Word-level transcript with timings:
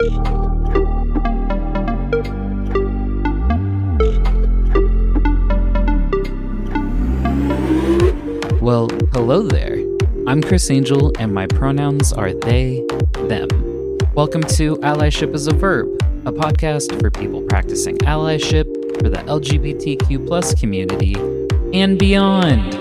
Well, 0.00 0.10
hello 9.12 9.42
there. 9.42 9.84
I'm 10.28 10.40
Chris 10.40 10.70
Angel, 10.70 11.12
and 11.18 11.34
my 11.34 11.48
pronouns 11.48 12.12
are 12.12 12.32
they, 12.32 12.86
them. 13.26 13.48
Welcome 14.14 14.44
to 14.44 14.76
Allyship 14.76 15.34
as 15.34 15.48
a 15.48 15.52
Verb, 15.52 15.88
a 16.26 16.32
podcast 16.32 17.00
for 17.00 17.10
people 17.10 17.42
practicing 17.42 17.98
allyship 17.98 18.72
for 19.02 19.08
the 19.08 19.18
LGBTQ 19.26 20.28
plus 20.28 20.54
community 20.54 21.16
and 21.76 21.98
beyond. 21.98 22.72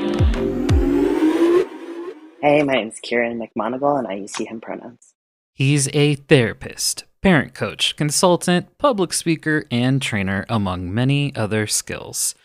Hey, 2.43 2.61
my 2.61 2.73
name's 2.73 2.99
Kieran 2.99 3.39
McMonigle, 3.39 3.97
and 3.97 4.07
I 4.07 4.13
use 4.13 4.35
he, 4.35 4.45
him 4.45 4.61
pronouns. 4.61 5.15
He's 5.57 5.89
a 5.91 6.13
therapist, 6.13 7.05
parent 7.21 7.53
coach, 7.53 7.95
consultant, 7.95 8.77
public 8.77 9.13
speaker, 9.13 9.65
and 9.71 10.01
trainer, 10.01 10.45
among 10.49 10.93
many 10.93 11.35
other 11.35 11.67
skills. 11.67 12.35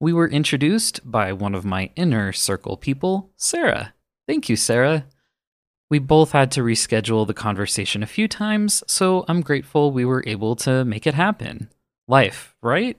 We 0.00 0.12
were 0.12 0.28
introduced 0.28 1.00
by 1.08 1.32
one 1.32 1.54
of 1.54 1.64
my 1.64 1.90
inner 1.96 2.32
circle 2.32 2.76
people, 2.76 3.30
Sarah. 3.36 3.94
Thank 4.26 4.48
you, 4.48 4.56
Sarah. 4.56 5.06
We 5.90 5.98
both 5.98 6.32
had 6.32 6.50
to 6.52 6.62
reschedule 6.62 7.26
the 7.26 7.34
conversation 7.34 8.02
a 8.02 8.06
few 8.06 8.26
times, 8.26 8.82
so 8.86 9.24
I'm 9.28 9.42
grateful 9.42 9.90
we 9.90 10.04
were 10.04 10.24
able 10.26 10.56
to 10.56 10.84
make 10.84 11.06
it 11.06 11.14
happen. 11.14 11.68
Life, 12.08 12.56
right? 12.62 12.96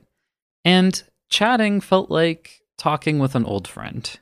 And 0.63 1.03
chatting 1.29 1.81
felt 1.81 2.11
like 2.11 2.61
talking 2.77 3.19
with 3.19 3.35
an 3.35 3.45
old 3.45 3.67
friend. 3.67 4.19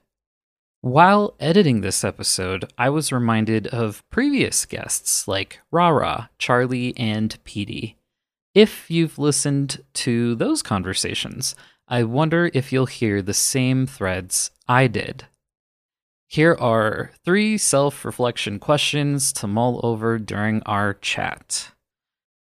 While 0.83 1.35
editing 1.39 1.81
this 1.81 2.03
episode, 2.03 2.73
I 2.75 2.89
was 2.89 3.11
reminded 3.11 3.67
of 3.67 4.03
previous 4.09 4.65
guests 4.65 5.27
like 5.27 5.59
Rara, 5.69 6.31
Charlie, 6.39 6.97
and 6.97 7.37
Petey. 7.43 7.97
If 8.55 8.89
you've 8.89 9.19
listened 9.19 9.83
to 9.93 10.33
those 10.33 10.63
conversations, 10.63 11.53
I 11.87 12.01
wonder 12.01 12.49
if 12.55 12.73
you'll 12.73 12.87
hear 12.87 13.21
the 13.21 13.35
same 13.35 13.85
threads 13.85 14.49
I 14.67 14.87
did. 14.87 15.27
Here 16.27 16.57
are 16.59 17.11
three 17.23 17.59
self 17.59 18.03
reflection 18.03 18.57
questions 18.57 19.31
to 19.33 19.45
mull 19.45 19.81
over 19.83 20.17
during 20.17 20.63
our 20.63 20.95
chat. 20.95 21.73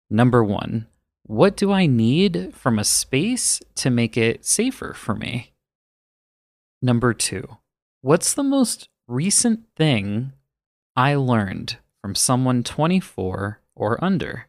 Number 0.09 0.43
one 0.43 0.87
What 1.25 1.59
do 1.59 1.73
I 1.73 1.85
need 1.85 2.55
from 2.55 2.79
a 2.79 2.85
space 2.85 3.61
to 3.75 3.91
make 3.91 4.17
it 4.17 4.47
safer 4.47 4.95
for 4.95 5.15
me? 5.15 5.53
Number 6.81 7.13
two 7.13 7.59
What's 8.03 8.33
the 8.33 8.43
most 8.43 8.89
recent 9.07 9.67
thing 9.77 10.33
I 10.97 11.17
learned 11.17 11.77
from 12.01 12.15
someone 12.15 12.63
24 12.63 13.61
or 13.77 14.03
under? 14.05 14.47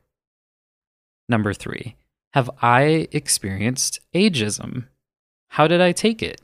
Number 1.28 1.54
three 1.54 1.98
Have 2.34 2.50
I 2.62 3.10
experienced 3.12 4.00
ageism? 4.16 4.88
How 5.50 5.68
did 5.68 5.82
I 5.82 5.92
take 5.92 6.24
it? 6.24 6.40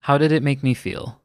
How 0.00 0.18
did 0.18 0.30
it 0.30 0.42
make 0.42 0.62
me 0.62 0.74
feel? 0.74 1.22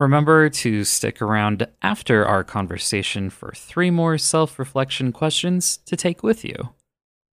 Remember 0.00 0.48
to 0.48 0.82
stick 0.82 1.20
around 1.20 1.68
after 1.82 2.24
our 2.26 2.42
conversation 2.42 3.28
for 3.28 3.52
three 3.54 3.90
more 3.90 4.16
self 4.16 4.58
reflection 4.58 5.12
questions 5.12 5.76
to 5.84 5.94
take 5.94 6.22
with 6.22 6.42
you. 6.42 6.70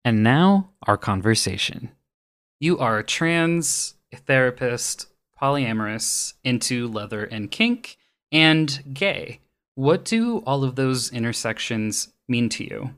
And 0.05 0.23
now, 0.23 0.73
our 0.87 0.99
conversation. 0.99 1.91
You 2.61 2.79
are 2.79 2.99
a 2.99 3.05
trans, 3.05 3.95
therapist, 4.15 5.07
polyamorous, 5.43 6.35
into 6.45 6.89
leather 6.89 7.25
and 7.25 7.51
kink, 7.51 7.99
and 8.31 8.83
gay. 8.95 9.41
What 9.75 10.05
do 10.05 10.39
all 10.47 10.65
of 10.65 10.77
those 10.77 11.13
intersections 11.13 12.13
mean 12.29 12.49
to 12.51 12.65
you? 12.65 12.91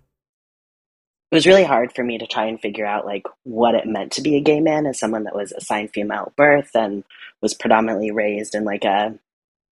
it 1.30 1.34
was 1.34 1.46
really 1.48 1.64
hard 1.64 1.92
for 1.92 2.04
me 2.04 2.18
to 2.18 2.28
try 2.28 2.46
and 2.46 2.60
figure 2.60 2.86
out 2.86 3.06
like 3.06 3.24
what 3.42 3.74
it 3.74 3.86
meant 3.86 4.12
to 4.12 4.22
be 4.22 4.36
a 4.36 4.40
gay 4.40 4.60
man 4.60 4.86
as 4.86 5.00
someone 5.00 5.24
that 5.24 5.34
was 5.34 5.52
assigned 5.52 5.90
female 5.92 6.26
at 6.28 6.36
birth 6.36 6.70
and 6.74 7.04
was 7.42 7.54
predominantly 7.54 8.12
raised 8.12 8.54
in 8.54 8.64
like 8.64 8.84
a 8.84 9.18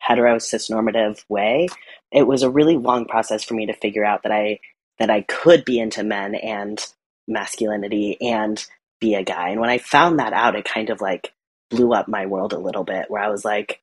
hetero 0.00 0.36
cisnormative 0.36 1.24
way 1.28 1.68
it 2.12 2.24
was 2.26 2.42
a 2.42 2.50
really 2.50 2.76
long 2.76 3.06
process 3.06 3.44
for 3.44 3.54
me 3.54 3.66
to 3.66 3.74
figure 3.74 4.04
out 4.04 4.24
that 4.24 4.32
i 4.32 4.58
that 4.98 5.10
i 5.10 5.22
could 5.22 5.64
be 5.64 5.78
into 5.78 6.02
men 6.02 6.34
and 6.34 6.86
masculinity 7.28 8.18
and 8.20 8.66
be 9.00 9.14
a 9.14 9.22
guy 9.22 9.50
and 9.50 9.60
when 9.60 9.70
i 9.70 9.78
found 9.78 10.18
that 10.18 10.32
out 10.32 10.56
it 10.56 10.64
kind 10.64 10.90
of 10.90 11.00
like 11.00 11.32
blew 11.72 11.92
up 11.92 12.08
my 12.08 12.26
world 12.26 12.52
a 12.52 12.58
little 12.58 12.84
bit 12.84 13.10
where 13.10 13.22
i 13.22 13.28
was 13.28 13.44
like 13.44 13.80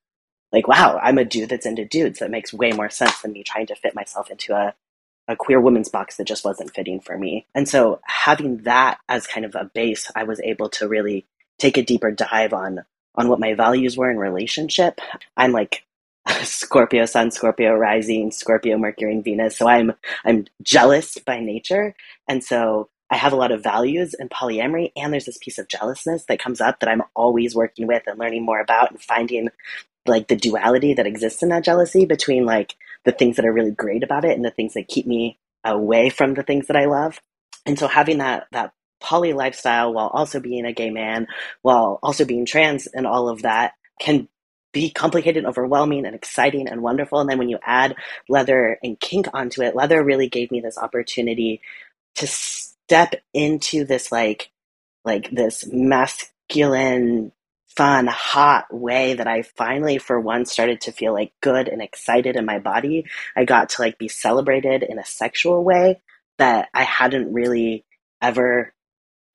like 0.54 0.68
wow 0.68 1.00
i'm 1.04 1.18
a 1.18 1.26
dude 1.26 1.50
that's 1.50 1.66
into 1.66 1.86
dudes 1.86 2.20
that 2.20 2.32
makes 2.32 2.54
way 2.54 2.72
more 2.72 2.90
sense 2.90 3.22
than 3.22 3.34
me 3.34 3.44
trying 3.44 3.68
to 3.68 3.76
fit 3.76 3.96
myself 3.96 4.32
into 4.32 4.54
a 4.54 4.74
a 5.30 5.36
queer 5.36 5.62
woman's 5.62 5.90
box 5.90 6.18
that 6.18 6.28
just 6.28 6.44
wasn't 6.44 6.74
fitting 6.74 7.00
for 7.00 7.18
me. 7.18 7.46
And 7.56 7.70
so 7.70 8.02
having 8.04 8.64
that 8.64 8.98
as 9.08 9.28
kind 9.28 9.46
of 9.46 9.56
a 9.56 9.72
base, 9.74 10.12
I 10.16 10.24
was 10.24 10.42
able 10.42 10.70
to 10.72 10.88
really 10.88 11.28
take 11.60 11.78
a 11.78 11.84
deeper 11.84 12.12
dive 12.12 12.52
on 12.52 12.84
on 13.16 13.30
what 13.30 13.40
my 13.40 13.54
values 13.54 13.98
were 13.98 14.10
in 14.10 14.18
relationship. 14.18 15.00
I'm 15.38 15.52
like 15.52 15.86
Scorpio 16.44 17.06
Sun, 17.06 17.32
Scorpio 17.32 17.76
Rising, 17.76 18.32
Scorpio 18.32 18.78
Mercury 18.78 19.14
and 19.14 19.24
Venus. 19.24 19.58
So 19.58 19.68
I'm 19.68 19.94
I'm 20.26 20.48
jealous 20.64 21.18
by 21.20 21.40
nature. 21.40 21.96
And 22.28 22.44
so 22.44 22.90
I 23.12 23.18
have 23.18 23.34
a 23.34 23.38
lot 23.38 23.52
of 23.52 23.64
values 23.64 24.14
in 24.14 24.30
polyamory 24.30 24.92
and 24.96 25.12
there's 25.12 25.26
this 25.26 25.40
piece 25.40 25.58
of 25.58 25.68
jealousness 25.68 26.26
that 26.28 26.42
comes 26.42 26.62
up 26.62 26.80
that 26.80 26.90
I'm 26.90 27.04
always 27.16 27.56
working 27.56 27.88
with 27.88 28.04
and 28.08 28.20
learning 28.20 28.46
more 28.46 28.60
about 28.60 28.92
and 28.92 29.02
finding 29.02 29.50
like 30.06 30.28
the 30.28 30.36
duality 30.36 30.94
that 30.94 31.08
exists 31.08 31.44
in 31.44 31.50
that 31.50 31.64
jealousy 31.64 32.06
between 32.06 32.46
like 32.46 32.76
the 33.06 33.12
things 33.12 33.36
that 33.36 33.46
are 33.46 33.54
really 33.54 33.72
great 33.72 34.04
about 34.04 34.26
it 34.26 34.36
and 34.36 34.46
the 34.46 34.52
things 34.52 34.74
that 34.74 34.88
keep 34.88 35.08
me 35.08 35.40
away 35.64 36.10
from 36.10 36.34
the 36.34 36.44
things 36.44 36.68
that 36.68 36.78
I 36.78 36.86
love. 36.86 37.20
And 37.66 37.78
so 37.78 37.88
having 37.88 38.20
that 38.20 38.48
that 38.52 38.74
poly 39.02 39.34
lifestyle 39.34 39.94
while 39.94 40.08
also 40.08 40.40
being 40.40 40.66
a 40.66 40.74
gay 40.74 40.90
man, 40.90 41.28
while 41.62 42.00
also 42.04 42.26
being 42.26 42.46
trans 42.46 42.88
and 42.88 43.08
all 43.08 43.30
of 43.30 43.44
that 43.44 43.74
can 44.00 44.28
be 44.72 44.92
complicated, 44.92 45.46
overwhelming, 45.46 46.06
and 46.06 46.16
exciting 46.16 46.68
and 46.68 46.82
wonderful. 46.82 47.20
And 47.20 47.30
then 47.30 47.40
when 47.40 47.50
you 47.50 47.60
add 47.64 47.96
leather 48.28 48.78
and 48.84 49.00
kink 49.00 49.28
onto 49.34 49.62
it, 49.64 49.76
leather 49.76 50.04
really 50.04 50.30
gave 50.30 50.52
me 50.52 50.62
this 50.62 50.78
opportunity 50.78 51.62
to 52.16 52.28
step 52.90 53.14
into 53.36 53.86
this 53.86 54.12
like 54.12 54.50
like 55.06 55.30
this 55.30 55.64
masculine 55.72 57.32
fun, 57.68 58.08
hot 58.08 58.66
way 58.74 59.14
that 59.14 59.28
I 59.28 59.44
finally, 59.44 60.00
for 60.00 60.20
once, 60.20 60.52
started 60.52 60.82
to 60.82 60.92
feel 60.92 61.14
like 61.14 61.32
good 61.40 61.68
and 61.68 61.84
excited 61.84 62.36
in 62.36 62.46
my 62.46 62.58
body. 62.58 63.06
I 63.38 63.46
got 63.46 63.70
to 63.70 63.84
like 63.84 64.00
be 64.00 64.08
celebrated 64.08 64.82
in 64.82 64.98
a 64.98 65.06
sexual 65.06 65.64
way 65.64 66.02
that 66.40 66.70
I 66.74 66.82
hadn't 66.82 67.32
really 67.32 67.86
ever 68.24 68.74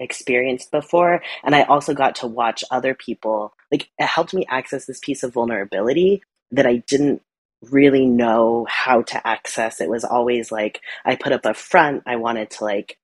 experienced 0.00 0.72
before. 0.72 1.22
And 1.44 1.54
I 1.54 1.62
also 1.62 1.94
got 1.94 2.16
to 2.16 2.26
watch 2.26 2.64
other 2.72 2.92
people, 2.92 3.54
like, 3.70 3.88
it 3.98 4.06
helped 4.06 4.34
me 4.34 4.46
access 4.48 4.84
this 4.84 4.98
piece 4.98 5.22
of 5.22 5.32
vulnerability 5.32 6.22
that 6.50 6.66
I 6.66 6.78
didn't 6.88 7.22
really 7.70 8.04
know 8.04 8.66
how 8.68 9.02
to 9.02 9.26
access. 9.26 9.80
It 9.80 9.88
was 9.88 10.04
always 10.04 10.50
like 10.50 10.80
I 11.04 11.14
put 11.14 11.32
up 11.32 11.46
a 11.46 11.54
front, 11.54 12.02
I 12.04 12.16
wanted 12.16 12.50
to 12.50 12.64
like 12.64 12.98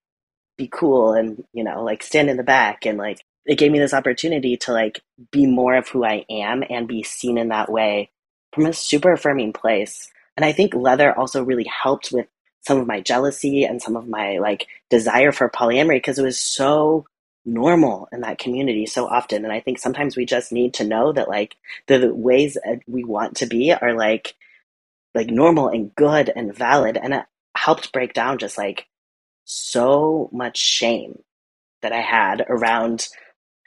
be 0.61 0.69
cool 0.71 1.15
and, 1.15 1.43
you 1.53 1.65
know, 1.65 1.83
like 1.83 2.03
stand 2.03 2.31
in 2.31 2.37
the 2.37 2.43
back. 2.43 2.87
And 2.87 2.99
like 2.99 3.25
it 3.47 3.59
gave 3.59 3.73
me 3.73 3.79
this 3.79 3.95
opportunity 3.95 4.57
to 4.59 4.73
like 4.73 5.01
be 5.33 5.47
more 5.47 5.75
of 5.75 5.89
who 5.89 6.05
I 6.05 6.25
am 6.31 6.63
and 6.69 6.87
be 6.87 7.03
seen 7.03 7.39
in 7.39 7.49
that 7.49 7.73
way 7.73 8.11
from 8.53 8.67
a 8.67 8.73
super 8.73 9.13
affirming 9.13 9.53
place. 9.53 10.11
And 10.37 10.45
I 10.45 10.53
think 10.53 10.75
leather 10.75 11.17
also 11.17 11.43
really 11.43 11.65
helped 11.65 12.13
with 12.13 12.27
some 12.63 12.79
of 12.79 12.87
my 12.87 13.01
jealousy 13.01 13.65
and 13.65 13.81
some 13.81 13.97
of 13.97 14.07
my 14.07 14.39
like 14.39 14.67
desire 14.91 15.33
for 15.33 15.49
polyamory 15.49 15.97
because 15.97 16.19
it 16.19 16.25
was 16.25 16.39
so 16.39 17.07
normal 17.47 18.07
in 18.13 18.21
that 18.21 18.39
community 18.39 18.85
so 18.85 19.07
often. 19.07 19.45
And 19.45 19.53
i 19.53 19.61
think 19.61 19.79
sometimes 19.79 20.15
we 20.15 20.27
just 20.27 20.53
need 20.53 20.75
to 20.75 20.85
know 20.85 21.13
that 21.13 21.29
like 21.29 21.57
the 21.87 22.15
ways 22.15 22.59
we 22.87 23.03
want 23.03 23.39
to 23.39 23.47
be 23.47 23.73
are 23.73 23.95
like 23.95 24.35
like 25.15 25.29
normal 25.29 25.69
and 25.69 25.95
good 25.95 26.31
and 26.37 26.55
valid. 26.55 26.99
And 27.03 27.15
it 27.15 27.25
helped 27.57 27.93
break 27.93 28.13
down 28.13 28.39
just 28.39 28.59
like 28.59 28.87
so 29.51 30.29
much 30.33 30.57
shame 30.59 31.23
that 31.83 31.93
i 31.93 32.01
had 32.01 32.45
around 32.49 33.09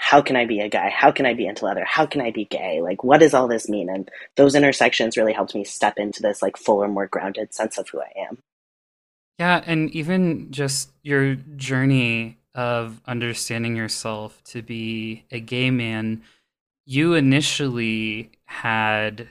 how 0.03 0.21
can 0.21 0.35
I 0.35 0.45
be 0.45 0.59
a 0.59 0.68
guy? 0.68 0.89
How 0.89 1.13
can 1.13 1.25
I 1.25 1.33
be 1.33 1.47
into 1.47 1.63
leather? 1.63 1.85
How 1.85 2.06
can 2.06 2.19
I 2.19 2.31
be 2.31 2.44
gay? 2.44 2.81
Like, 2.81 3.06
what 3.06 3.21
does 3.21 3.33
all 3.33 3.47
this 3.47 3.69
mean? 3.69 3.89
And 3.89 4.12
those 4.35 4.53
intersections 4.53 5.15
really 5.15 5.31
helped 5.31 5.56
me 5.56 5.63
step 5.63 5.94
into 5.97 6.21
this 6.21 6.41
like 6.41 6.57
fuller, 6.57 6.89
more 6.89 7.07
grounded 7.07 7.53
sense 7.53 7.77
of 7.77 7.88
who 7.88 8.01
I 8.01 8.12
am. 8.27 8.39
Yeah, 9.39 9.63
and 9.65 9.89
even 9.91 10.51
just 10.51 10.91
your 11.03 11.35
journey 11.35 12.38
of 12.53 13.01
understanding 13.06 13.77
yourself 13.77 14.44
to 14.47 14.62
be 14.62 15.24
a 15.31 15.39
gay 15.39 15.71
man, 15.71 16.21
you 16.86 17.13
initially 17.13 18.29
had 18.44 19.29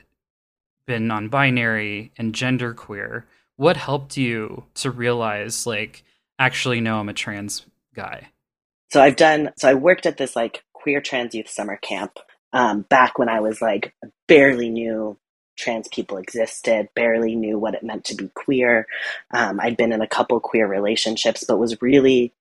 been 0.87 1.05
non 1.05 1.29
binary 1.29 2.11
and 2.17 2.33
genderqueer. 2.33 3.25
What 3.57 3.77
helped 3.77 4.17
you 4.17 4.63
to 4.73 4.89
realize, 4.89 5.67
like, 5.67 6.03
actually, 6.39 6.81
no, 6.81 6.99
I'm 6.99 7.09
a 7.09 7.13
trans 7.13 7.65
guy? 7.95 8.29
So 8.91 9.01
I've 9.01 9.15
done, 9.15 9.51
so 9.57 9.69
I 9.69 9.73
worked 9.73 10.05
at 10.05 10.17
this 10.17 10.35
like 10.35 10.63
queer 10.73 11.01
trans 11.01 11.33
youth 11.33 11.49
summer 11.49 11.77
camp 11.77 12.19
um, 12.51 12.81
back 12.89 13.17
when 13.17 13.29
I 13.29 13.39
was 13.39 13.61
like 13.61 13.93
barely 14.27 14.69
knew 14.69 15.17
trans 15.57 15.87
people 15.87 16.17
existed, 16.17 16.89
barely 16.95 17.35
knew 17.35 17.57
what 17.57 17.75
it 17.75 17.83
meant 17.83 18.05
to 18.05 18.15
be 18.15 18.29
queer. 18.33 18.87
Um, 19.33 19.59
I'd 19.59 19.77
been 19.77 19.91
in 19.91 20.01
a 20.01 20.07
couple 20.07 20.39
queer 20.39 20.67
relationships, 20.67 21.43
but 21.47 21.57
was 21.57 21.81
really 21.81 22.33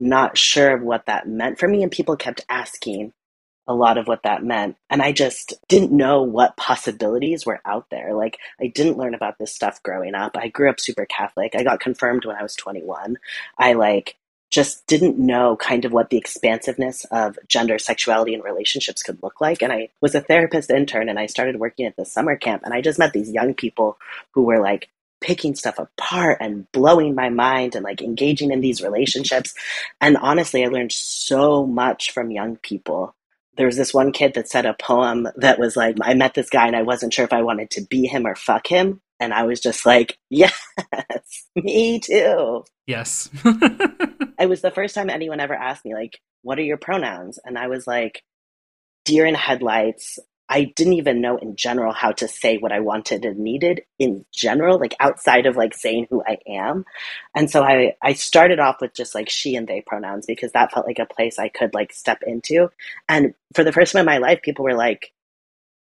not 0.00 0.38
sure 0.38 0.76
of 0.76 0.82
what 0.82 1.06
that 1.06 1.28
meant 1.28 1.58
for 1.58 1.68
me. 1.68 1.82
And 1.82 1.90
people 1.90 2.16
kept 2.16 2.44
asking 2.48 3.12
a 3.68 3.74
lot 3.74 3.98
of 3.98 4.08
what 4.08 4.22
that 4.22 4.42
meant. 4.42 4.76
And 4.90 5.02
I 5.02 5.12
just 5.12 5.54
didn't 5.68 5.92
know 5.92 6.22
what 6.22 6.56
possibilities 6.56 7.44
were 7.44 7.60
out 7.64 7.86
there. 7.90 8.14
Like, 8.14 8.38
I 8.60 8.68
didn't 8.68 8.96
learn 8.96 9.14
about 9.14 9.38
this 9.38 9.54
stuff 9.54 9.82
growing 9.82 10.14
up. 10.14 10.36
I 10.36 10.48
grew 10.48 10.70
up 10.70 10.80
super 10.80 11.04
Catholic. 11.06 11.54
I 11.54 11.62
got 11.62 11.80
confirmed 11.80 12.24
when 12.24 12.36
I 12.36 12.42
was 12.42 12.56
21. 12.56 13.18
I 13.58 13.74
like 13.74 14.16
just 14.50 14.86
didn't 14.86 15.18
know 15.18 15.56
kind 15.56 15.84
of 15.84 15.92
what 15.92 16.08
the 16.08 16.16
expansiveness 16.16 17.04
of 17.10 17.38
gender, 17.46 17.78
sexuality, 17.78 18.32
and 18.32 18.42
relationships 18.42 19.02
could 19.02 19.22
look 19.22 19.40
like. 19.40 19.62
And 19.62 19.72
I 19.72 19.90
was 20.00 20.14
a 20.14 20.22
therapist 20.22 20.70
intern 20.70 21.10
and 21.10 21.18
I 21.18 21.26
started 21.26 21.60
working 21.60 21.84
at 21.84 21.96
the 21.96 22.06
summer 22.06 22.36
camp. 22.36 22.62
And 22.64 22.72
I 22.72 22.80
just 22.80 22.98
met 22.98 23.12
these 23.12 23.30
young 23.30 23.52
people 23.52 23.98
who 24.32 24.42
were 24.42 24.60
like 24.60 24.88
picking 25.20 25.54
stuff 25.54 25.78
apart 25.78 26.38
and 26.40 26.70
blowing 26.72 27.14
my 27.14 27.28
mind 27.28 27.74
and 27.74 27.84
like 27.84 28.00
engaging 28.00 28.50
in 28.50 28.60
these 28.60 28.82
relationships. 28.82 29.52
And 30.00 30.16
honestly, 30.16 30.64
I 30.64 30.68
learned 30.68 30.92
so 30.92 31.66
much 31.66 32.12
from 32.12 32.30
young 32.30 32.56
people. 32.56 33.14
There 33.58 33.66
was 33.66 33.76
this 33.76 33.92
one 33.92 34.12
kid 34.12 34.34
that 34.34 34.48
said 34.48 34.64
a 34.66 34.74
poem 34.74 35.28
that 35.36 35.58
was 35.58 35.76
like, 35.76 35.96
I 36.00 36.14
met 36.14 36.34
this 36.34 36.48
guy 36.48 36.66
and 36.66 36.76
I 36.76 36.82
wasn't 36.82 37.12
sure 37.12 37.24
if 37.26 37.32
I 37.32 37.42
wanted 37.42 37.70
to 37.72 37.82
be 37.82 38.06
him 38.06 38.26
or 38.26 38.36
fuck 38.36 38.66
him. 38.66 39.02
And 39.20 39.34
I 39.34 39.42
was 39.42 39.60
just 39.60 39.84
like, 39.84 40.16
yes, 40.30 40.58
me 41.56 42.00
too. 42.00 42.64
Yes. 42.86 43.28
it 43.44 44.48
was 44.48 44.62
the 44.62 44.70
first 44.70 44.94
time 44.94 45.10
anyone 45.10 45.40
ever 45.40 45.54
asked 45.54 45.84
me, 45.84 45.92
like, 45.92 46.20
what 46.42 46.58
are 46.58 46.62
your 46.62 46.78
pronouns? 46.78 47.38
And 47.44 47.58
I 47.58 47.66
was 47.66 47.86
like, 47.86 48.22
deer 49.04 49.26
in 49.26 49.34
headlights. 49.34 50.18
I 50.48 50.64
didn't 50.64 50.94
even 50.94 51.20
know 51.20 51.36
in 51.36 51.56
general 51.56 51.92
how 51.92 52.12
to 52.12 52.28
say 52.28 52.56
what 52.56 52.72
I 52.72 52.80
wanted 52.80 53.24
and 53.24 53.38
needed 53.38 53.82
in 53.98 54.24
general, 54.32 54.78
like 54.78 54.94
outside 54.98 55.46
of 55.46 55.56
like 55.56 55.74
saying 55.74 56.06
who 56.08 56.22
I 56.26 56.38
am. 56.46 56.84
And 57.34 57.50
so 57.50 57.62
I, 57.62 57.94
I 58.02 58.14
started 58.14 58.58
off 58.58 58.76
with 58.80 58.94
just 58.94 59.14
like 59.14 59.28
she 59.28 59.56
and 59.56 59.68
they 59.68 59.82
pronouns 59.86 60.24
because 60.26 60.52
that 60.52 60.72
felt 60.72 60.86
like 60.86 60.98
a 60.98 61.06
place 61.06 61.38
I 61.38 61.48
could 61.48 61.74
like 61.74 61.92
step 61.92 62.22
into. 62.26 62.70
And 63.08 63.34
for 63.54 63.62
the 63.62 63.72
first 63.72 63.92
time 63.92 64.00
in 64.00 64.06
my 64.06 64.18
life, 64.18 64.40
people 64.42 64.64
were 64.64 64.76
like, 64.76 65.12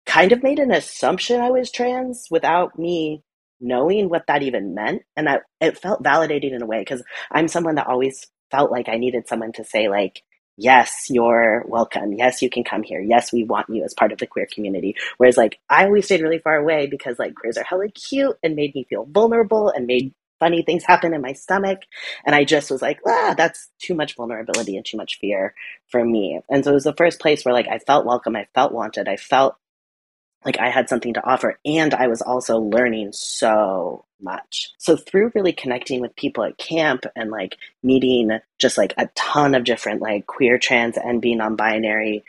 kind 0.07 0.33
of 0.33 0.43
made 0.43 0.59
an 0.59 0.71
assumption 0.71 1.41
I 1.41 1.51
was 1.51 1.71
trans 1.71 2.29
without 2.31 2.79
me 2.79 3.23
knowing 3.61 4.09
what 4.09 4.27
that 4.29 4.43
even 4.43 4.75
meant. 4.75 5.03
And 5.17 5.27
that 5.27 5.43
it 5.61 5.79
felt 5.79 6.03
validating 6.03 6.53
in 6.53 6.63
a 6.63 6.67
way 6.67 6.81
because 6.81 7.03
I'm 7.31 7.49
someone 7.49 7.75
that 7.75 7.89
always 7.89 8.27
felt 8.51 8.71
like 8.71 8.89
I 8.89 8.97
needed 8.97 9.29
someone 9.29 9.53
to 9.53 9.65
say, 9.65 9.89
like, 9.89 10.23
yes, 10.57 11.07
you're 11.09 11.65
welcome. 11.67 12.13
Yes, 12.13 12.43
you 12.43 12.51
can 12.51 12.65
come 12.65 12.83
here. 12.83 13.01
Yes, 13.01 13.33
we 13.33 13.45
want 13.45 13.69
you 13.69 13.85
as 13.85 13.95
part 13.95 14.13
of 14.13 14.19
the 14.19 14.27
queer 14.27 14.47
community. 14.53 14.95
Whereas, 15.19 15.37
like, 15.37 15.59
I 15.69 15.85
always 15.85 16.05
stayed 16.07 16.23
really 16.23 16.39
far 16.39 16.57
away 16.57 16.87
because, 16.87 17.19
like, 17.19 17.35
queers 17.35 17.59
are 17.59 17.65
hella 17.65 17.89
cute 17.89 18.37
and 18.43 18.57
made 18.57 18.75
me 18.75 18.87
feel 18.89 19.05
vulnerable 19.05 19.71
and 19.71 19.87
made 19.87 20.13
funny 20.39 20.63
things 20.63 20.85
happen 20.85 21.15
in 21.15 21.23
my 21.23 21.33
stomach. 21.33 21.81
And 22.25 22.35
I 22.35 22.45
just 22.45 22.71
was 22.71 22.83
like, 22.83 23.01
ah, 23.07 23.35
that's 23.37 23.71
too 23.81 23.95
much 23.95 24.17
vulnerability 24.17 24.77
and 24.77 24.85
too 24.85 24.97
much 24.97 25.19
fear 25.19 25.55
for 25.89 26.05
me. 26.05 26.41
And 26.51 26.65
so 26.65 26.73
it 26.73 26.75
was 26.75 26.85
the 26.85 26.95
first 26.95 27.21
place 27.21 27.45
where, 27.45 27.55
like, 27.55 27.69
I 27.69 27.79
felt 27.79 28.07
welcome. 28.07 28.37
I 28.37 28.47
felt 28.55 28.73
wanted. 28.73 29.09
I 29.09 29.17
felt 29.17 29.57
like 30.47 30.59
I 30.61 30.71
had 30.71 30.89
something 30.89 31.13
to 31.15 31.27
offer 31.27 31.59
and 31.67 31.93
I 31.93 32.07
was 32.07 32.23
also 32.23 32.59
learning 32.59 33.13
so 33.13 34.05
much. 34.21 34.73
So 34.79 34.97
through 34.97 35.33
really 35.35 35.53
connecting 35.53 36.01
with 36.01 36.17
people 36.17 36.45
at 36.45 36.57
camp 36.57 37.05
and 37.17 37.31
like 37.31 37.59
meeting 37.83 38.31
just 38.59 38.79
like 38.79 38.95
a 38.97 39.09
ton 39.17 39.55
of 39.55 39.65
different 39.65 40.01
like 40.01 40.27
queer, 40.27 40.57
trans, 40.57 40.97
and 40.97 41.21
being 41.21 41.39
non-binary 41.39 42.25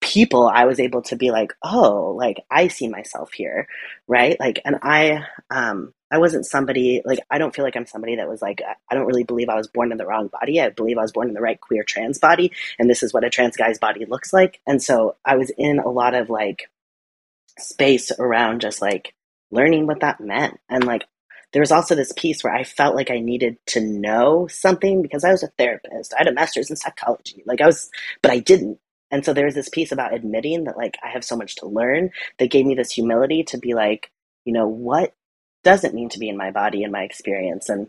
people, 0.00 0.48
I 0.48 0.64
was 0.64 0.80
able 0.80 1.02
to 1.02 1.16
be 1.16 1.30
like, 1.30 1.52
oh, 1.62 2.14
like 2.16 2.44
I 2.50 2.68
see 2.68 2.88
myself 2.88 3.32
here, 3.32 3.68
right? 4.06 4.40
Like, 4.40 4.60
and 4.64 4.76
I, 4.82 5.24
um, 5.50 5.92
I 6.10 6.18
wasn't 6.18 6.46
somebody 6.46 7.02
like 7.04 7.18
I 7.30 7.36
don't 7.36 7.54
feel 7.54 7.66
like 7.66 7.76
I'm 7.76 7.84
somebody 7.84 8.16
that 8.16 8.28
was 8.28 8.40
like 8.40 8.62
I 8.90 8.94
don't 8.94 9.04
really 9.04 9.24
believe 9.24 9.50
I 9.50 9.56
was 9.56 9.66
born 9.66 9.92
in 9.92 9.98
the 9.98 10.06
wrong 10.06 10.28
body. 10.28 10.58
I 10.58 10.70
believe 10.70 10.96
I 10.96 11.02
was 11.02 11.12
born 11.12 11.28
in 11.28 11.34
the 11.34 11.42
right 11.42 11.60
queer 11.60 11.82
trans 11.82 12.18
body, 12.18 12.50
and 12.78 12.88
this 12.88 13.02
is 13.02 13.12
what 13.12 13.24
a 13.24 13.30
trans 13.30 13.58
guy's 13.58 13.78
body 13.78 14.06
looks 14.06 14.32
like. 14.32 14.58
And 14.66 14.82
so 14.82 15.16
I 15.26 15.36
was 15.36 15.50
in 15.58 15.78
a 15.78 15.90
lot 15.90 16.14
of 16.14 16.30
like 16.30 16.70
space 17.60 18.10
around 18.18 18.60
just 18.60 18.80
like 18.80 19.14
learning 19.50 19.86
what 19.86 20.00
that 20.00 20.20
meant. 20.20 20.58
And 20.68 20.84
like, 20.84 21.06
there 21.52 21.62
was 21.62 21.72
also 21.72 21.94
this 21.94 22.12
piece 22.12 22.44
where 22.44 22.54
I 22.54 22.64
felt 22.64 22.94
like 22.94 23.10
I 23.10 23.20
needed 23.20 23.56
to 23.68 23.80
know 23.80 24.46
something 24.48 25.00
because 25.00 25.24
I 25.24 25.30
was 25.30 25.42
a 25.42 25.48
therapist. 25.58 26.12
I 26.12 26.18
had 26.18 26.28
a 26.28 26.32
master's 26.32 26.68
in 26.68 26.76
psychology. 26.76 27.42
Like, 27.46 27.60
I 27.60 27.66
was, 27.66 27.88
but 28.20 28.30
I 28.30 28.38
didn't. 28.38 28.78
And 29.10 29.24
so 29.24 29.32
there 29.32 29.46
was 29.46 29.54
this 29.54 29.70
piece 29.70 29.90
about 29.90 30.12
admitting 30.12 30.64
that, 30.64 30.76
like, 30.76 30.98
I 31.02 31.08
have 31.08 31.24
so 31.24 31.36
much 31.36 31.56
to 31.56 31.66
learn 31.66 32.10
that 32.38 32.50
gave 32.50 32.66
me 32.66 32.74
this 32.74 32.90
humility 32.90 33.44
to 33.44 33.56
be 33.56 33.72
like, 33.72 34.10
you 34.44 34.52
know, 34.52 34.68
what 34.68 35.14
does 35.64 35.84
it 35.84 35.94
mean 35.94 36.10
to 36.10 36.18
be 36.18 36.28
in 36.28 36.36
my 36.36 36.50
body 36.50 36.82
and 36.82 36.92
my 36.92 37.02
experience? 37.02 37.70
And 37.70 37.88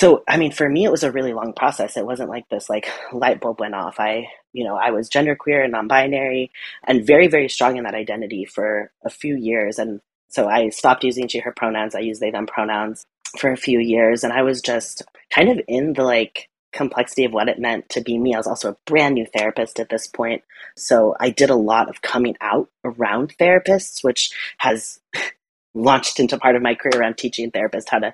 so 0.00 0.24
i 0.26 0.38
mean 0.38 0.50
for 0.50 0.68
me 0.68 0.84
it 0.84 0.90
was 0.90 1.02
a 1.04 1.12
really 1.12 1.34
long 1.34 1.52
process. 1.52 1.96
It 1.96 2.06
wasn't 2.06 2.30
like 2.30 2.48
this 2.48 2.70
like 2.70 2.90
light 3.12 3.40
bulb 3.40 3.60
went 3.60 3.74
off. 3.74 4.00
I 4.00 4.26
you 4.52 4.64
know 4.64 4.76
i 4.76 4.90
was 4.90 5.10
genderqueer 5.10 5.62
and 5.62 5.72
non-binary 5.72 6.50
and 6.86 7.06
very 7.06 7.28
very 7.28 7.48
strong 7.48 7.76
in 7.76 7.84
that 7.84 7.94
identity 7.94 8.46
for 8.46 8.90
a 9.04 9.10
few 9.10 9.36
years. 9.36 9.78
And 9.78 10.00
so 10.28 10.48
i 10.48 10.70
stopped 10.70 11.04
using 11.04 11.28
she 11.28 11.40
her 11.40 11.52
pronouns. 11.52 11.94
I 11.94 12.00
used 12.00 12.20
they 12.22 12.30
them 12.30 12.46
pronouns 12.46 13.04
for 13.38 13.52
a 13.52 13.56
few 13.56 13.78
years. 13.78 14.24
And 14.24 14.32
i 14.32 14.42
was 14.42 14.62
just 14.62 15.02
kind 15.30 15.50
of 15.50 15.60
in 15.68 15.92
the 15.92 16.04
like 16.04 16.48
complexity 16.72 17.24
of 17.24 17.32
what 17.32 17.48
it 17.48 17.58
meant 17.58 17.88
to 17.90 18.00
be 18.00 18.16
me. 18.16 18.32
I 18.32 18.38
was 18.38 18.46
also 18.46 18.70
a 18.70 18.76
brand 18.86 19.16
new 19.16 19.26
therapist 19.26 19.80
at 19.80 19.90
this 19.90 20.06
point. 20.06 20.42
So 20.76 21.14
i 21.20 21.28
did 21.28 21.50
a 21.50 21.64
lot 21.70 21.90
of 21.90 22.00
coming 22.00 22.36
out 22.40 22.70
around 22.84 23.36
therapists 23.36 24.02
which 24.02 24.30
has 24.58 24.98
launched 25.74 26.20
into 26.20 26.38
part 26.38 26.56
of 26.56 26.62
my 26.62 26.74
career 26.74 27.00
around 27.00 27.16
teaching 27.16 27.50
therapists 27.50 27.88
how 27.88 27.98
to 27.98 28.12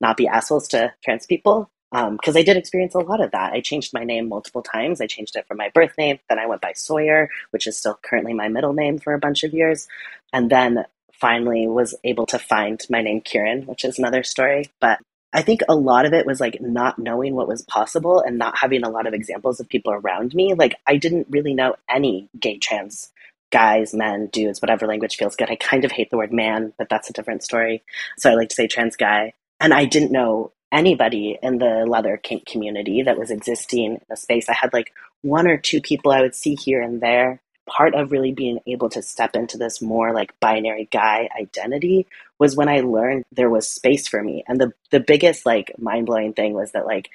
not 0.00 0.16
be 0.16 0.26
assholes 0.26 0.68
to 0.68 0.92
trans 1.02 1.26
people 1.26 1.70
because 1.90 2.36
um, 2.36 2.36
I 2.36 2.42
did 2.42 2.58
experience 2.58 2.94
a 2.94 2.98
lot 2.98 3.22
of 3.22 3.30
that. 3.30 3.52
I 3.52 3.60
changed 3.60 3.94
my 3.94 4.04
name 4.04 4.28
multiple 4.28 4.62
times. 4.62 5.00
I 5.00 5.06
changed 5.06 5.36
it 5.36 5.46
from 5.48 5.56
my 5.56 5.70
birth 5.72 5.96
name, 5.96 6.18
then 6.28 6.38
I 6.38 6.46
went 6.46 6.60
by 6.60 6.72
Sawyer, 6.72 7.30
which 7.50 7.66
is 7.66 7.78
still 7.78 7.98
currently 8.02 8.34
my 8.34 8.48
middle 8.48 8.74
name 8.74 8.98
for 8.98 9.14
a 9.14 9.18
bunch 9.18 9.42
of 9.42 9.54
years, 9.54 9.88
and 10.32 10.50
then 10.50 10.84
finally 11.14 11.66
was 11.66 11.94
able 12.04 12.26
to 12.26 12.38
find 12.38 12.84
my 12.90 13.02
name 13.02 13.20
Kieran, 13.22 13.62
which 13.62 13.84
is 13.84 13.98
another 13.98 14.22
story. 14.22 14.70
But 14.80 15.00
I 15.32 15.42
think 15.42 15.62
a 15.68 15.74
lot 15.74 16.06
of 16.06 16.12
it 16.12 16.26
was 16.26 16.40
like 16.40 16.60
not 16.60 16.98
knowing 16.98 17.34
what 17.34 17.48
was 17.48 17.62
possible 17.62 18.20
and 18.20 18.38
not 18.38 18.58
having 18.58 18.84
a 18.84 18.90
lot 18.90 19.06
of 19.06 19.14
examples 19.14 19.58
of 19.58 19.68
people 19.68 19.92
around 19.92 20.34
me. 20.34 20.54
Like 20.54 20.74
I 20.86 20.96
didn't 20.96 21.26
really 21.30 21.54
know 21.54 21.74
any 21.88 22.28
gay 22.38 22.58
trans 22.58 23.10
guys, 23.50 23.94
men, 23.94 24.26
dudes, 24.26 24.60
whatever 24.60 24.86
language 24.86 25.16
feels 25.16 25.36
good. 25.36 25.50
I 25.50 25.56
kind 25.56 25.84
of 25.84 25.92
hate 25.92 26.10
the 26.10 26.16
word 26.16 26.32
man, 26.32 26.72
but 26.78 26.88
that's 26.88 27.10
a 27.10 27.12
different 27.12 27.42
story. 27.42 27.82
So 28.16 28.30
I 28.30 28.34
like 28.34 28.50
to 28.50 28.54
say 28.54 28.66
trans 28.66 28.96
guy. 28.96 29.34
And 29.60 29.74
I 29.74 29.86
didn't 29.86 30.12
know 30.12 30.52
anybody 30.70 31.38
in 31.42 31.58
the 31.58 31.84
leather 31.86 32.16
kink 32.16 32.46
community 32.46 33.02
that 33.02 33.18
was 33.18 33.30
existing 33.30 33.94
in 33.94 34.00
a 34.10 34.16
space. 34.16 34.48
I 34.48 34.54
had 34.54 34.72
like 34.72 34.92
one 35.22 35.48
or 35.48 35.56
two 35.56 35.80
people 35.80 36.12
I 36.12 36.20
would 36.20 36.34
see 36.34 36.54
here 36.54 36.82
and 36.82 37.00
there. 37.00 37.40
Part 37.66 37.94
of 37.94 38.12
really 38.12 38.32
being 38.32 38.60
able 38.66 38.88
to 38.90 39.02
step 39.02 39.36
into 39.36 39.58
this 39.58 39.82
more 39.82 40.14
like 40.14 40.38
binary 40.40 40.88
guy 40.90 41.28
identity 41.38 42.06
was 42.38 42.56
when 42.56 42.68
I 42.68 42.80
learned 42.80 43.24
there 43.30 43.50
was 43.50 43.68
space 43.68 44.08
for 44.08 44.22
me. 44.22 44.42
And 44.48 44.58
the 44.58 44.72
the 44.90 45.00
biggest 45.00 45.44
like 45.44 45.74
mind 45.78 46.06
blowing 46.06 46.32
thing 46.32 46.54
was 46.54 46.72
that 46.72 46.86
like 46.86 47.10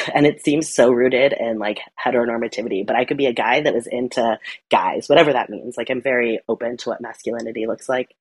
and 0.14 0.26
it 0.26 0.42
seems 0.42 0.72
so 0.72 0.90
rooted 0.90 1.32
in 1.32 1.58
like 1.58 1.80
heteronormativity, 2.02 2.86
but 2.86 2.96
I 2.96 3.04
could 3.04 3.16
be 3.16 3.26
a 3.26 3.32
guy 3.32 3.60
that 3.60 3.74
was 3.74 3.86
into 3.86 4.38
guys, 4.70 5.08
whatever 5.08 5.32
that 5.32 5.50
means. 5.50 5.76
Like 5.76 5.90
I'm 5.90 6.02
very 6.02 6.40
open 6.48 6.76
to 6.78 6.90
what 6.90 7.00
masculinity 7.00 7.66
looks 7.66 7.88
like. 7.88 8.14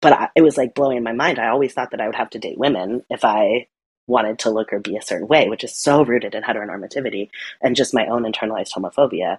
But 0.00 0.12
I, 0.12 0.28
it 0.34 0.42
was 0.42 0.56
like 0.56 0.74
blowing 0.74 1.02
my 1.02 1.12
mind. 1.12 1.38
I 1.38 1.48
always 1.48 1.72
thought 1.74 1.90
that 1.90 2.00
I 2.00 2.06
would 2.06 2.14
have 2.14 2.30
to 2.30 2.38
date 2.38 2.58
women 2.58 3.02
if 3.10 3.24
I 3.24 3.66
wanted 4.06 4.40
to 4.40 4.50
look 4.50 4.72
or 4.72 4.80
be 4.80 4.96
a 4.96 5.02
certain 5.02 5.28
way, 5.28 5.48
which 5.48 5.64
is 5.64 5.76
so 5.76 6.04
rooted 6.04 6.34
in 6.34 6.42
heteronormativity 6.42 7.30
and 7.62 7.76
just 7.76 7.94
my 7.94 8.06
own 8.06 8.24
internalized 8.24 8.72
homophobia. 8.72 9.38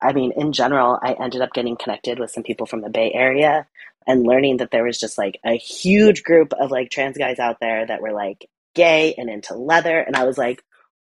I 0.00 0.12
mean, 0.12 0.32
in 0.36 0.52
general, 0.52 0.98
I 1.02 1.14
ended 1.14 1.40
up 1.40 1.52
getting 1.52 1.76
connected 1.76 2.18
with 2.18 2.30
some 2.30 2.42
people 2.42 2.66
from 2.66 2.82
the 2.82 2.90
Bay 2.90 3.10
Area 3.12 3.66
and 4.06 4.26
learning 4.26 4.58
that 4.58 4.70
there 4.70 4.84
was 4.84 4.98
just 4.98 5.16
like 5.16 5.40
a 5.44 5.56
huge 5.56 6.22
group 6.24 6.52
of 6.52 6.70
like 6.70 6.90
trans 6.90 7.16
guys 7.16 7.38
out 7.38 7.58
there 7.60 7.86
that 7.86 8.02
were 8.02 8.12
like 8.12 8.48
gay 8.74 9.14
and 9.16 9.30
into 9.30 9.54
leather. 9.54 9.98
And 9.98 10.16
I 10.16 10.24
was 10.24 10.36
like, 10.36 10.62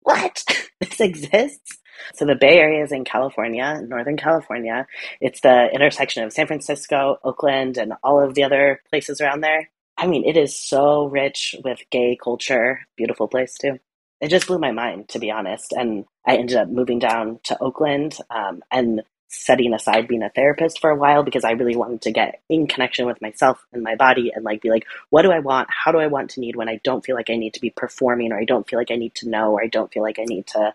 what? 0.09 0.43
this 0.81 1.01
exists? 1.01 1.79
So 2.15 2.25
the 2.25 2.35
Bay 2.35 2.59
Area 2.59 2.83
is 2.83 2.93
in 2.93 3.05
California, 3.05 3.83
Northern 3.87 4.17
California. 4.17 4.87
It's 5.21 5.41
the 5.41 5.69
intersection 5.73 6.25
of 6.25 6.33
San 6.33 6.47
Francisco, 6.47 7.19
Oakland, 7.25 7.77
and 7.77 7.93
all 8.03 8.23
of 8.23 8.35
the 8.35 8.45
other 8.45 8.81
places 8.89 9.21
around 9.21 9.43
there. 9.43 9.69
I 9.99 10.07
mean, 10.07 10.25
it 10.25 10.37
is 10.37 10.59
so 10.59 11.07
rich 11.07 11.57
with 11.63 11.81
gay 11.91 12.17
culture. 12.23 12.81
Beautiful 12.97 13.29
place 13.29 13.59
too. 13.61 13.79
It 14.21 14.29
just 14.29 14.47
blew 14.47 14.59
my 14.59 14.73
mind, 14.73 15.11
to 15.11 15.19
be 15.19 15.31
honest. 15.31 15.73
And 15.73 16.07
I 16.27 16.37
ended 16.37 16.57
up 16.57 16.69
moving 16.69 16.99
down 16.99 17.41
to 17.45 17.61
Oakland 17.61 18.17
um, 18.31 18.63
and 18.71 19.03
setting 19.29 19.75
aside 19.75 20.09
being 20.09 20.23
a 20.23 20.31
therapist 20.31 20.81
for 20.81 20.91
a 20.91 20.97
while 20.97 21.23
because 21.23 21.45
I 21.45 21.53
really 21.53 21.77
wanted 21.77 22.03
to 22.03 22.13
get 22.13 22.41
in 22.49 22.67
connection 22.67 23.07
with 23.07 23.21
myself 23.21 23.65
and 23.73 23.83
my 23.83 23.95
body 23.95 24.33
and 24.35 24.45
like 24.45 24.63
be 24.63 24.71
like, 24.71 24.87
what 25.11 25.23
do 25.23 25.31
I 25.31 25.39
want? 25.39 25.69
How 25.71 25.93
do 25.93 25.99
I 25.99 26.07
want 26.07 26.31
to 26.31 26.41
need 26.41 26.57
when 26.57 26.69
I 26.69 26.81
don't 26.83 27.05
feel 27.05 27.15
like 27.15 27.31
I 27.31 27.37
need 27.37 27.55
to 27.55 27.61
be 27.61 27.71
performing 27.71 28.33
or 28.33 28.39
I 28.39 28.45
don't 28.45 28.69
feel 28.69 28.79
like 28.79 28.91
I 28.91 28.97
need 28.97 29.15
to 29.17 29.29
know 29.29 29.53
or 29.53 29.63
I 29.63 29.67
don't 29.67 29.93
feel 29.93 30.03
like 30.03 30.19
I 30.19 30.25
need 30.25 30.47
to 30.49 30.75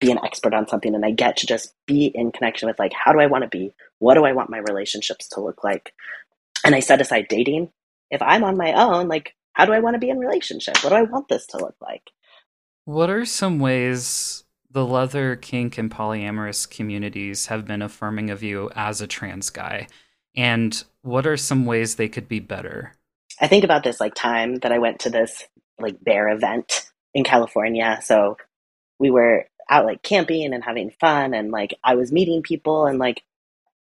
be 0.00 0.10
an 0.10 0.18
expert 0.24 0.54
on 0.54 0.68
something 0.68 0.94
and 0.94 1.04
I 1.04 1.12
get 1.12 1.38
to 1.38 1.46
just 1.46 1.72
be 1.86 2.06
in 2.06 2.32
connection 2.32 2.68
with 2.68 2.78
like, 2.78 2.92
how 2.92 3.12
do 3.12 3.20
I 3.20 3.26
want 3.26 3.42
to 3.42 3.48
be? 3.48 3.72
What 3.98 4.14
do 4.14 4.24
I 4.24 4.32
want 4.32 4.50
my 4.50 4.58
relationships 4.58 5.28
to 5.28 5.40
look 5.40 5.64
like? 5.64 5.94
and 6.66 6.74
I 6.74 6.80
set 6.80 7.00
aside 7.00 7.28
dating. 7.28 7.70
If 8.10 8.20
I'm 8.20 8.44
on 8.44 8.56
my 8.56 8.72
own, 8.72 9.08
like, 9.08 9.34
how 9.52 9.64
do 9.64 9.72
I 9.72 9.78
want 9.78 9.94
to 9.94 10.00
be 10.00 10.10
in 10.10 10.18
relationship? 10.18 10.82
What 10.82 10.90
do 10.90 10.96
I 10.96 11.02
want 11.02 11.28
this 11.28 11.46
to 11.48 11.58
look 11.58 11.76
like? 11.80 12.10
What 12.84 13.08
are 13.08 13.24
some 13.24 13.58
ways 13.60 14.44
the 14.70 14.86
leather, 14.86 15.36
kink, 15.36 15.78
and 15.78 15.90
polyamorous 15.90 16.68
communities 16.68 17.46
have 17.46 17.66
been 17.66 17.82
affirming 17.82 18.30
of 18.30 18.42
you 18.42 18.70
as 18.74 19.00
a 19.00 19.06
trans 19.06 19.50
guy? 19.50 19.88
And 20.36 20.82
what 21.02 21.26
are 21.26 21.36
some 21.36 21.66
ways 21.66 21.94
they 21.94 22.08
could 22.08 22.28
be 22.28 22.40
better? 22.40 22.92
I 23.40 23.48
think 23.48 23.64
about 23.64 23.84
this 23.84 24.00
like 24.00 24.14
time 24.14 24.56
that 24.56 24.72
I 24.72 24.78
went 24.78 25.00
to 25.00 25.10
this 25.10 25.44
like 25.78 26.02
bear 26.02 26.28
event 26.28 26.90
in 27.14 27.24
California. 27.24 28.00
So 28.02 28.36
we 28.98 29.10
were 29.10 29.46
out 29.68 29.84
like 29.84 30.02
camping 30.02 30.54
and 30.54 30.62
having 30.64 30.90
fun 31.00 31.34
and 31.34 31.50
like 31.50 31.74
I 31.82 31.96
was 31.96 32.12
meeting 32.12 32.42
people 32.42 32.86
and 32.86 32.98
like 32.98 33.22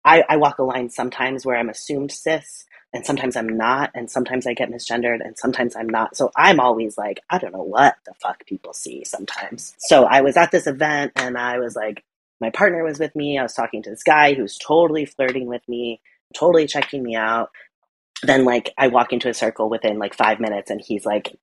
I, 0.04 0.24
I 0.30 0.38
walk 0.38 0.60
a 0.60 0.64
line 0.64 0.90
sometimes 0.90 1.46
where 1.46 1.58
I'm 1.58 1.70
assumed 1.70 2.12
cis 2.12 2.66
and 2.96 3.06
sometimes 3.06 3.36
I'm 3.36 3.58
not, 3.58 3.92
and 3.94 4.10
sometimes 4.10 4.48
I 4.48 4.54
get 4.54 4.72
misgendered, 4.72 5.20
and 5.20 5.38
sometimes 5.38 5.76
I'm 5.76 5.90
not. 5.90 6.16
So 6.16 6.32
I'm 6.34 6.62
always 6.62 6.98
like, 6.98 7.20
I 7.30 7.38
don't 7.38 7.52
know 7.52 7.62
what 7.62 7.98
the 8.06 8.14
fuck 8.22 8.46
people 8.46 8.72
see 8.72 9.04
sometimes. 9.04 9.76
So 9.80 10.06
I 10.06 10.22
was 10.22 10.38
at 10.38 10.52
this 10.52 10.66
event, 10.66 11.12
and 11.18 11.38
I 11.38 11.60
was 11.60 11.76
like, 11.76 12.06
my 12.40 12.52
partner 12.52 12.86
was 12.86 12.98
with 12.98 13.14
me. 13.14 13.38
I 13.38 13.44
was 13.44 13.54
talking 13.54 13.84
to 13.84 13.90
this 13.90 14.02
guy 14.02 14.34
who's 14.34 14.58
totally 14.58 15.04
flirting 15.06 15.46
with 15.46 15.62
me, 15.68 16.00
totally 16.34 16.68
checking 16.68 17.04
me 17.04 17.18
out. 17.18 17.52
Then, 18.24 18.46
like, 18.46 18.74
I 18.78 18.88
walk 18.88 19.12
into 19.12 19.28
a 19.28 19.34
circle 19.34 19.70
within 19.70 20.00
like 20.00 20.16
five 20.16 20.40
minutes, 20.40 20.72
and 20.72 20.80
he's 20.80 21.06
like 21.06 21.38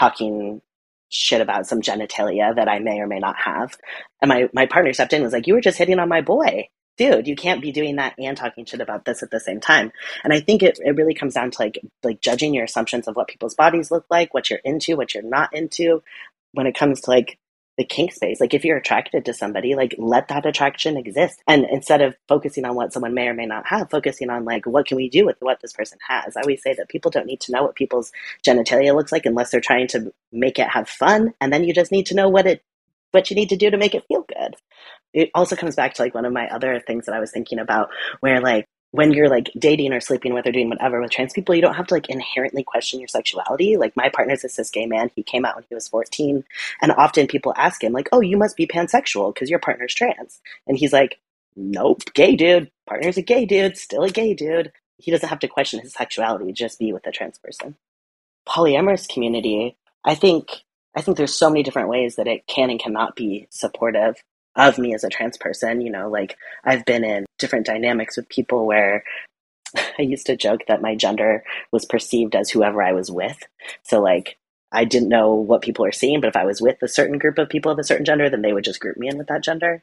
talking 0.00 0.62
shit 1.10 1.42
about 1.42 1.66
some 1.66 1.82
genitalia 1.82 2.56
that 2.56 2.68
I 2.68 2.78
may 2.78 3.00
or 3.00 3.06
may 3.06 3.18
not 3.18 3.36
have. 3.36 3.76
And 4.22 4.30
my, 4.30 4.48
my 4.54 4.64
partner 4.64 4.94
stepped 4.94 5.12
in 5.12 5.18
and 5.18 5.24
was 5.24 5.34
like, 5.34 5.46
You 5.46 5.52
were 5.52 5.60
just 5.60 5.76
hitting 5.76 5.98
on 5.98 6.08
my 6.08 6.22
boy 6.22 6.70
dude, 6.98 7.26
you 7.26 7.36
can't 7.36 7.62
be 7.62 7.72
doing 7.72 7.96
that 7.96 8.14
and 8.18 8.36
talking 8.36 8.66
shit 8.66 8.80
about 8.80 9.04
this 9.04 9.22
at 9.22 9.30
the 9.30 9.40
same 9.40 9.60
time. 9.60 9.92
And 10.24 10.32
I 10.32 10.40
think 10.40 10.62
it, 10.62 10.78
it 10.84 10.96
really 10.96 11.14
comes 11.14 11.34
down 11.34 11.50
to 11.52 11.62
like 11.62 11.78
like 12.02 12.20
judging 12.20 12.52
your 12.52 12.64
assumptions 12.64 13.08
of 13.08 13.16
what 13.16 13.28
people's 13.28 13.54
bodies 13.54 13.90
look 13.90 14.04
like, 14.10 14.34
what 14.34 14.50
you're 14.50 14.60
into, 14.64 14.96
what 14.96 15.14
you're 15.14 15.22
not 15.22 15.54
into. 15.54 16.02
When 16.52 16.66
it 16.66 16.76
comes 16.76 17.02
to 17.02 17.10
like 17.10 17.38
the 17.76 17.84
kink 17.84 18.12
space, 18.12 18.40
like 18.40 18.54
if 18.54 18.64
you're 18.64 18.76
attracted 18.76 19.24
to 19.24 19.32
somebody, 19.32 19.76
like 19.76 19.94
let 19.98 20.28
that 20.28 20.44
attraction 20.44 20.96
exist. 20.96 21.40
And 21.46 21.64
instead 21.70 22.02
of 22.02 22.16
focusing 22.26 22.64
on 22.64 22.74
what 22.74 22.92
someone 22.92 23.14
may 23.14 23.28
or 23.28 23.34
may 23.34 23.46
not 23.46 23.66
have, 23.68 23.90
focusing 23.90 24.30
on 24.30 24.44
like 24.44 24.66
what 24.66 24.86
can 24.86 24.96
we 24.96 25.08
do 25.08 25.24
with 25.24 25.36
what 25.40 25.60
this 25.60 25.72
person 25.72 25.98
has. 26.08 26.36
I 26.36 26.40
always 26.40 26.62
say 26.62 26.74
that 26.74 26.88
people 26.88 27.10
don't 27.10 27.26
need 27.26 27.40
to 27.42 27.52
know 27.52 27.62
what 27.62 27.76
people's 27.76 28.10
genitalia 28.44 28.94
looks 28.94 29.12
like 29.12 29.26
unless 29.26 29.50
they're 29.50 29.60
trying 29.60 29.86
to 29.88 30.12
make 30.32 30.58
it 30.58 30.68
have 30.68 30.88
fun. 30.88 31.34
And 31.40 31.52
then 31.52 31.62
you 31.64 31.72
just 31.72 31.92
need 31.92 32.06
to 32.06 32.16
know 32.16 32.28
what 32.28 32.46
it 32.46 32.62
what 33.12 33.30
you 33.30 33.36
need 33.36 33.48
to 33.48 33.56
do 33.56 33.70
to 33.70 33.78
make 33.78 33.94
it 33.94 34.04
feel 34.06 34.26
good 34.28 34.54
it 35.12 35.30
also 35.34 35.56
comes 35.56 35.76
back 35.76 35.94
to 35.94 36.02
like 36.02 36.14
one 36.14 36.24
of 36.24 36.32
my 36.32 36.48
other 36.48 36.80
things 36.80 37.06
that 37.06 37.14
I 37.14 37.20
was 37.20 37.30
thinking 37.30 37.58
about 37.58 37.90
where 38.20 38.40
like 38.40 38.66
when 38.90 39.12
you're 39.12 39.28
like 39.28 39.50
dating 39.58 39.92
or 39.92 40.00
sleeping 40.00 40.32
with 40.32 40.46
or 40.46 40.52
doing 40.52 40.70
whatever 40.70 41.00
with 41.00 41.10
trans 41.10 41.32
people, 41.32 41.54
you 41.54 41.60
don't 41.60 41.74
have 41.74 41.86
to 41.88 41.94
like 41.94 42.08
inherently 42.08 42.62
question 42.62 43.00
your 43.00 43.08
sexuality. 43.08 43.76
Like 43.76 43.94
my 43.96 44.08
partner's 44.08 44.44
a 44.44 44.48
cis 44.48 44.70
gay 44.70 44.86
man. 44.86 45.10
He 45.14 45.22
came 45.22 45.44
out 45.44 45.56
when 45.56 45.64
he 45.68 45.74
was 45.74 45.88
14. 45.88 46.42
And 46.80 46.92
often 46.92 47.26
people 47.26 47.52
ask 47.56 47.84
him, 47.84 47.92
like, 47.92 48.08
oh, 48.12 48.20
you 48.20 48.36
must 48.36 48.56
be 48.56 48.66
pansexual 48.66 49.34
because 49.34 49.50
your 49.50 49.58
partner's 49.58 49.94
trans. 49.94 50.40
And 50.66 50.78
he's 50.78 50.92
like, 50.92 51.18
nope, 51.54 52.02
gay 52.14 52.34
dude. 52.34 52.70
Partner's 52.86 53.18
a 53.18 53.22
gay 53.22 53.44
dude, 53.44 53.76
still 53.76 54.04
a 54.04 54.10
gay 54.10 54.32
dude. 54.32 54.72
He 54.96 55.10
doesn't 55.10 55.28
have 55.28 55.40
to 55.40 55.48
question 55.48 55.80
his 55.80 55.92
sexuality, 55.92 56.52
just 56.52 56.78
be 56.78 56.92
with 56.92 57.06
a 57.06 57.12
trans 57.12 57.38
person. 57.38 57.76
Polyamorous 58.48 59.06
community, 59.06 59.76
I 60.04 60.14
think 60.14 60.62
I 60.96 61.02
think 61.02 61.16
there's 61.16 61.34
so 61.34 61.50
many 61.50 61.62
different 61.62 61.90
ways 61.90 62.16
that 62.16 62.26
it 62.26 62.46
can 62.46 62.70
and 62.70 62.80
cannot 62.80 63.14
be 63.14 63.46
supportive 63.50 64.16
of 64.58 64.76
me 64.76 64.94
as 64.94 65.04
a 65.04 65.08
trans 65.08 65.38
person. 65.38 65.80
You 65.80 65.90
know, 65.90 66.10
like 66.10 66.36
I've 66.64 66.84
been 66.84 67.04
in 67.04 67.24
different 67.38 67.66
dynamics 67.66 68.16
with 68.16 68.28
people 68.28 68.66
where 68.66 69.04
I 69.98 70.02
used 70.02 70.26
to 70.26 70.36
joke 70.36 70.62
that 70.68 70.82
my 70.82 70.94
gender 70.94 71.44
was 71.72 71.84
perceived 71.84 72.34
as 72.34 72.50
whoever 72.50 72.82
I 72.82 72.92
was 72.92 73.10
with. 73.10 73.38
So, 73.82 74.00
like, 74.00 74.36
I 74.70 74.84
didn't 74.84 75.08
know 75.08 75.34
what 75.34 75.62
people 75.62 75.84
are 75.84 75.92
seeing, 75.92 76.20
but 76.20 76.28
if 76.28 76.36
I 76.36 76.44
was 76.44 76.60
with 76.60 76.82
a 76.82 76.88
certain 76.88 77.18
group 77.18 77.38
of 77.38 77.48
people 77.48 77.72
of 77.72 77.78
a 77.78 77.84
certain 77.84 78.04
gender, 78.04 78.28
then 78.28 78.42
they 78.42 78.52
would 78.52 78.64
just 78.64 78.80
group 78.80 78.98
me 78.98 79.08
in 79.08 79.16
with 79.16 79.28
that 79.28 79.42
gender. 79.42 79.82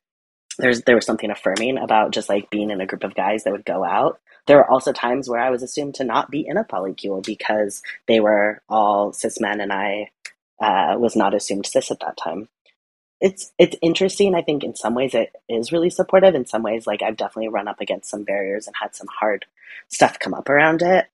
There's 0.58 0.84
there 0.84 0.96
was 0.96 1.06
something 1.06 1.32
affirming 1.32 1.78
about 1.78 2.12
just 2.12 2.30
like 2.30 2.50
being 2.50 2.70
in 2.70 2.80
a 2.82 2.86
group 2.86 3.04
of 3.04 3.16
guys 3.16 3.44
that 3.44 3.52
would 3.52 3.66
go 3.66 3.84
out. 3.84 4.20
There 4.48 4.58
were 4.58 4.70
also 4.70 4.94
times 4.94 5.28
where 5.28 5.42
I 5.42 5.50
was 5.50 5.64
assumed 5.64 5.96
to 5.96 6.04
not 6.04 6.30
be 6.30 6.46
in 6.48 6.56
a 6.56 6.64
polycule 6.64 7.26
because 7.26 7.82
they 8.08 8.20
were 8.20 8.62
all 8.70 9.12
cis 9.12 9.40
men 9.42 9.60
and 9.60 9.74
I 9.74 10.12
uh, 10.62 10.98
was 10.98 11.16
not 11.16 11.34
assumed 11.34 11.66
cis 11.66 11.92
at 11.92 12.00
that 12.02 12.16
time 12.16 12.48
it's 13.26 13.52
it's 13.58 13.76
interesting. 13.82 14.36
I 14.36 14.44
think 14.44 14.64
in 14.64 14.76
some 14.76 14.94
ways 14.94 15.16
it 15.16 15.32
is 15.50 15.72
really 15.72 15.90
supportive. 15.90 16.36
In 16.36 16.46
some 16.46 16.62
ways, 16.62 16.86
like 16.86 17.02
I've 17.02 17.18
definitely 17.18 17.50
run 17.50 17.68
up 17.68 17.82
against 17.82 18.08
some 18.08 18.24
barriers 18.24 18.68
and 18.68 18.76
had 18.80 18.94
some 18.94 19.08
hard 19.08 19.46
stuff 19.88 20.20
come 20.20 20.36
up 20.36 20.48
around 20.48 20.84
it. 20.84 21.08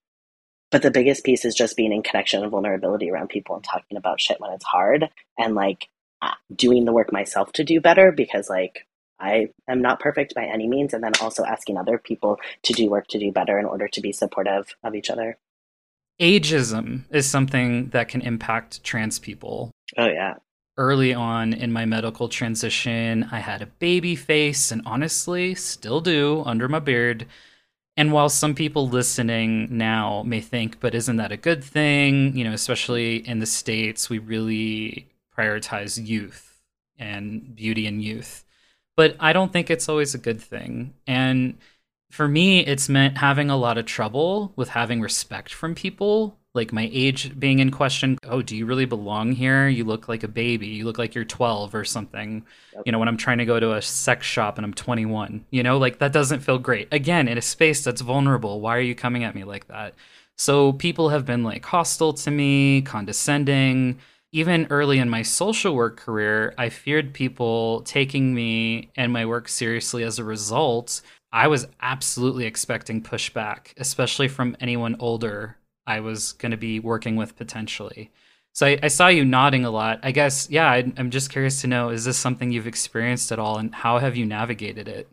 But 0.70 0.82
the 0.82 0.90
biggest 0.90 1.24
piece 1.24 1.46
is 1.46 1.54
just 1.54 1.74
being 1.74 1.90
in 1.90 2.02
connection 2.02 2.42
and 2.42 2.50
vulnerability 2.50 3.10
around 3.10 3.30
people 3.30 3.54
and 3.54 3.64
talking 3.64 3.96
about 3.96 4.20
shit 4.20 4.40
when 4.40 4.52
it's 4.52 4.64
hard 4.64 5.08
and 5.38 5.54
like 5.54 5.88
uh, 6.20 6.34
doing 6.54 6.84
the 6.84 6.92
work 6.92 7.14
myself 7.14 7.50
to 7.52 7.64
do 7.64 7.80
better 7.80 8.12
because 8.12 8.50
like 8.50 8.86
I 9.18 9.48
am 9.66 9.80
not 9.80 9.98
perfect 9.98 10.34
by 10.34 10.44
any 10.44 10.68
means 10.68 10.92
and 10.92 11.02
then 11.02 11.12
also 11.22 11.46
asking 11.46 11.78
other 11.78 11.96
people 11.96 12.40
to 12.64 12.74
do 12.74 12.90
work 12.90 13.06
to 13.08 13.18
do 13.18 13.32
better 13.32 13.58
in 13.58 13.64
order 13.64 13.88
to 13.88 14.00
be 14.02 14.12
supportive 14.12 14.76
of 14.84 14.94
each 14.94 15.08
other. 15.08 15.38
Ageism 16.20 17.04
is 17.10 17.26
something 17.26 17.88
that 17.88 18.08
can 18.08 18.20
impact 18.20 18.84
trans 18.84 19.18
people. 19.18 19.70
Oh 19.96 20.08
yeah 20.08 20.34
early 20.76 21.12
on 21.12 21.52
in 21.52 21.72
my 21.72 21.84
medical 21.84 22.28
transition, 22.28 23.28
I 23.30 23.40
had 23.40 23.62
a 23.62 23.66
baby 23.66 24.16
face 24.16 24.70
and 24.72 24.82
honestly 24.86 25.54
still 25.54 26.00
do 26.00 26.42
under 26.46 26.68
my 26.68 26.78
beard. 26.78 27.26
And 27.96 28.12
while 28.12 28.30
some 28.30 28.54
people 28.54 28.88
listening 28.88 29.76
now 29.76 30.22
may 30.22 30.40
think, 30.40 30.80
but 30.80 30.94
isn't 30.94 31.16
that 31.16 31.32
a 31.32 31.36
good 31.36 31.62
thing? 31.62 32.36
You 32.36 32.44
know, 32.44 32.52
especially 32.52 33.16
in 33.16 33.38
the 33.38 33.46
States, 33.46 34.08
we 34.08 34.18
really 34.18 35.08
prioritize 35.36 36.04
youth 36.04 36.60
and 36.98 37.54
beauty 37.54 37.86
and 37.86 38.02
youth. 38.02 38.44
But 38.96 39.16
I 39.20 39.32
don't 39.32 39.52
think 39.52 39.70
it's 39.70 39.88
always 39.88 40.14
a 40.14 40.18
good 40.18 40.40
thing. 40.40 40.94
And 41.06 41.58
for 42.10 42.28
me, 42.28 42.60
it's 42.60 42.88
meant 42.88 43.18
having 43.18 43.50
a 43.50 43.56
lot 43.56 43.78
of 43.78 43.86
trouble 43.86 44.52
with 44.56 44.70
having 44.70 45.00
respect 45.00 45.52
from 45.52 45.74
people 45.74 46.38
like 46.54 46.72
my 46.72 46.90
age 46.92 47.38
being 47.38 47.60
in 47.60 47.70
question. 47.70 48.18
Oh, 48.24 48.42
do 48.42 48.54
you 48.56 48.66
really 48.66 48.84
belong 48.84 49.32
here? 49.32 49.68
You 49.68 49.84
look 49.84 50.08
like 50.08 50.22
a 50.22 50.28
baby. 50.28 50.66
You 50.66 50.84
look 50.84 50.98
like 50.98 51.14
you're 51.14 51.24
12 51.24 51.74
or 51.74 51.84
something. 51.84 52.44
Yep. 52.74 52.82
You 52.86 52.92
know, 52.92 52.98
when 52.98 53.08
I'm 53.08 53.16
trying 53.16 53.38
to 53.38 53.46
go 53.46 53.58
to 53.58 53.74
a 53.74 53.82
sex 53.82 54.26
shop 54.26 54.58
and 54.58 54.64
I'm 54.66 54.74
21, 54.74 55.46
you 55.50 55.62
know, 55.62 55.78
like 55.78 55.98
that 55.98 56.12
doesn't 56.12 56.40
feel 56.40 56.58
great. 56.58 56.88
Again, 56.92 57.26
in 57.26 57.38
a 57.38 57.42
space 57.42 57.82
that's 57.82 58.02
vulnerable, 58.02 58.60
why 58.60 58.76
are 58.76 58.82
you 58.82 58.94
coming 58.94 59.24
at 59.24 59.34
me 59.34 59.44
like 59.44 59.68
that? 59.68 59.94
So 60.36 60.72
people 60.74 61.08
have 61.08 61.24
been 61.24 61.42
like 61.42 61.64
hostile 61.64 62.12
to 62.14 62.30
me, 62.30 62.82
condescending. 62.82 63.98
Even 64.32 64.66
early 64.70 64.98
in 64.98 65.10
my 65.10 65.22
social 65.22 65.74
work 65.74 65.98
career, 65.98 66.54
I 66.56 66.68
feared 66.68 67.12
people 67.12 67.82
taking 67.82 68.34
me 68.34 68.90
and 68.96 69.12
my 69.12 69.26
work 69.26 69.48
seriously 69.48 70.04
as 70.04 70.18
a 70.18 70.24
result. 70.24 71.02
I 71.32 71.48
was 71.48 71.66
absolutely 71.80 72.44
expecting 72.44 73.02
pushback, 73.02 73.72
especially 73.78 74.28
from 74.28 74.56
anyone 74.60 74.96
older 74.98 75.56
I 75.86 76.00
was 76.00 76.32
going 76.32 76.52
to 76.52 76.56
be 76.56 76.80
working 76.80 77.16
with 77.16 77.36
potentially. 77.36 78.10
So 78.52 78.66
I, 78.66 78.78
I, 78.82 78.88
saw 78.88 79.08
you 79.08 79.24
nodding 79.24 79.64
a 79.64 79.70
lot. 79.70 80.00
I 80.02 80.12
guess, 80.12 80.50
yeah, 80.50 80.70
I, 80.70 80.92
I'm 80.98 81.10
just 81.10 81.30
curious 81.30 81.62
to 81.62 81.66
know 81.66 81.88
is 81.88 82.04
this 82.04 82.18
something 82.18 82.52
you've 82.52 82.66
experienced 82.66 83.32
at 83.32 83.38
all 83.38 83.56
and 83.56 83.74
how 83.74 83.98
have 83.98 84.14
you 84.14 84.26
navigated 84.26 84.88
it? 84.88 85.08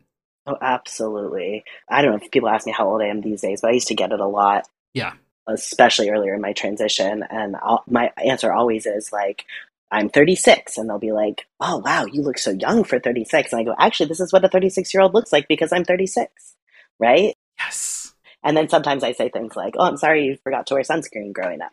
Oh, 0.46 0.58
absolutely. 0.62 1.64
I 1.88 2.02
don't 2.02 2.12
know 2.12 2.18
if 2.24 2.32
people 2.32 2.50
ask 2.50 2.66
me 2.66 2.74
how 2.74 2.90
old 2.90 3.02
I 3.02 3.08
am 3.08 3.22
these 3.22 3.42
days, 3.42 3.62
but 3.62 3.70
I 3.70 3.74
used 3.74 3.88
to 3.90 3.96
get 3.96 4.12
it 4.12 4.20
a 4.20 4.28
lot. 4.28 4.68
Yeah. 4.94 5.14
Especially 5.48 6.10
earlier 6.10 6.34
in 6.34 6.42
my 6.42 6.54
transition. 6.54 7.24
And 7.30 7.56
I'll, 7.56 7.84
my 7.88 8.12
answer 8.24 8.52
always 8.52 8.86
is 8.86 9.14
like, 9.14 9.46
I'm 9.92 10.10
36. 10.10 10.78
And 10.78 10.90
they'll 10.90 11.00
be 11.00 11.14
like, 11.14 11.48
oh, 11.60 11.78
wow, 11.78 12.06
you 12.06 12.22
look 12.22 12.38
so 12.38 12.52
young 12.52 12.84
for 12.84 13.00
36. 13.00 13.54
And 13.54 13.62
I 13.62 13.64
go, 13.64 13.76
actually, 13.78 14.08
this 14.08 14.20
is 14.20 14.34
what 14.34 14.44
a 14.44 14.50
36 14.50 14.94
year 14.94 15.02
old 15.02 15.14
looks 15.14 15.32
like 15.32 15.48
because 15.48 15.72
I'm 15.72 15.86
36. 15.86 16.56
Right? 17.00 17.36
Yes. 17.58 17.99
And 18.44 18.56
then 18.56 18.70
sometimes 18.70 19.04
I 19.04 19.12
say 19.12 19.30
things 19.30 19.56
like, 19.56 19.76
"Oh, 19.78 19.86
I'm 19.86 19.98
sorry 19.98 20.26
you 20.26 20.38
forgot 20.44 20.68
to 20.68 20.76
wear 20.76 20.84
sunscreen 20.84 21.34
growing 21.34 21.62
up." 21.62 21.72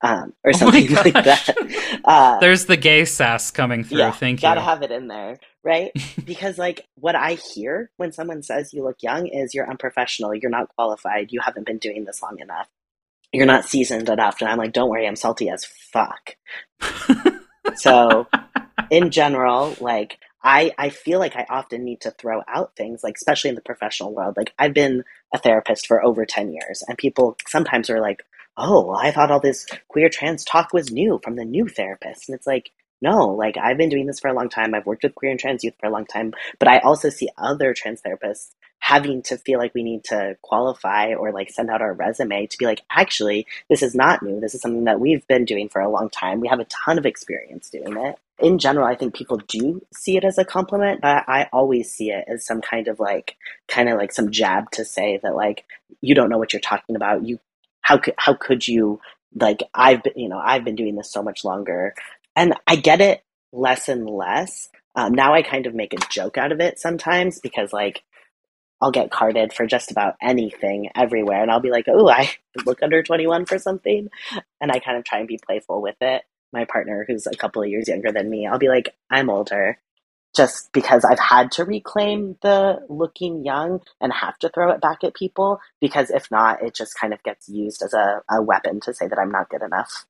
Um, 0.00 0.32
or 0.44 0.52
oh 0.54 0.56
something 0.56 0.86
oh 0.90 1.02
like 1.04 1.24
that. 1.24 1.56
Uh, 2.04 2.38
There's 2.38 2.66
the 2.66 2.76
gay 2.76 3.04
sass 3.04 3.50
coming 3.50 3.84
through. 3.84 3.98
Yeah, 3.98 4.12
Thank 4.12 4.40
you. 4.40 4.42
Gotta 4.42 4.60
have 4.60 4.82
it 4.82 4.90
in 4.90 5.08
there, 5.08 5.38
right? 5.62 5.90
because 6.24 6.56
like 6.56 6.86
what 6.94 7.14
I 7.14 7.34
hear 7.34 7.90
when 7.96 8.12
someone 8.12 8.42
says 8.42 8.72
you 8.72 8.82
look 8.82 9.02
young 9.02 9.26
is 9.26 9.52
you're 9.54 9.68
unprofessional, 9.68 10.34
you're 10.34 10.50
not 10.50 10.68
qualified, 10.74 11.32
you 11.32 11.40
haven't 11.40 11.66
been 11.66 11.78
doing 11.78 12.04
this 12.04 12.22
long 12.22 12.38
enough, 12.38 12.68
you're 13.32 13.46
not 13.46 13.64
seasoned 13.64 14.08
enough. 14.08 14.40
And 14.40 14.48
I'm 14.48 14.58
like, 14.58 14.72
don't 14.72 14.88
worry, 14.88 15.06
I'm 15.06 15.16
salty 15.16 15.50
as 15.50 15.64
fuck. 15.64 16.36
so, 17.74 18.26
in 18.90 19.10
general, 19.10 19.76
like 19.80 20.18
I, 20.48 20.72
I 20.78 20.88
feel 20.88 21.18
like 21.18 21.36
I 21.36 21.44
often 21.50 21.84
need 21.84 22.00
to 22.00 22.10
throw 22.10 22.40
out 22.48 22.74
things, 22.74 23.04
like 23.04 23.16
especially 23.16 23.50
in 23.50 23.54
the 23.54 23.60
professional 23.60 24.14
world. 24.14 24.34
Like 24.38 24.54
I've 24.58 24.72
been 24.72 25.04
a 25.34 25.36
therapist 25.38 25.86
for 25.86 26.02
over 26.02 26.24
10 26.24 26.52
years, 26.52 26.82
and 26.88 26.96
people 26.96 27.36
sometimes 27.46 27.90
are 27.90 28.00
like, 28.00 28.24
oh, 28.56 28.86
well, 28.86 28.96
I 28.98 29.10
thought 29.10 29.30
all 29.30 29.40
this 29.40 29.66
queer 29.88 30.08
trans 30.08 30.46
talk 30.46 30.72
was 30.72 30.90
new 30.90 31.20
from 31.22 31.36
the 31.36 31.44
new 31.44 31.68
therapist. 31.68 32.30
And 32.30 32.34
it's 32.34 32.46
like, 32.46 32.70
no, 33.02 33.26
like 33.26 33.58
I've 33.58 33.76
been 33.76 33.90
doing 33.90 34.06
this 34.06 34.20
for 34.20 34.28
a 34.28 34.32
long 34.32 34.48
time. 34.48 34.74
I've 34.74 34.86
worked 34.86 35.02
with 35.02 35.14
queer 35.14 35.30
and 35.30 35.38
trans 35.38 35.64
youth 35.64 35.74
for 35.78 35.86
a 35.86 35.92
long 35.92 36.06
time, 36.06 36.32
but 36.58 36.66
I 36.66 36.78
also 36.78 37.10
see 37.10 37.28
other 37.36 37.74
trans 37.74 38.00
therapists 38.00 38.52
having 38.78 39.20
to 39.24 39.36
feel 39.36 39.58
like 39.58 39.74
we 39.74 39.82
need 39.82 40.02
to 40.04 40.38
qualify 40.40 41.12
or 41.12 41.30
like 41.30 41.50
send 41.50 41.68
out 41.68 41.82
our 41.82 41.92
resume 41.92 42.46
to 42.46 42.56
be 42.56 42.64
like, 42.64 42.80
actually, 42.90 43.46
this 43.68 43.82
is 43.82 43.94
not 43.94 44.22
new. 44.22 44.40
This 44.40 44.54
is 44.54 44.62
something 44.62 44.84
that 44.84 44.98
we've 44.98 45.26
been 45.26 45.44
doing 45.44 45.68
for 45.68 45.82
a 45.82 45.90
long 45.90 46.08
time. 46.08 46.40
We 46.40 46.48
have 46.48 46.60
a 46.60 46.64
ton 46.64 46.96
of 46.96 47.04
experience 47.04 47.68
doing 47.68 47.98
it. 47.98 48.18
In 48.38 48.58
general, 48.58 48.86
I 48.86 48.94
think 48.94 49.14
people 49.14 49.38
do 49.48 49.80
see 49.92 50.16
it 50.16 50.24
as 50.24 50.38
a 50.38 50.44
compliment, 50.44 51.00
but 51.00 51.24
I 51.28 51.48
always 51.52 51.90
see 51.90 52.10
it 52.10 52.24
as 52.28 52.46
some 52.46 52.60
kind 52.60 52.88
of 52.88 53.00
like, 53.00 53.36
kind 53.66 53.88
of 53.88 53.98
like 53.98 54.12
some 54.12 54.30
jab 54.30 54.70
to 54.72 54.84
say 54.84 55.18
that 55.22 55.34
like, 55.34 55.64
you 56.00 56.14
don't 56.14 56.30
know 56.30 56.38
what 56.38 56.52
you're 56.52 56.60
talking 56.60 56.96
about. 56.96 57.26
You, 57.26 57.40
how 57.80 57.98
could, 57.98 58.14
how 58.16 58.34
could 58.34 58.66
you 58.66 59.00
like, 59.34 59.62
I've 59.74 60.02
been, 60.02 60.12
you 60.16 60.28
know, 60.28 60.38
I've 60.38 60.64
been 60.64 60.76
doing 60.76 60.94
this 60.94 61.10
so 61.12 61.22
much 61.22 61.44
longer. 61.44 61.94
And 62.36 62.54
I 62.66 62.76
get 62.76 63.00
it 63.00 63.24
less 63.52 63.88
and 63.88 64.08
less. 64.08 64.68
Um, 64.94 65.12
now 65.12 65.34
I 65.34 65.42
kind 65.42 65.66
of 65.66 65.74
make 65.74 65.92
a 65.92 66.08
joke 66.08 66.38
out 66.38 66.52
of 66.52 66.60
it 66.60 66.78
sometimes 66.78 67.40
because 67.40 67.72
like 67.72 68.02
I'll 68.80 68.90
get 68.90 69.10
carded 69.10 69.52
for 69.52 69.66
just 69.66 69.90
about 69.90 70.14
anything 70.22 70.90
everywhere. 70.94 71.42
And 71.42 71.50
I'll 71.50 71.60
be 71.60 71.70
like, 71.70 71.86
oh, 71.88 72.08
I 72.08 72.30
look 72.64 72.82
under 72.82 73.02
21 73.02 73.46
for 73.46 73.58
something. 73.58 74.08
And 74.60 74.70
I 74.70 74.78
kind 74.78 74.96
of 74.96 75.04
try 75.04 75.18
and 75.18 75.28
be 75.28 75.38
playful 75.44 75.82
with 75.82 75.96
it. 76.00 76.22
My 76.52 76.64
partner, 76.64 77.04
who's 77.06 77.26
a 77.26 77.36
couple 77.36 77.62
of 77.62 77.68
years 77.68 77.88
younger 77.88 78.12
than 78.12 78.30
me, 78.30 78.46
I'll 78.46 78.58
be 78.58 78.68
like, 78.68 78.94
I'm 79.10 79.30
older. 79.30 79.78
Just 80.36 80.72
because 80.72 81.04
I've 81.04 81.18
had 81.18 81.50
to 81.52 81.64
reclaim 81.64 82.36
the 82.42 82.80
looking 82.88 83.44
young 83.44 83.80
and 84.00 84.12
have 84.12 84.38
to 84.40 84.50
throw 84.50 84.70
it 84.70 84.80
back 84.80 85.02
at 85.02 85.14
people. 85.14 85.60
Because 85.80 86.10
if 86.10 86.30
not, 86.30 86.62
it 86.62 86.74
just 86.74 86.98
kind 86.98 87.12
of 87.12 87.22
gets 87.22 87.48
used 87.48 87.82
as 87.82 87.94
a, 87.94 88.22
a 88.30 88.42
weapon 88.42 88.80
to 88.80 88.94
say 88.94 89.08
that 89.08 89.18
I'm 89.18 89.32
not 89.32 89.48
good 89.48 89.62
enough. 89.62 90.06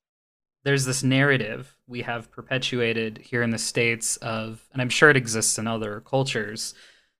There's 0.65 0.85
this 0.85 1.03
narrative 1.03 1.77
we 1.87 2.03
have 2.03 2.31
perpetuated 2.31 3.19
here 3.19 3.43
in 3.43 3.51
the 3.51 3.59
States 3.59 4.17
of, 4.19 4.69
and 4.73 4.83
I'm 4.83 4.89
sure 4.91 5.09
it 5.09 5.17
exists 5.17 5.57
in 5.57 5.67
other 5.67 6.01
cultures, 6.01 6.75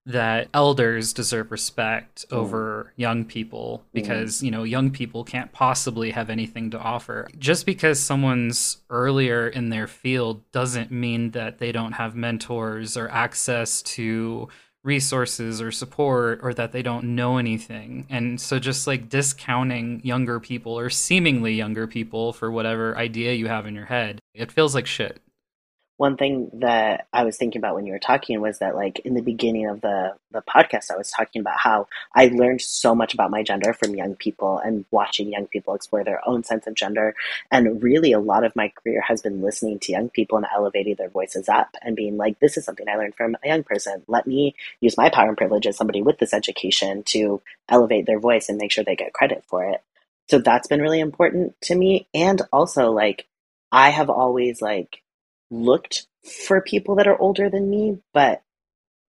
that 0.09 0.49
elders 0.55 1.13
deserve 1.13 1.51
respect 1.53 2.25
mm. 2.29 2.37
over 2.37 2.93
young 2.97 3.25
people 3.27 3.85
because 3.93 4.41
mm. 4.41 4.45
you 4.45 4.51
know 4.51 4.63
young 4.65 4.91
people 4.91 5.23
can't 5.23 5.53
possibly 5.53 6.11
have 6.11 6.31
anything 6.31 6.71
to 6.71 6.79
offer 6.79 7.29
just 7.39 7.67
because 7.67 8.01
someone's 8.01 8.79
earlier 8.89 9.47
in 9.47 9.69
their 9.69 9.87
field 9.87 10.43
doesn't 10.51 10.91
mean 10.91 11.31
that 11.33 11.59
they 11.59 11.71
don't 11.71 11.93
have 11.93 12.17
mentors 12.17 12.97
or 12.97 13.09
access 13.11 13.83
to 13.83 14.49
resources 14.83 15.61
or 15.61 15.71
support 15.71 16.41
or 16.43 16.55
that 16.55 16.73
they 16.73 16.81
don't 16.81 17.05
know 17.05 17.37
anything 17.37 18.07
and 18.09 18.41
so 18.41 18.59
just 18.59 18.87
like 18.87 19.11
discounting 19.11 20.01
younger 20.03 20.41
people 20.41 20.79
or 20.79 20.89
seemingly 20.89 21.53
younger 21.53 21.87
people 21.87 22.33
for 22.33 22.51
whatever 22.51 22.97
idea 22.97 23.35
you 23.35 23.47
have 23.47 23.67
in 23.67 23.75
your 23.75 23.85
head 23.85 24.19
it 24.33 24.51
feels 24.51 24.75
like 24.75 24.87
shit 24.87 25.21
one 25.99 26.17
thing 26.17 26.49
that 26.55 27.09
I 27.13 27.25
was 27.25 27.37
thinking 27.37 27.59
about 27.59 27.75
when 27.75 27.85
you 27.85 27.93
were 27.93 27.99
talking 27.99 28.41
was 28.41 28.61
that 28.61 28.77
like 28.77 29.01
in 29.01 29.15
the 29.15 29.21
beginning 29.21 29.67
of 29.67 29.81
the 29.81 30.15
the 30.31 30.43
podcast 30.43 30.93
I 30.93 30.97
was 30.97 31.11
talking 31.11 31.41
about 31.41 31.59
how 31.59 31.89
I 32.15 32.27
learned 32.27 32.61
so 32.61 32.95
much 32.95 33.15
about 33.15 33.33
my 33.33 33.43
gender 33.43 33.73
from 33.73 33.97
young 33.97 34.15
people 34.15 34.59
and 34.59 34.85
watching 34.93 35.33
young 35.33 35.47
people 35.47 35.75
explore 35.75 36.05
their 36.05 36.27
own 36.27 36.45
sense 36.45 36.69
of 36.69 36.75
gender. 36.75 37.17
And 37.51 37.83
really 37.83 38.13
a 38.13 38.21
lot 38.21 38.45
of 38.45 38.55
my 38.55 38.69
career 38.69 39.01
has 39.01 39.23
been 39.23 39.43
listening 39.43 39.81
to 39.81 39.93
young 39.93 40.09
people 40.09 40.39
and 40.39 40.47
elevating 40.55 40.95
their 40.95 41.09
voices 41.09 41.49
up 41.49 41.75
and 41.83 41.97
being 41.97 42.17
like 42.17 42.39
this 42.39 42.57
is 42.57 42.65
something 42.65 42.89
I 42.89 42.97
learned 42.97 43.17
from 43.17 43.37
a 43.43 43.49
young 43.49 43.65
person. 43.65 44.05
Let 44.07 44.25
me 44.25 44.55
use 44.81 44.97
my 44.97 45.11
power 45.11 45.29
and 45.29 45.37
privilege 45.37 45.67
as 45.67 45.77
somebody 45.77 46.01
with 46.01 46.19
this 46.19 46.33
education 46.33 47.03
to 47.07 47.43
elevate 47.69 48.07
their 48.07 48.21
voice 48.21 48.49
and 48.49 48.57
make 48.57 48.71
sure 48.71 48.85
they 48.85 48.95
get 48.95 49.13
credit 49.13 49.45
for 49.49 49.65
it. 49.65 49.83
So 50.31 50.39
that's 50.39 50.69
been 50.69 50.83
really 50.83 51.01
important 51.01 51.61
to 51.63 51.75
me. 51.75 52.07
And 52.15 52.41
also 52.53 52.93
like 52.93 53.27
I 53.73 53.91
have 53.91 54.11
always 54.11 54.63
like 54.63 55.03
looked 55.51 56.07
for 56.47 56.61
people 56.61 56.97
that 56.97 57.07
are 57.07 57.21
older 57.21 57.49
than 57.49 57.71
me, 57.71 57.99
but 58.13 58.43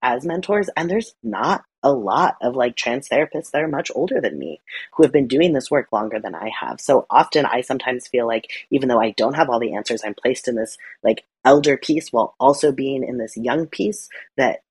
as 0.01 0.25
mentors, 0.25 0.69
and 0.77 0.89
there's 0.89 1.13
not 1.23 1.63
a 1.83 1.91
lot 1.91 2.35
of 2.41 2.55
like 2.55 2.75
trans 2.75 3.07
therapists 3.07 3.51
that 3.51 3.61
are 3.61 3.67
much 3.67 3.91
older 3.95 4.19
than 4.19 4.37
me 4.37 4.59
who 4.93 5.03
have 5.03 5.11
been 5.11 5.27
doing 5.27 5.53
this 5.53 5.71
work 5.71 5.91
longer 5.91 6.19
than 6.19 6.35
I 6.35 6.51
have. 6.59 6.81
So 6.81 7.05
often 7.09 7.45
I 7.45 7.61
sometimes 7.61 8.07
feel 8.07 8.27
like 8.27 8.49
even 8.69 8.89
though 8.89 8.99
I 8.99 9.11
don't 9.11 9.35
have 9.35 9.49
all 9.49 9.59
the 9.59 9.73
answers, 9.73 10.01
I'm 10.03 10.13
placed 10.13 10.47
in 10.47 10.55
this 10.55 10.77
like 11.03 11.23
elder 11.45 11.77
piece 11.77 12.11
while 12.11 12.35
also 12.39 12.71
being 12.71 13.03
in 13.03 13.17
this 13.17 13.37
young 13.37 13.67
piece 13.67 14.09
that 14.37 14.61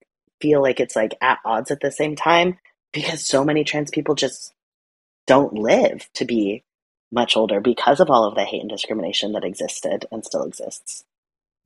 feel 0.41 0.63
like 0.63 0.81
it's 0.81 0.97
like 0.97 1.16
at 1.21 1.38
odds 1.45 1.71
at 1.71 1.81
the 1.81 1.90
same 1.90 2.14
time 2.14 2.59
because 2.92 3.25
so 3.25 3.45
many 3.45 3.64
trans 3.64 3.90
people 3.90 4.14
just 4.14 4.53
don't 5.27 5.55
live 5.55 6.09
to 6.14 6.25
be 6.25 6.62
much 7.11 7.37
older 7.37 7.61
because 7.61 8.01
of 8.01 8.11
all 8.11 8.25
of 8.25 8.35
the 8.35 8.45
hate 8.45 8.61
and 8.61 8.71
discrimination 8.71 9.33
that 9.33 9.45
existed 9.45 10.07
and 10.12 10.25
still 10.25 10.45
exists. 10.45 11.05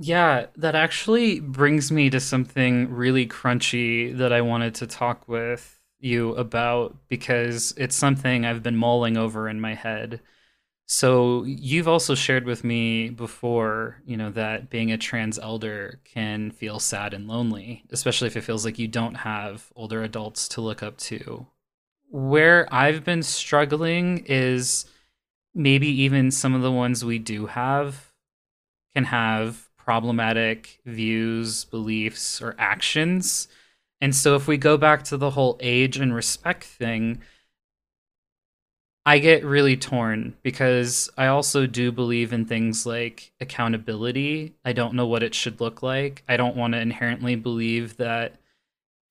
Yeah, 0.04 0.46
that 0.56 0.74
actually 0.74 1.38
brings 1.38 1.92
me 1.92 2.10
to 2.10 2.18
something 2.18 2.90
really 2.92 3.24
crunchy 3.26 4.16
that 4.18 4.32
I 4.32 4.40
wanted 4.40 4.74
to 4.76 4.86
talk 4.88 5.28
with 5.28 5.78
you 6.00 6.34
about 6.34 6.96
because 7.08 7.72
it's 7.76 7.94
something 7.94 8.44
I've 8.44 8.64
been 8.64 8.76
mulling 8.76 9.16
over 9.16 9.48
in 9.48 9.60
my 9.60 9.74
head. 9.74 10.20
So, 10.86 11.44
you've 11.44 11.88
also 11.88 12.14
shared 12.14 12.46
with 12.46 12.64
me 12.64 13.10
before, 13.10 14.02
you 14.06 14.16
know, 14.16 14.30
that 14.32 14.70
being 14.70 14.92
a 14.92 14.98
trans 14.98 15.38
elder 15.38 16.00
can 16.04 16.50
feel 16.52 16.80
sad 16.80 17.14
and 17.14 17.28
lonely, 17.28 17.84
especially 17.90 18.28
if 18.28 18.36
it 18.36 18.42
feels 18.44 18.64
like 18.64 18.78
you 18.78 18.88
don't 18.88 19.14
have 19.16 19.72
older 19.76 20.02
adults 20.04 20.48
to 20.50 20.62
look 20.62 20.82
up 20.82 20.98
to. 20.98 21.46
Where 22.10 22.68
I've 22.74 23.04
been 23.04 23.22
struggling 23.22 24.24
is 24.26 24.86
maybe 25.54 25.88
even 26.02 26.30
some 26.30 26.54
of 26.54 26.62
the 26.62 26.72
ones 26.72 27.04
we 27.04 27.18
do 27.20 27.46
have 27.46 28.12
can 28.94 29.04
have 29.04 29.68
problematic 29.92 30.80
views, 30.86 31.66
beliefs, 31.66 32.40
or 32.40 32.54
actions. 32.58 33.46
And 34.00 34.16
so 34.16 34.36
if 34.36 34.48
we 34.48 34.56
go 34.56 34.78
back 34.78 35.02
to 35.04 35.18
the 35.18 35.28
whole 35.28 35.58
age 35.60 35.98
and 35.98 36.14
respect 36.14 36.64
thing, 36.64 37.20
I 39.04 39.18
get 39.18 39.44
really 39.44 39.76
torn 39.76 40.34
because 40.42 41.10
I 41.18 41.26
also 41.26 41.66
do 41.66 41.92
believe 41.92 42.32
in 42.32 42.46
things 42.46 42.86
like 42.86 43.34
accountability. 43.38 44.54
I 44.64 44.72
don't 44.72 44.94
know 44.94 45.06
what 45.06 45.22
it 45.22 45.34
should 45.34 45.60
look 45.60 45.82
like. 45.82 46.22
I 46.26 46.38
don't 46.38 46.56
want 46.56 46.72
to 46.72 46.80
inherently 46.80 47.36
believe 47.36 47.98
that 47.98 48.36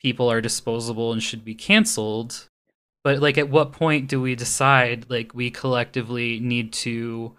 people 0.01 0.31
are 0.31 0.41
disposable 0.41 1.13
and 1.13 1.21
should 1.21 1.45
be 1.45 1.53
canceled. 1.53 2.49
But 3.03 3.19
like 3.19 3.37
at 3.37 3.49
what 3.49 3.71
point 3.71 4.07
do 4.07 4.19
we 4.19 4.33
decide 4.33 5.11
like 5.11 5.35
we 5.35 5.51
collectively 5.51 6.39
need 6.39 6.73
to 6.73 7.35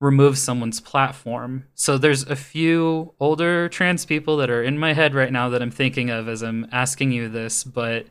remove 0.00 0.36
someone's 0.36 0.80
platform. 0.80 1.64
So 1.74 1.96
there's 1.96 2.24
a 2.24 2.36
few 2.36 3.14
older 3.20 3.68
trans 3.68 4.04
people 4.04 4.36
that 4.38 4.50
are 4.50 4.62
in 4.62 4.78
my 4.78 4.92
head 4.92 5.14
right 5.14 5.32
now 5.32 5.48
that 5.50 5.62
I'm 5.62 5.70
thinking 5.70 6.10
of 6.10 6.28
as 6.28 6.42
I'm 6.42 6.66
asking 6.72 7.12
you 7.12 7.28
this, 7.28 7.64
but 7.64 8.06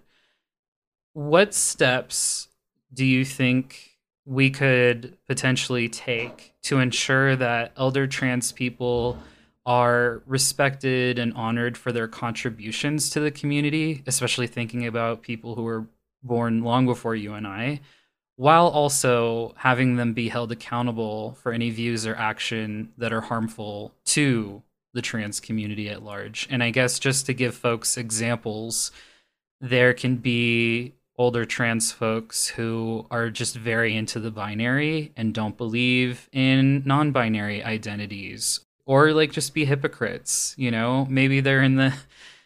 what 1.14 1.54
steps 1.54 2.48
do 2.94 3.06
you 3.06 3.24
think 3.26 3.98
we 4.26 4.50
could 4.50 5.18
potentially 5.28 5.90
take 5.90 6.54
to 6.64 6.80
ensure 6.80 7.36
that 7.36 7.74
elder 7.78 8.08
trans 8.08 8.52
people 8.52 9.18
are 9.66 10.24
respected 10.26 11.20
and 11.20 11.34
honored 11.34 11.78
for 11.78 11.92
their 11.92 12.08
contributions 12.08 13.10
to 13.10 13.20
the 13.20 13.32
community, 13.32 14.04
especially 14.08 14.48
thinking 14.48 14.86
about 14.86 15.22
people 15.22 15.56
who 15.56 15.64
were 15.64 15.86
born 16.22 16.64
long 16.64 16.86
before 16.86 17.16
you 17.16 17.34
and 17.34 17.46
I? 17.46 17.82
While 18.36 18.68
also 18.68 19.54
having 19.58 19.96
them 19.96 20.14
be 20.14 20.30
held 20.30 20.52
accountable 20.52 21.38
for 21.42 21.52
any 21.52 21.70
views 21.70 22.06
or 22.06 22.16
action 22.16 22.92
that 22.98 23.14
are 23.14 23.22
harmful 23.22 23.94
to 24.06 24.64
the 24.94 25.02
trans 25.02 25.40
community 25.40 25.90
at 25.90 26.04
large. 26.04 26.48
And 26.50 26.64
I 26.64 26.72
guess 26.72 27.00
just 27.00 27.26
to 27.28 27.34
give 27.34 27.56
folks 27.56 27.98
examples, 27.98 28.92
there 29.60 29.94
can 29.94 30.18
be 30.18 30.94
older 31.18 31.46
trans 31.46 31.92
folks 31.92 32.48
who 32.48 33.06
are 33.12 33.30
just 33.30 33.56
very 33.56 33.96
into 33.96 34.20
the 34.20 34.32
binary 34.32 35.12
and 35.16 35.34
don't 35.34 35.58
believe 35.58 36.28
in 36.32 36.84
non 36.86 37.12
binary 37.12 37.64
identities 37.64 38.62
or 38.86 39.14
like 39.14 39.32
just 39.32 39.54
be 39.54 39.66
hypocrites. 39.66 40.56
You 40.58 40.72
know, 40.72 41.06
maybe 41.10 41.40
they're 41.40 41.64
in 41.64 41.76
the 41.76 41.94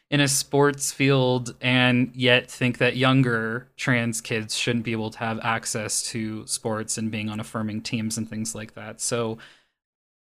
in 0.10 0.22
a 0.22 0.28
sports 0.28 0.92
field 0.92 1.56
and 1.60 2.12
yet 2.16 2.50
think 2.50 2.78
that 2.78 2.96
younger 2.96 3.68
trans 3.76 4.22
kids 4.22 4.56
shouldn't 4.56 4.86
be 4.86 4.94
able 4.94 5.12
to 5.12 5.20
have 5.20 5.40
access 5.42 6.02
to 6.02 6.48
sports 6.48 6.98
and 6.98 7.12
being 7.12 7.30
on 7.30 7.40
affirming 7.40 7.82
teams 7.82 8.18
and 8.18 8.30
things 8.30 8.56
like 8.56 8.74
that. 8.76 9.02
So 9.02 9.38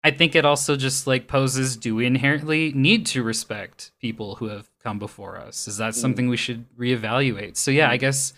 I 0.04 0.12
think 0.12 0.36
it 0.36 0.46
also 0.46 0.76
just 0.76 1.06
like 1.06 1.28
poses 1.28 1.78
do 1.78 1.96
we 1.96 2.06
inherently 2.06 2.72
need 2.74 3.06
to 3.08 3.24
respect 3.24 3.92
people 4.02 4.36
who 4.36 4.48
have 4.48 4.70
come 4.82 4.98
before 4.98 5.38
us? 5.38 5.68
Is 5.68 5.78
that 5.78 5.94
mm. 5.94 5.98
something 5.98 6.30
we 6.30 6.38
should 6.38 6.66
reevaluate? 6.78 7.58
So 7.58 7.70
yeah, 7.70 7.90
I 7.90 7.98
mm. 7.98 8.02
guess 8.02 8.34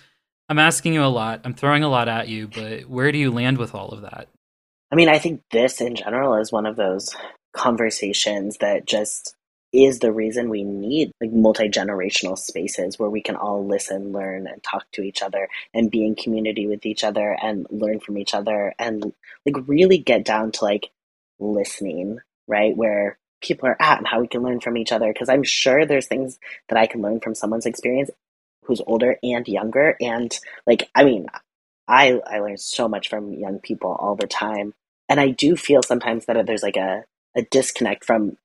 I'm 0.50 0.60
asking 0.60 0.94
you 0.94 1.04
a 1.04 1.08
lot. 1.08 1.42
I'm 1.46 1.54
throwing 1.54 1.84
a 1.84 1.90
lot 1.90 2.10
at 2.10 2.28
you, 2.28 2.48
but 2.50 2.90
where 2.90 3.12
do 3.12 3.18
you 3.18 3.32
land 3.32 3.58
with 3.58 3.74
all 3.74 3.90
of 3.90 4.02
that? 4.02 4.28
I 4.92 4.96
mean, 4.96 5.10
I 5.10 5.20
think 5.20 5.42
this 5.52 5.82
in 5.82 5.96
general 5.96 6.36
is 6.36 6.52
one 6.52 6.66
of 6.66 6.76
those 6.76 7.16
conversations 7.54 8.58
that 8.58 8.86
just 8.86 9.36
is 9.78 10.00
the 10.00 10.12
reason 10.12 10.50
we 10.50 10.64
need 10.64 11.12
like 11.22 11.32
multi-generational 11.32 12.38
spaces 12.38 12.98
where 12.98 13.10
we 13.10 13.22
can 13.22 13.36
all 13.36 13.66
listen 13.66 14.12
learn 14.12 14.48
and 14.48 14.64
talk 14.64 14.86
to 14.92 15.04
each 15.04 15.22
other 15.22 15.48
and 15.74 15.92
be 15.92 16.04
in 16.04 16.16
community 16.16 16.66
with 16.66 16.86
each 16.86 17.04
other 17.04 17.38
and 17.42 17.68
learn 17.70 18.00
from 18.00 18.18
each 18.18 18.34
other 18.34 18.74
and 18.80 19.14
like 19.46 19.68
really 19.68 20.00
get 20.00 20.26
down 20.26 20.52
to 20.52 20.64
like 20.66 20.90
listening 21.40 22.20
right 22.48 22.76
where 22.76 23.20
people 23.42 23.70
are 23.70 23.78
at 23.80 24.00
and 24.00 24.08
how 24.08 24.20
we 24.20 24.28
can 24.28 24.42
learn 24.42 24.60
from 24.60 24.78
each 24.78 24.92
other. 24.92 25.14
Because 25.14 25.30
i'm 25.30 25.44
sure 25.44 25.86
there's 25.86 26.08
things 26.08 26.40
that 26.70 26.78
i 26.78 26.88
can 26.88 27.02
learn 27.02 27.20
from 27.20 27.36
someone's 27.36 27.68
experience 27.68 28.10
who's 28.68 28.82
older 28.86 29.18
and 29.24 29.48
younger. 29.48 29.96
And 30.02 30.38
like 30.66 30.90
I 30.94 31.04
mean 31.04 31.28
I 31.88 32.20
I 32.26 32.40
learn 32.40 32.58
so 32.58 32.88
much 32.88 33.10
from 33.10 33.34
young 33.34 33.60
people 33.60 33.96
all 34.00 34.16
the 34.16 34.28
time. 34.28 34.74
And 35.10 35.20
I 35.20 35.30
do 35.30 35.56
feel 35.56 35.82
sometimes 35.82 36.26
that 36.26 36.46
there's 36.46 36.64
like 36.64 36.78
a 36.78 37.06
a 37.36 37.44
disconnect 37.44 38.04
from 38.04 38.38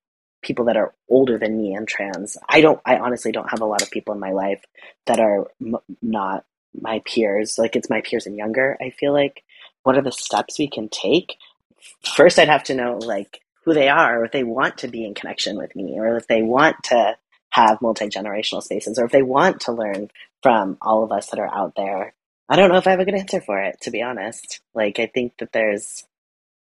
people 0.42 0.66
that 0.66 0.76
are 0.76 0.94
older 1.08 1.38
than 1.38 1.58
me 1.58 1.74
and 1.74 1.88
trans. 1.88 2.36
I 2.48 2.60
don't 2.60 2.80
I 2.84 2.98
honestly 2.98 3.32
don't 3.32 3.50
have 3.50 3.60
a 3.62 3.66
lot 3.66 3.82
of 3.82 3.90
people 3.90 4.14
in 4.14 4.20
my 4.20 4.32
life 4.32 4.62
that 5.06 5.20
are 5.20 5.48
m- 5.60 5.76
not 6.02 6.44
my 6.80 7.02
peers. 7.04 7.58
Like 7.58 7.76
it's 7.76 7.90
my 7.90 8.02
peers 8.02 8.26
and 8.26 8.36
younger, 8.36 8.76
I 8.80 8.90
feel 8.90 9.12
like 9.12 9.42
what 9.84 9.96
are 9.96 10.02
the 10.02 10.12
steps 10.12 10.58
we 10.58 10.68
can 10.68 10.88
take? 10.88 11.36
First 12.16 12.38
I'd 12.38 12.48
have 12.48 12.64
to 12.64 12.74
know 12.74 12.98
like 12.98 13.40
who 13.64 13.74
they 13.74 13.88
are 13.88 14.20
or 14.20 14.24
if 14.24 14.32
they 14.32 14.44
want 14.44 14.78
to 14.78 14.88
be 14.88 15.04
in 15.04 15.14
connection 15.14 15.56
with 15.56 15.74
me 15.76 15.98
or 15.98 16.16
if 16.16 16.26
they 16.26 16.42
want 16.42 16.76
to 16.84 17.16
have 17.50 17.82
multi-generational 17.82 18.62
spaces 18.62 18.98
or 18.98 19.04
if 19.04 19.12
they 19.12 19.22
want 19.22 19.60
to 19.62 19.72
learn 19.72 20.10
from 20.42 20.78
all 20.82 21.04
of 21.04 21.12
us 21.12 21.28
that 21.30 21.38
are 21.38 21.54
out 21.54 21.74
there 21.76 22.14
i 22.48 22.56
don't 22.56 22.70
know 22.70 22.78
if 22.78 22.86
i 22.86 22.90
have 22.90 23.00
a 23.00 23.04
good 23.04 23.14
answer 23.14 23.40
for 23.40 23.60
it 23.60 23.80
to 23.80 23.90
be 23.90 24.02
honest 24.02 24.60
like 24.74 24.98
i 24.98 25.06
think 25.06 25.32
that 25.38 25.52
there's 25.52 26.04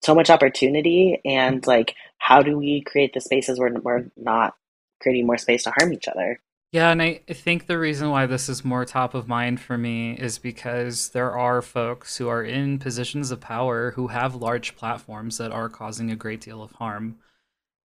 so 0.03 0.15
much 0.15 0.29
opportunity 0.29 1.19
and 1.25 1.65
like 1.67 1.95
how 2.21 2.43
do 2.43 2.55
we 2.55 2.81
create 2.81 3.13
the 3.13 3.19
spaces 3.19 3.59
where 3.59 3.73
we're 3.73 4.05
not 4.15 4.55
creating 5.01 5.25
more 5.25 5.39
space 5.39 5.63
to 5.63 5.71
harm 5.71 5.91
each 5.91 6.07
other? 6.07 6.39
Yeah, 6.71 6.91
and 6.91 7.01
I 7.01 7.21
think 7.27 7.65
the 7.65 7.79
reason 7.79 8.11
why 8.11 8.27
this 8.27 8.47
is 8.47 8.63
more 8.63 8.85
top 8.85 9.15
of 9.15 9.27
mind 9.27 9.59
for 9.59 9.75
me 9.75 10.13
is 10.13 10.37
because 10.37 11.09
there 11.09 11.35
are 11.35 11.63
folks 11.63 12.17
who 12.17 12.29
are 12.29 12.43
in 12.43 12.77
positions 12.77 13.31
of 13.31 13.41
power 13.41 13.91
who 13.91 14.07
have 14.07 14.35
large 14.35 14.75
platforms 14.75 15.39
that 15.39 15.51
are 15.51 15.67
causing 15.67 16.11
a 16.11 16.15
great 16.15 16.41
deal 16.41 16.61
of 16.61 16.71
harm. 16.73 17.17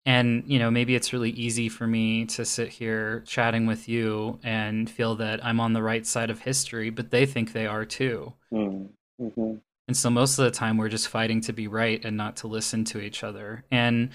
And 0.06 0.46
you 0.48 0.58
know 0.60 0.72
maybe 0.72 0.96
it's 0.96 1.14
really 1.14 1.30
easy 1.32 1.68
for 1.68 1.86
me 1.86 2.26
to 2.28 2.46
sit 2.46 2.70
here 2.70 3.20
chatting 3.28 3.68
with 3.68 3.88
you 3.88 4.40
and 4.42 4.90
feel 4.90 5.14
that 5.18 5.46
i'm 5.46 5.60
on 5.60 5.74
the 5.74 5.84
right 5.84 6.08
side 6.08 6.32
of 6.32 6.40
history 6.40 6.90
but 6.90 7.12
they 7.12 7.28
think 7.28 7.54
they 7.54 7.68
are 7.68 7.86
too. 7.86 8.34
Mm, 8.52 8.90
mm-hmm. 9.22 9.56
And 9.92 9.98
so 9.98 10.10
most 10.10 10.40
of 10.40 10.46
the 10.46 10.52
time 10.52 10.78
we're 10.78 10.88
just 10.88 11.10
fighting 11.10 11.42
to 11.42 11.52
be 11.52 11.68
right 11.68 12.06
and 12.06 12.16
not 12.16 12.38
to 12.38 12.48
listen 12.48 12.86
to 12.86 13.02
each 13.02 13.26
other 13.26 13.66
and 13.72 14.10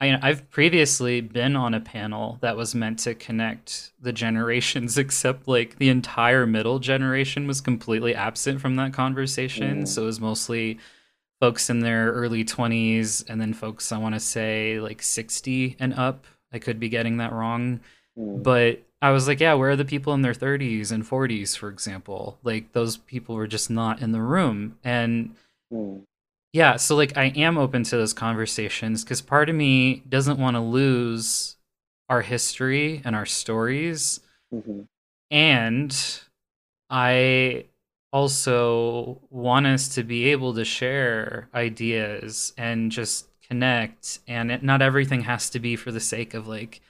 I, 0.00 0.18
i've 0.22 0.48
previously 0.48 1.20
been 1.20 1.56
on 1.56 1.74
a 1.74 1.80
panel 1.80 2.38
that 2.40 2.56
was 2.56 2.74
meant 2.74 3.00
to 3.00 3.14
connect 3.14 3.92
the 4.00 4.14
generations 4.14 4.96
except 5.04 5.46
like 5.46 5.76
the 5.76 5.90
entire 5.90 6.46
middle 6.46 6.78
generation 6.78 7.46
was 7.46 7.60
completely 7.60 8.14
absent 8.14 8.62
from 8.62 8.76
that 8.76 8.94
conversation 8.94 9.82
mm. 9.82 9.88
so 9.88 10.04
it 10.04 10.06
was 10.06 10.20
mostly 10.20 10.78
folks 11.38 11.68
in 11.68 11.80
their 11.80 12.10
early 12.12 12.42
20s 12.42 13.22
and 13.28 13.38
then 13.38 13.52
folks 13.52 13.92
i 13.92 13.98
want 13.98 14.14
to 14.14 14.20
say 14.20 14.80
like 14.80 15.02
60 15.02 15.76
and 15.78 15.92
up 15.92 16.24
i 16.50 16.58
could 16.58 16.80
be 16.80 16.88
getting 16.88 17.18
that 17.18 17.34
wrong 17.34 17.80
mm. 18.18 18.42
but 18.42 18.80
i 19.02 19.10
was 19.10 19.26
like 19.26 19.40
yeah 19.40 19.54
where 19.54 19.70
are 19.70 19.76
the 19.76 19.84
people 19.84 20.12
in 20.14 20.22
their 20.22 20.32
30s 20.32 20.92
and 20.92 21.08
40s 21.08 21.56
for 21.56 21.68
example 21.68 22.38
like 22.42 22.72
those 22.72 22.96
people 22.96 23.34
were 23.34 23.46
just 23.46 23.70
not 23.70 24.00
in 24.00 24.12
the 24.12 24.20
room 24.20 24.78
and 24.84 25.34
mm. 25.72 26.02
yeah 26.52 26.76
so 26.76 26.96
like 26.96 27.16
i 27.16 27.26
am 27.36 27.58
open 27.58 27.82
to 27.84 27.96
those 27.96 28.12
conversations 28.12 29.04
because 29.04 29.20
part 29.20 29.48
of 29.48 29.56
me 29.56 30.02
doesn't 30.08 30.38
want 30.38 30.56
to 30.56 30.60
lose 30.60 31.56
our 32.08 32.22
history 32.22 33.00
and 33.04 33.14
our 33.14 33.26
stories 33.26 34.20
mm-hmm. 34.52 34.82
and 35.30 36.20
i 36.90 37.64
also 38.12 39.20
want 39.30 39.66
us 39.66 39.88
to 39.88 40.02
be 40.02 40.26
able 40.26 40.54
to 40.54 40.64
share 40.64 41.48
ideas 41.54 42.52
and 42.58 42.90
just 42.90 43.28
connect 43.48 44.20
and 44.26 44.50
it, 44.50 44.62
not 44.62 44.82
everything 44.82 45.22
has 45.22 45.50
to 45.50 45.58
be 45.58 45.76
for 45.76 45.92
the 45.92 46.00
sake 46.00 46.34
of 46.34 46.46
like 46.46 46.80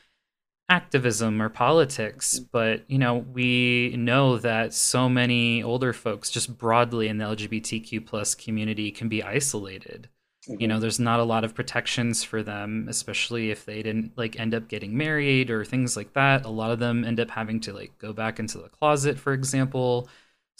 activism 0.70 1.42
or 1.42 1.48
politics 1.48 2.38
but 2.38 2.82
you 2.86 2.96
know 2.96 3.16
we 3.32 3.92
know 3.96 4.38
that 4.38 4.72
so 4.72 5.08
many 5.08 5.62
older 5.62 5.92
folks 5.92 6.30
just 6.30 6.56
broadly 6.56 7.08
in 7.08 7.18
the 7.18 7.24
lgbtq 7.24 8.06
plus 8.06 8.34
community 8.34 8.90
can 8.92 9.08
be 9.08 9.22
isolated 9.22 10.08
mm-hmm. 10.48 10.60
you 10.60 10.68
know 10.68 10.78
there's 10.78 11.00
not 11.00 11.18
a 11.18 11.24
lot 11.24 11.42
of 11.42 11.54
protections 11.54 12.22
for 12.22 12.42
them 12.42 12.86
especially 12.88 13.50
if 13.50 13.64
they 13.64 13.82
didn't 13.82 14.12
like 14.16 14.38
end 14.38 14.54
up 14.54 14.68
getting 14.68 14.96
married 14.96 15.50
or 15.50 15.64
things 15.64 15.96
like 15.96 16.12
that 16.12 16.44
a 16.44 16.50
lot 16.50 16.70
of 16.70 16.78
them 16.78 17.04
end 17.04 17.18
up 17.18 17.30
having 17.30 17.58
to 17.58 17.72
like 17.72 17.98
go 17.98 18.12
back 18.12 18.38
into 18.38 18.56
the 18.56 18.68
closet 18.68 19.18
for 19.18 19.32
example 19.32 20.08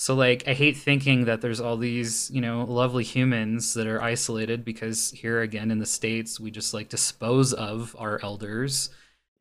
so 0.01 0.15
like 0.15 0.49
I 0.49 0.55
hate 0.55 0.79
thinking 0.79 1.27
that 1.27 1.43
there's 1.43 1.61
all 1.61 1.77
these, 1.77 2.31
you 2.31 2.41
know, 2.41 2.65
lovely 2.65 3.05
humans 3.05 3.75
that 3.75 3.87
are 3.87 4.01
isolated 4.01 4.65
because 4.65 5.11
here 5.11 5.43
again 5.43 5.71
in 5.71 5.79
the 5.79 5.85
states 5.85 6.41
we 6.41 6.51
just 6.51 6.73
like 6.73 6.89
dispose 6.89 7.53
of 7.53 7.95
our 7.99 8.19
elders. 8.23 8.89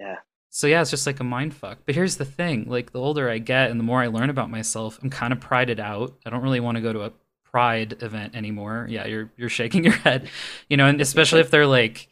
Yeah. 0.01 0.17
So 0.49 0.67
yeah, 0.67 0.81
it's 0.81 0.89
just 0.89 1.05
like 1.05 1.19
a 1.19 1.23
mind 1.23 1.53
fuck. 1.53 1.79
But 1.85 1.95
here's 1.95 2.17
the 2.17 2.25
thing, 2.25 2.65
like 2.67 2.91
the 2.91 2.99
older 2.99 3.29
I 3.29 3.37
get 3.37 3.69
and 3.69 3.79
the 3.79 3.83
more 3.83 4.01
I 4.01 4.07
learn 4.07 4.29
about 4.29 4.49
myself, 4.49 4.99
I'm 5.01 5.09
kind 5.09 5.31
of 5.31 5.39
prided 5.39 5.79
out. 5.79 6.15
I 6.25 6.29
don't 6.29 6.41
really 6.41 6.59
want 6.59 6.75
to 6.75 6.81
go 6.81 6.91
to 6.91 7.03
a 7.03 7.11
pride 7.43 8.01
event 8.01 8.35
anymore. 8.35 8.87
Yeah, 8.89 9.05
you're 9.05 9.31
you're 9.37 9.49
shaking 9.49 9.83
your 9.83 9.93
head. 10.05 10.29
You 10.69 10.77
know, 10.77 10.87
and 10.87 10.99
especially 11.01 11.41
if 11.41 11.51
they're 11.51 11.67
like 11.67 12.07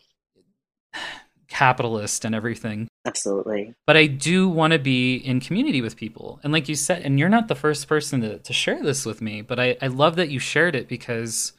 capitalist 1.48 2.26
and 2.26 2.36
everything. 2.36 2.88
Absolutely. 3.06 3.74
But 3.86 3.98
I 3.98 4.06
do 4.08 4.50
want 4.50 4.74
to 4.74 4.80
be 4.80 5.16
in 5.16 5.40
community 5.40 5.82
with 5.82 5.96
people. 5.96 6.40
And 6.44 6.52
like 6.52 6.68
you 6.68 6.76
said, 6.76 7.04
and 7.04 7.18
you're 7.18 7.30
not 7.30 7.48
the 7.48 7.56
first 7.56 7.88
person 7.88 8.22
to, 8.22 8.38
to 8.40 8.54
share 8.54 8.84
this 8.84 9.06
with 9.06 9.22
me, 9.22 9.42
but 9.42 9.60
I, 9.60 9.78
I 9.82 9.88
love 9.88 10.18
that 10.18 10.30
you 10.30 10.40
shared 10.40 10.76
it 10.76 10.88
because 10.88 11.54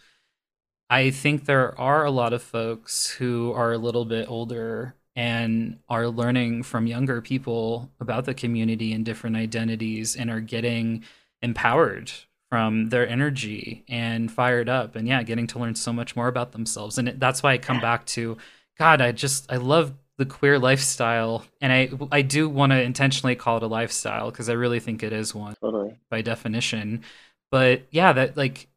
I 0.90 1.10
think 1.10 1.46
there 1.46 1.78
are 1.80 2.04
a 2.04 2.10
lot 2.10 2.32
of 2.32 2.42
folks 2.42 3.10
who 3.10 3.52
are 3.52 3.72
a 3.72 3.78
little 3.78 4.04
bit 4.04 4.28
older 4.28 4.94
and 5.18 5.78
are 5.88 6.08
learning 6.08 6.62
from 6.62 6.86
younger 6.86 7.20
people 7.20 7.90
about 8.00 8.24
the 8.24 8.34
community 8.34 8.92
and 8.92 9.04
different 9.04 9.36
identities 9.36 10.14
and 10.14 10.30
are 10.30 10.40
getting 10.40 11.02
empowered 11.42 12.10
from 12.50 12.88
their 12.88 13.06
energy 13.06 13.84
and 13.88 14.32
fired 14.32 14.68
up 14.68 14.96
and 14.96 15.06
yeah 15.06 15.22
getting 15.22 15.46
to 15.46 15.58
learn 15.58 15.74
so 15.74 15.92
much 15.92 16.16
more 16.16 16.28
about 16.28 16.52
themselves 16.52 16.96
and 16.96 17.08
it, 17.08 17.20
that's 17.20 17.42
why 17.42 17.52
i 17.52 17.58
come 17.58 17.80
back 17.80 18.06
to 18.06 18.36
God, 18.78 19.00
I 19.00 19.12
just 19.12 19.50
I 19.50 19.56
love 19.56 19.92
the 20.16 20.26
queer 20.26 20.58
lifestyle, 20.58 21.44
and 21.60 21.72
I 21.72 21.90
I 22.12 22.22
do 22.22 22.48
want 22.48 22.72
to 22.72 22.80
intentionally 22.80 23.34
call 23.34 23.58
it 23.58 23.62
a 23.62 23.66
lifestyle 23.66 24.30
because 24.30 24.48
I 24.48 24.54
really 24.54 24.80
think 24.80 25.02
it 25.02 25.12
is 25.12 25.34
one 25.34 25.56
totally. 25.60 25.96
by 26.10 26.22
definition. 26.22 27.02
But 27.50 27.82
yeah, 27.90 28.12
that 28.12 28.36
like 28.36 28.68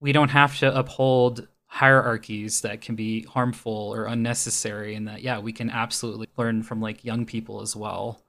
we 0.00 0.12
don't 0.12 0.30
have 0.30 0.58
to 0.60 0.76
uphold 0.76 1.46
hierarchies 1.74 2.60
that 2.60 2.80
can 2.80 2.94
be 2.94 3.22
harmful 3.24 3.92
or 3.94 4.06
unnecessary, 4.06 4.94
and 4.94 5.08
that 5.08 5.22
yeah, 5.22 5.38
we 5.38 5.52
can 5.52 5.70
absolutely 5.70 6.28
learn 6.36 6.62
from 6.62 6.80
like 6.80 7.04
young 7.04 7.26
people 7.26 7.60
as 7.60 7.74
well. 7.74 8.20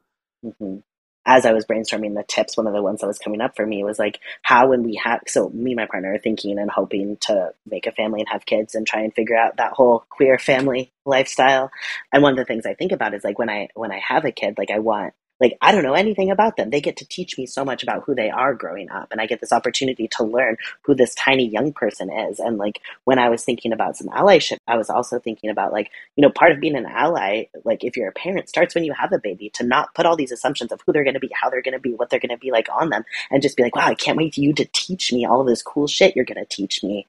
Mm-hmm 0.43 0.77
as 1.25 1.45
I 1.45 1.53
was 1.53 1.65
brainstorming 1.65 2.13
the 2.13 2.23
tips, 2.23 2.55
one 2.55 2.67
of 2.67 2.73
the 2.73 2.83
ones 2.83 3.01
that 3.01 3.07
was 3.07 3.17
coming 3.17 3.41
up 3.41 3.55
for 3.55 3.65
me 3.65 3.83
was 3.83 3.97
like, 3.97 4.19
how 4.43 4.69
when 4.69 4.83
we 4.83 4.99
have, 5.03 5.21
so 5.27 5.49
me 5.49 5.71
and 5.71 5.77
my 5.77 5.87
partner 5.87 6.13
are 6.13 6.19
thinking 6.19 6.59
and 6.59 6.69
hoping 6.69 7.17
to 7.21 7.51
make 7.69 7.87
a 7.87 7.91
family 7.91 8.19
and 8.19 8.29
have 8.29 8.45
kids 8.45 8.75
and 8.75 8.85
try 8.85 9.01
and 9.01 9.13
figure 9.13 9.35
out 9.35 9.57
that 9.57 9.73
whole 9.73 10.05
queer 10.09 10.37
family 10.37 10.91
lifestyle. 11.03 11.71
And 12.13 12.21
one 12.21 12.33
of 12.33 12.37
the 12.37 12.45
things 12.45 12.65
I 12.65 12.75
think 12.75 12.91
about 12.91 13.15
is 13.15 13.23
like 13.23 13.39
when 13.39 13.49
I, 13.49 13.69
when 13.73 13.91
I 13.91 13.99
have 14.07 14.25
a 14.25 14.31
kid, 14.31 14.55
like 14.57 14.69
I 14.69 14.79
want 14.79 15.13
like 15.39 15.57
I 15.61 15.71
don't 15.71 15.83
know 15.83 15.93
anything 15.93 16.31
about 16.31 16.57
them. 16.57 16.69
They 16.69 16.81
get 16.81 16.97
to 16.97 17.07
teach 17.07 17.37
me 17.37 17.45
so 17.45 17.65
much 17.65 17.83
about 17.83 18.03
who 18.05 18.15
they 18.15 18.29
are 18.29 18.53
growing 18.53 18.89
up 18.89 19.09
and 19.11 19.19
I 19.19 19.25
get 19.25 19.41
this 19.41 19.51
opportunity 19.51 20.07
to 20.17 20.23
learn 20.23 20.57
who 20.83 20.95
this 20.95 21.15
tiny 21.15 21.47
young 21.47 21.73
person 21.73 22.11
is. 22.11 22.39
And 22.39 22.57
like 22.57 22.81
when 23.03 23.19
I 23.19 23.29
was 23.29 23.43
thinking 23.43 23.73
about 23.73 23.97
some 23.97 24.07
allyship, 24.07 24.57
I 24.67 24.77
was 24.77 24.89
also 24.89 25.19
thinking 25.19 25.49
about 25.49 25.73
like, 25.73 25.89
you 26.15 26.21
know, 26.21 26.29
part 26.29 26.51
of 26.51 26.59
being 26.59 26.75
an 26.75 26.85
ally, 26.85 27.45
like 27.63 27.83
if 27.83 27.97
you're 27.97 28.09
a 28.09 28.13
parent 28.13 28.49
starts 28.49 28.75
when 28.75 28.83
you 28.83 28.93
have 28.93 29.11
a 29.11 29.19
baby 29.19 29.49
to 29.55 29.65
not 29.65 29.93
put 29.93 30.05
all 30.05 30.15
these 30.15 30.31
assumptions 30.31 30.71
of 30.71 30.81
who 30.85 30.93
they're 30.93 31.03
going 31.03 31.15
to 31.15 31.19
be, 31.19 31.29
how 31.33 31.49
they're 31.49 31.61
going 31.61 31.73
to 31.73 31.79
be, 31.79 31.93
what 31.93 32.09
they're 32.09 32.19
going 32.19 32.29
to 32.29 32.37
be 32.37 32.51
like 32.51 32.67
on 32.73 32.89
them 32.89 33.03
and 33.31 33.41
just 33.41 33.57
be 33.57 33.63
like, 33.63 33.75
wow, 33.75 33.87
I 33.87 33.95
can't 33.95 34.17
wait 34.17 34.35
for 34.35 34.41
you 34.41 34.53
to 34.53 34.65
teach 34.73 35.11
me 35.11 35.25
all 35.25 35.43
this 35.43 35.61
cool 35.61 35.87
shit 35.87 36.15
you're 36.15 36.25
going 36.25 36.43
to 36.43 36.45
teach 36.45 36.83
me 36.83 37.07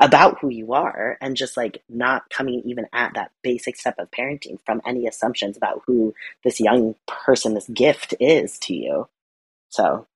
about 0.00 0.38
who 0.40 0.50
you 0.50 0.72
are 0.74 1.16
and 1.20 1.36
just 1.36 1.56
like 1.56 1.82
not 1.88 2.28
coming 2.30 2.62
even 2.64 2.86
at 2.92 3.14
that 3.14 3.30
basic 3.42 3.76
step 3.76 3.94
of 3.98 4.10
parenting 4.10 4.58
from 4.66 4.82
any 4.86 5.06
assumptions 5.06 5.56
about 5.56 5.82
who 5.86 6.14
this 6.44 6.60
young 6.60 6.94
person, 7.06 7.54
this 7.54 7.68
gift 7.68 8.14
is 8.20 8.58
to 8.58 8.74
you. 8.74 9.08
So, 9.70 10.06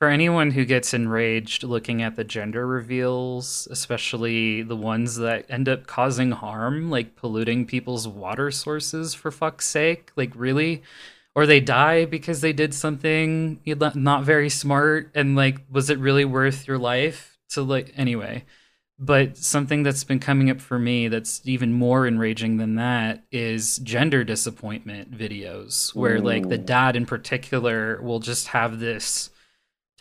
for 0.00 0.08
anyone 0.08 0.52
who 0.52 0.64
gets 0.64 0.94
enraged 0.94 1.62
looking 1.62 2.02
at 2.02 2.16
the 2.16 2.24
gender 2.24 2.66
reveals, 2.66 3.68
especially 3.70 4.62
the 4.62 4.76
ones 4.76 5.16
that 5.16 5.44
end 5.50 5.68
up 5.68 5.86
causing 5.86 6.30
harm, 6.30 6.90
like 6.90 7.16
polluting 7.16 7.66
people's 7.66 8.08
water 8.08 8.50
sources 8.50 9.14
for 9.14 9.30
fuck's 9.30 9.66
sake, 9.66 10.10
like 10.16 10.32
really? 10.34 10.82
Or 11.34 11.46
they 11.46 11.60
die 11.60 12.06
because 12.06 12.40
they 12.40 12.52
did 12.52 12.74
something 12.74 13.60
not 13.94 14.24
very 14.24 14.48
smart 14.48 15.10
and 15.14 15.36
like 15.36 15.58
was 15.70 15.88
it 15.90 15.98
really 15.98 16.24
worth 16.24 16.66
your 16.66 16.78
life 16.78 17.38
to 17.50 17.62
like 17.62 17.92
anyway 17.96 18.44
but 19.00 19.38
something 19.38 19.82
that's 19.82 20.04
been 20.04 20.20
coming 20.20 20.50
up 20.50 20.60
for 20.60 20.78
me 20.78 21.08
that's 21.08 21.40
even 21.44 21.72
more 21.72 22.06
enraging 22.06 22.58
than 22.58 22.74
that 22.74 23.24
is 23.32 23.78
gender 23.78 24.22
disappointment 24.22 25.10
videos 25.10 25.94
where 25.94 26.16
Ooh. 26.16 26.22
like 26.22 26.48
the 26.50 26.58
dad 26.58 26.94
in 26.94 27.06
particular 27.06 28.00
will 28.02 28.20
just 28.20 28.48
have 28.48 28.78
this 28.78 29.30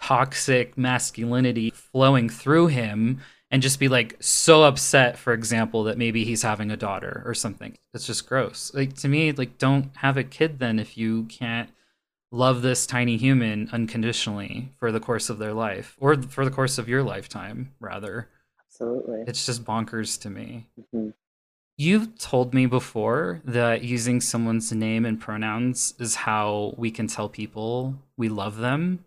toxic 0.01 0.77
masculinity 0.77 1.69
flowing 1.69 2.29
through 2.29 2.67
him 2.67 3.21
and 3.49 3.61
just 3.61 3.79
be 3.79 3.87
like 3.87 4.17
so 4.19 4.63
upset 4.63 5.17
for 5.17 5.31
example 5.33 5.85
that 5.85 5.97
maybe 5.97 6.25
he's 6.25 6.41
having 6.41 6.69
a 6.69 6.77
daughter 6.77 7.23
or 7.25 7.33
something. 7.33 7.77
It's 7.93 8.05
just 8.05 8.27
gross. 8.27 8.71
Like 8.73 8.95
to 8.95 9.07
me 9.07 9.31
like 9.31 9.57
don't 9.57 9.95
have 9.97 10.17
a 10.17 10.23
kid 10.25 10.59
then 10.59 10.77
if 10.77 10.97
you 10.97 11.23
can't 11.23 11.69
love 12.31 12.61
this 12.61 12.85
tiny 12.85 13.15
human 13.15 13.69
unconditionally 13.71 14.69
for 14.77 14.91
the 14.91 14.99
course 14.99 15.29
of 15.29 15.39
their 15.39 15.53
life 15.53 15.95
or 15.99 16.21
for 16.21 16.43
the 16.43 16.51
course 16.51 16.77
of 16.77 16.89
your 16.89 17.01
lifetime 17.01 17.73
rather 17.79 18.27
Absolutely. 18.81 19.23
it's 19.27 19.45
just 19.45 19.63
bonkers 19.63 20.19
to 20.21 20.29
me 20.29 20.67
hmm 20.93 21.09
you've 21.77 22.17
told 22.17 22.53
me 22.53 22.65
before 22.65 23.41
that 23.45 23.83
using 23.83 24.19
someone's 24.19 24.73
name 24.73 25.05
and 25.05 25.17
pronouns 25.21 25.93
is 25.97 26.13
how 26.13 26.73
we 26.77 26.91
can 26.91 27.07
tell 27.07 27.29
people 27.29 27.95
we 28.17 28.27
love 28.27 28.57
them 28.57 29.05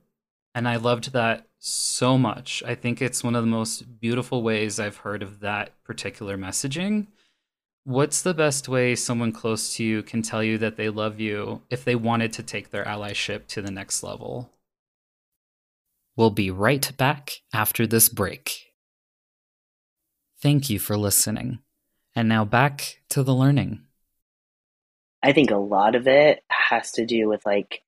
and 0.55 0.67
i 0.67 0.77
loved 0.77 1.13
that 1.13 1.47
so 1.59 2.17
much 2.17 2.63
i 2.67 2.75
think 2.75 3.03
it's 3.03 3.23
one 3.23 3.35
of 3.35 3.43
the 3.43 3.51
most 3.51 4.01
beautiful 4.01 4.43
ways 4.43 4.81
i've 4.81 4.97
heard 4.99 5.23
of 5.23 5.41
that 5.41 5.71
particular 5.85 6.39
messaging 6.39 7.07
What's 7.85 8.23
the 8.23 8.33
best 8.33 8.69
way 8.69 8.95
someone 8.95 9.33
close 9.33 9.75
to 9.75 9.85
you 9.85 10.05
can 10.05 10.23
tell 10.23 10.43
you 10.43 10.57
that 10.59 10.77
they 10.77 10.89
love 10.89 11.19
you 11.19 11.63
if 11.69 11.85
they 11.85 11.97
wanted 11.97 12.33
to 12.35 12.43
take 12.45 12.71
their 12.71 12.85
allyship 12.85 13.49
to 13.49 13.63
the 13.63 13.73
next 13.73 14.05
level? 14.05 14.53
We'll 16.17 16.31
be 16.31 16.49
right 16.49 16.97
back 16.97 17.41
after 17.53 17.85
this 17.85 18.09
break. 18.09 18.72
Thank 20.43 20.69
you 20.69 20.81
for 20.81 20.97
listening. 20.97 21.61
And 22.17 22.29
now 22.29 22.45
back 22.45 23.01
to 23.11 23.23
the 23.23 23.35
learning. 23.35 23.83
I 25.23 25.33
think 25.33 25.53
a 25.53 25.57
lot 25.57 25.95
of 25.95 26.09
it 26.09 26.43
has 26.49 26.91
to 26.93 27.07
do 27.07 27.29
with 27.29 27.47
like 27.47 27.83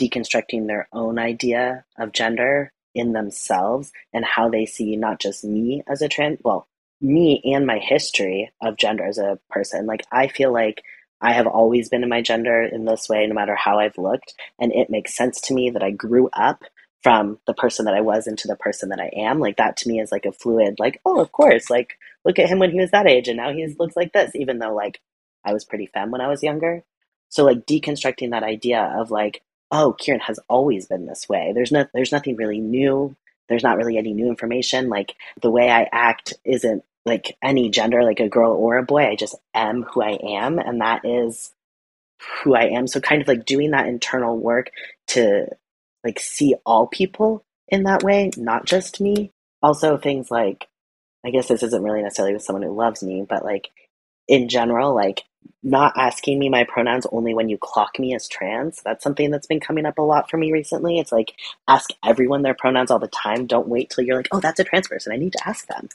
deconstructing 0.00 0.68
their 0.68 0.88
own 0.92 1.18
idea 1.18 1.84
of 1.98 2.12
gender 2.12 2.72
in 2.94 3.14
themselves 3.14 3.90
and 4.12 4.24
how 4.24 4.48
they 4.48 4.64
see 4.64 4.96
not 4.96 5.18
just 5.18 5.44
me 5.44 5.82
as 5.88 6.00
a 6.00 6.08
trans, 6.08 6.38
well, 6.44 6.68
me 7.00 7.42
and 7.44 7.66
my 7.66 7.78
history 7.78 8.52
of 8.62 8.76
gender 8.76 9.04
as 9.04 9.18
a 9.18 9.40
person. 9.50 9.86
Like, 9.86 10.04
I 10.12 10.28
feel 10.28 10.52
like 10.52 10.82
I 11.20 11.32
have 11.32 11.48
always 11.48 11.88
been 11.88 12.04
in 12.04 12.08
my 12.08 12.22
gender 12.22 12.62
in 12.62 12.84
this 12.84 13.08
way, 13.08 13.26
no 13.26 13.34
matter 13.34 13.56
how 13.56 13.80
I've 13.80 13.98
looked. 13.98 14.34
And 14.60 14.72
it 14.72 14.88
makes 14.88 15.16
sense 15.16 15.40
to 15.42 15.54
me 15.54 15.70
that 15.70 15.82
I 15.82 15.90
grew 15.90 16.28
up 16.32 16.62
from 17.02 17.38
the 17.46 17.54
person 17.54 17.84
that 17.84 17.94
I 17.94 18.00
was 18.00 18.26
into 18.26 18.48
the 18.48 18.56
person 18.56 18.88
that 18.88 19.00
I 19.00 19.10
am. 19.14 19.38
Like, 19.38 19.56
that 19.56 19.76
to 19.78 19.88
me 19.88 20.00
is 20.00 20.12
like 20.12 20.26
a 20.26 20.32
fluid, 20.32 20.76
like, 20.78 21.00
oh, 21.04 21.20
of 21.20 21.32
course, 21.32 21.70
like, 21.70 21.98
look 22.24 22.38
at 22.38 22.48
him 22.48 22.58
when 22.58 22.70
he 22.70 22.80
was 22.80 22.90
that 22.90 23.06
age 23.08 23.28
and 23.28 23.36
now 23.36 23.52
he 23.52 23.66
looks 23.78 23.96
like 23.96 24.12
this, 24.12 24.34
even 24.34 24.58
though, 24.58 24.74
like, 24.74 25.00
I 25.44 25.52
was 25.52 25.64
pretty 25.64 25.86
femme 25.86 26.10
when 26.10 26.20
I 26.20 26.28
was 26.28 26.42
younger. 26.42 26.82
So, 27.28 27.44
like, 27.44 27.66
deconstructing 27.66 28.30
that 28.30 28.42
idea 28.42 28.80
of, 28.98 29.10
like, 29.10 29.42
oh, 29.70 29.94
Kieran 29.98 30.20
has 30.20 30.38
always 30.48 30.86
been 30.86 31.06
this 31.06 31.28
way. 31.28 31.52
There's 31.54 31.72
no, 31.72 31.86
there's 31.92 32.12
nothing 32.12 32.36
really 32.36 32.60
new. 32.60 33.16
There's 33.48 33.62
not 33.62 33.76
really 33.76 33.96
any 33.96 34.12
new 34.12 34.28
information. 34.28 34.88
Like 34.88 35.14
the 35.40 35.50
way 35.50 35.70
I 35.70 35.88
act 35.90 36.34
isn't 36.44 36.84
like 37.04 37.36
any 37.42 37.70
gender, 37.70 38.02
like 38.02 38.20
a 38.20 38.28
girl 38.28 38.52
or 38.52 38.76
a 38.76 38.82
boy. 38.82 39.06
I 39.06 39.16
just 39.16 39.36
am 39.54 39.82
who 39.82 40.02
I 40.02 40.18
am, 40.36 40.58
and 40.58 40.80
that 40.80 41.04
is 41.04 41.52
who 42.42 42.54
I 42.54 42.64
am. 42.64 42.86
So 42.86 43.00
kind 43.00 43.22
of 43.22 43.28
like 43.28 43.46
doing 43.46 43.70
that 43.70 43.86
internal 43.86 44.36
work 44.36 44.70
to 45.08 45.46
like 46.08 46.18
see 46.18 46.54
all 46.64 46.86
people 46.86 47.44
in 47.68 47.82
that 47.82 48.02
way, 48.02 48.30
not 48.36 48.64
just 48.64 49.00
me. 49.00 49.30
Also 49.62 49.98
things 49.98 50.30
like 50.30 50.66
I 51.24 51.30
guess 51.30 51.48
this 51.48 51.62
isn't 51.62 51.82
really 51.82 52.02
necessarily 52.02 52.32
with 52.34 52.42
someone 52.42 52.62
who 52.62 52.74
loves 52.74 53.02
me, 53.02 53.26
but 53.28 53.44
like 53.44 53.68
in 54.26 54.48
general, 54.48 54.94
like 54.94 55.24
not 55.62 55.92
asking 55.96 56.38
me 56.38 56.48
my 56.48 56.64
pronouns 56.64 57.06
only 57.12 57.34
when 57.34 57.48
you 57.48 57.58
clock 57.58 57.98
me 57.98 58.14
as 58.14 58.28
trans. 58.28 58.80
That's 58.82 59.02
something 59.02 59.30
that's 59.30 59.46
been 59.46 59.60
coming 59.60 59.84
up 59.84 59.98
a 59.98 60.02
lot 60.02 60.30
for 60.30 60.36
me 60.38 60.52
recently. 60.52 60.98
It's 60.98 61.12
like 61.12 61.34
ask 61.66 61.90
everyone 62.04 62.42
their 62.42 62.54
pronouns 62.54 62.90
all 62.90 62.98
the 62.98 63.08
time. 63.08 63.46
Don't 63.46 63.68
wait 63.68 63.90
till 63.90 64.04
you're 64.04 64.16
like, 64.16 64.28
oh, 64.32 64.40
that's 64.40 64.60
a 64.60 64.64
trans 64.64 64.88
person. 64.88 65.12
I 65.12 65.16
need 65.16 65.32
to 65.32 65.48
ask 65.48 65.66
them. 65.66 65.88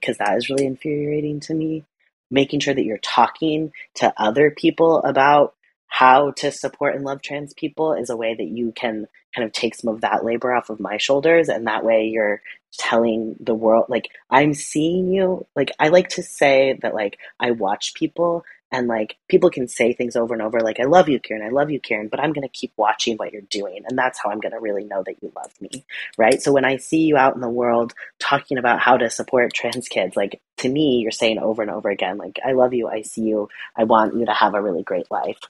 Because 0.00 0.18
that 0.18 0.36
is 0.36 0.48
really 0.48 0.66
infuriating 0.66 1.40
to 1.40 1.54
me. 1.54 1.84
Making 2.30 2.60
sure 2.60 2.74
that 2.74 2.84
you're 2.84 2.98
talking 2.98 3.72
to 3.96 4.12
other 4.16 4.50
people 4.50 5.02
about 5.02 5.54
how 5.90 6.30
to 6.30 6.50
support 6.50 6.94
and 6.94 7.04
love 7.04 7.20
trans 7.20 7.52
people 7.52 7.92
is 7.92 8.10
a 8.10 8.16
way 8.16 8.34
that 8.34 8.48
you 8.48 8.72
can 8.72 9.06
kind 9.34 9.44
of 9.44 9.52
take 9.52 9.74
some 9.74 9.92
of 9.92 10.00
that 10.00 10.24
labor 10.24 10.52
off 10.52 10.70
of 10.70 10.80
my 10.80 10.96
shoulders. 10.96 11.48
And 11.48 11.66
that 11.66 11.84
way 11.84 12.06
you're 12.06 12.40
telling 12.78 13.36
the 13.40 13.54
world, 13.54 13.86
like, 13.88 14.08
I'm 14.30 14.54
seeing 14.54 15.12
you. 15.12 15.46
Like, 15.54 15.72
I 15.78 15.88
like 15.88 16.08
to 16.10 16.22
say 16.22 16.78
that, 16.82 16.94
like, 16.94 17.18
I 17.38 17.50
watch 17.50 17.94
people 17.94 18.44
and 18.72 18.86
like 18.86 19.16
people 19.28 19.50
can 19.50 19.66
say 19.66 19.92
things 19.92 20.14
over 20.14 20.32
and 20.32 20.40
over 20.40 20.60
like 20.60 20.78
i 20.78 20.84
love 20.84 21.08
you 21.08 21.18
kieran. 21.18 21.44
I 21.44 21.50
love 21.50 21.72
you 21.72 21.80
kieran. 21.80 22.06
But 22.06 22.20
i'm 22.20 22.32
going 22.32 22.46
to 22.46 22.52
keep 22.52 22.72
watching 22.76 23.16
what 23.16 23.32
you're 23.32 23.42
doing. 23.42 23.82
And 23.88 23.98
that's 23.98 24.20
how 24.22 24.30
i'm 24.30 24.38
going 24.38 24.52
to 24.52 24.60
really 24.60 24.84
know 24.84 25.02
that 25.02 25.20
you 25.20 25.32
love 25.34 25.52
me 25.60 25.84
right? 26.16 26.40
So 26.40 26.52
when 26.52 26.64
i 26.64 26.76
see 26.76 27.00
you 27.00 27.16
out 27.16 27.34
in 27.34 27.40
the 27.40 27.48
world 27.48 27.94
talking 28.20 28.58
about 28.58 28.78
how 28.78 28.96
to 28.96 29.10
support 29.10 29.52
trans 29.52 29.88
kids 29.88 30.14
like 30.14 30.40
to 30.58 30.68
me 30.68 31.00
you're 31.00 31.10
saying 31.10 31.40
over 31.40 31.62
and 31.62 31.70
over 31.72 31.90
again 31.90 32.16
like 32.16 32.38
i 32.44 32.52
love 32.52 32.72
you. 32.72 32.86
I 32.86 33.02
see 33.02 33.22
you. 33.22 33.48
I 33.76 33.82
want 33.84 34.16
you 34.16 34.26
to 34.26 34.32
have 34.32 34.54
a 34.54 34.62
really 34.62 34.84
great 34.84 35.10
life 35.10 35.40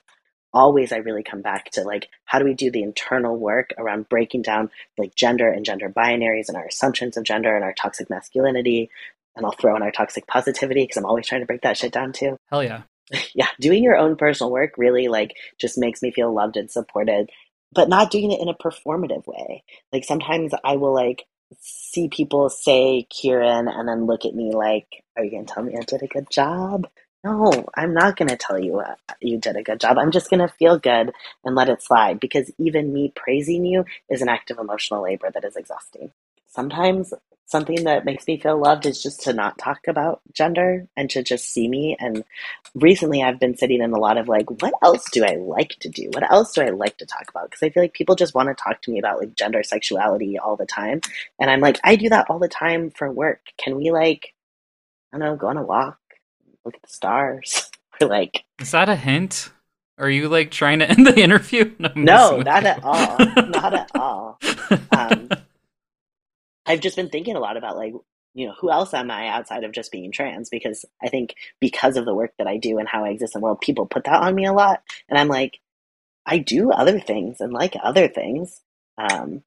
always 0.52 0.92
i 0.92 0.96
really 0.96 1.22
come 1.22 1.42
back 1.42 1.70
to 1.70 1.82
like 1.82 2.08
how 2.24 2.38
do 2.38 2.44
we 2.44 2.54
do 2.54 2.70
the 2.70 2.82
internal 2.82 3.36
work 3.36 3.72
around 3.78 4.08
breaking 4.08 4.42
down 4.42 4.70
like 4.98 5.14
gender 5.14 5.50
and 5.50 5.64
gender 5.64 5.88
binaries 5.88 6.48
and 6.48 6.56
our 6.56 6.66
assumptions 6.66 7.16
of 7.16 7.24
gender 7.24 7.54
and 7.54 7.64
our 7.64 7.72
toxic 7.72 8.10
masculinity 8.10 8.90
and 9.36 9.46
I'll 9.46 9.52
throw 9.52 9.76
in 9.76 9.82
our 9.82 9.90
toxic 9.90 10.26
positivity 10.26 10.82
because 10.82 10.96
I'm 10.96 11.06
always 11.06 11.26
trying 11.26 11.40
to 11.40 11.46
break 11.46 11.62
that 11.62 11.76
shit 11.76 11.92
down 11.92 12.12
too. 12.12 12.36
Hell 12.50 12.64
yeah. 12.64 12.82
yeah, 13.34 13.48
doing 13.60 13.82
your 13.82 13.96
own 13.96 14.16
personal 14.16 14.52
work 14.52 14.74
really 14.76 15.08
like 15.08 15.34
just 15.58 15.78
makes 15.78 16.02
me 16.02 16.10
feel 16.10 16.32
loved 16.32 16.56
and 16.56 16.70
supported, 16.70 17.30
but 17.72 17.88
not 17.88 18.10
doing 18.10 18.30
it 18.30 18.40
in 18.40 18.48
a 18.48 18.54
performative 18.54 19.26
way. 19.26 19.64
Like 19.92 20.04
sometimes 20.04 20.52
I 20.64 20.76
will 20.76 20.94
like 20.94 21.24
see 21.58 22.08
people 22.08 22.48
say 22.48 23.06
Kieran 23.10 23.66
and 23.66 23.88
then 23.88 24.06
look 24.06 24.24
at 24.24 24.34
me 24.34 24.52
like, 24.52 24.86
"Are 25.16 25.24
you 25.24 25.30
gonna 25.32 25.44
tell 25.44 25.64
me 25.64 25.76
I 25.76 25.82
did 25.82 26.02
a 26.02 26.06
good 26.06 26.30
job?" 26.30 26.86
No, 27.24 27.66
I'm 27.76 27.92
not 27.92 28.16
gonna 28.16 28.36
tell 28.36 28.58
you 28.58 28.80
uh, 28.80 28.94
you 29.20 29.38
did 29.38 29.56
a 29.56 29.62
good 29.62 29.80
job. 29.80 29.98
I'm 29.98 30.10
just 30.10 30.30
gonna 30.30 30.48
feel 30.48 30.78
good 30.78 31.12
and 31.44 31.54
let 31.54 31.68
it 31.68 31.82
slide 31.82 32.18
because 32.18 32.50
even 32.58 32.92
me 32.94 33.12
praising 33.14 33.64
you 33.66 33.84
is 34.08 34.22
an 34.22 34.28
act 34.30 34.50
of 34.50 34.58
emotional 34.58 35.02
labor 35.02 35.30
that 35.32 35.44
is 35.44 35.56
exhausting. 35.56 36.12
Sometimes 36.48 37.12
something 37.46 37.84
that 37.84 38.04
makes 38.06 38.26
me 38.26 38.38
feel 38.40 38.58
loved 38.58 38.86
is 38.86 39.02
just 39.02 39.22
to 39.22 39.32
not 39.34 39.58
talk 39.58 39.86
about 39.88 40.22
gender 40.32 40.86
and 40.96 41.10
to 41.10 41.22
just 41.22 41.46
see 41.52 41.68
me. 41.68 41.96
And 42.00 42.24
recently 42.74 43.22
I've 43.22 43.40
been 43.40 43.56
sitting 43.56 43.82
in 43.82 43.92
a 43.92 43.98
lot 43.98 44.16
of 44.18 44.28
like, 44.28 44.50
what 44.62 44.72
else 44.82 45.04
do 45.10 45.24
I 45.24 45.34
like 45.36 45.76
to 45.80 45.90
do? 45.90 46.10
What 46.14 46.30
else 46.30 46.54
do 46.54 46.62
I 46.62 46.70
like 46.70 46.96
to 46.98 47.06
talk 47.06 47.28
about? 47.28 47.50
Because 47.50 47.62
I 47.62 47.70
feel 47.70 47.82
like 47.82 47.92
people 47.92 48.14
just 48.14 48.34
want 48.34 48.48
to 48.48 48.54
talk 48.54 48.80
to 48.82 48.90
me 48.92 48.98
about 48.98 49.18
like 49.18 49.34
gender 49.34 49.62
sexuality 49.62 50.38
all 50.38 50.56
the 50.56 50.66
time. 50.66 51.00
And 51.38 51.50
I'm 51.50 51.60
like, 51.60 51.78
I 51.84 51.96
do 51.96 52.08
that 52.10 52.30
all 52.30 52.38
the 52.38 52.48
time 52.48 52.90
for 52.90 53.10
work. 53.12 53.40
Can 53.58 53.76
we 53.76 53.90
like, 53.90 54.32
I 55.12 55.18
don't 55.18 55.26
know, 55.26 55.36
go 55.36 55.48
on 55.48 55.56
a 55.58 55.62
walk, 55.64 55.98
look 56.64 56.74
at 56.74 56.82
the 56.82 56.88
stars? 56.88 57.70
We're 58.00 58.08
like, 58.08 58.44
is 58.58 58.70
that 58.70 58.88
a 58.88 58.96
hint? 58.96 59.50
Are 59.98 60.08
you 60.08 60.28
like 60.28 60.50
trying 60.50 60.78
to 60.78 60.88
end 60.90 61.06
the 61.06 61.20
interview? 61.20 61.74
No, 61.78 61.90
no 61.94 62.40
not 62.40 62.64
at 62.64 62.82
all. 62.82 63.18
not 63.18 63.74
at 63.74 63.90
all. 63.94 64.38
Um, 64.92 65.28
I've 66.64 66.78
just 66.78 66.94
been 66.94 67.08
thinking 67.08 67.34
a 67.34 67.40
lot 67.40 67.56
about 67.56 67.76
like, 67.76 67.92
you 68.34 68.46
know, 68.46 68.54
who 68.60 68.70
else 68.70 68.94
am 68.94 69.10
I 69.10 69.26
outside 69.26 69.64
of 69.64 69.72
just 69.72 69.90
being 69.90 70.12
trans? 70.12 70.48
Because 70.48 70.84
I 71.02 71.08
think 71.08 71.34
because 71.60 71.96
of 71.96 72.04
the 72.04 72.14
work 72.14 72.32
that 72.38 72.46
I 72.46 72.56
do 72.56 72.78
and 72.78 72.86
how 72.86 73.04
I 73.04 73.08
exist 73.08 73.34
in 73.34 73.40
the 73.40 73.44
world, 73.44 73.60
people 73.60 73.86
put 73.86 74.04
that 74.04 74.22
on 74.22 74.34
me 74.36 74.46
a 74.46 74.52
lot. 74.52 74.82
And 75.08 75.18
I'm 75.18 75.26
like, 75.26 75.58
I 76.24 76.38
do 76.38 76.70
other 76.70 77.00
things 77.00 77.40
and 77.40 77.52
like 77.52 77.74
other 77.82 78.06
things. 78.06 78.60
Um, 78.96 79.42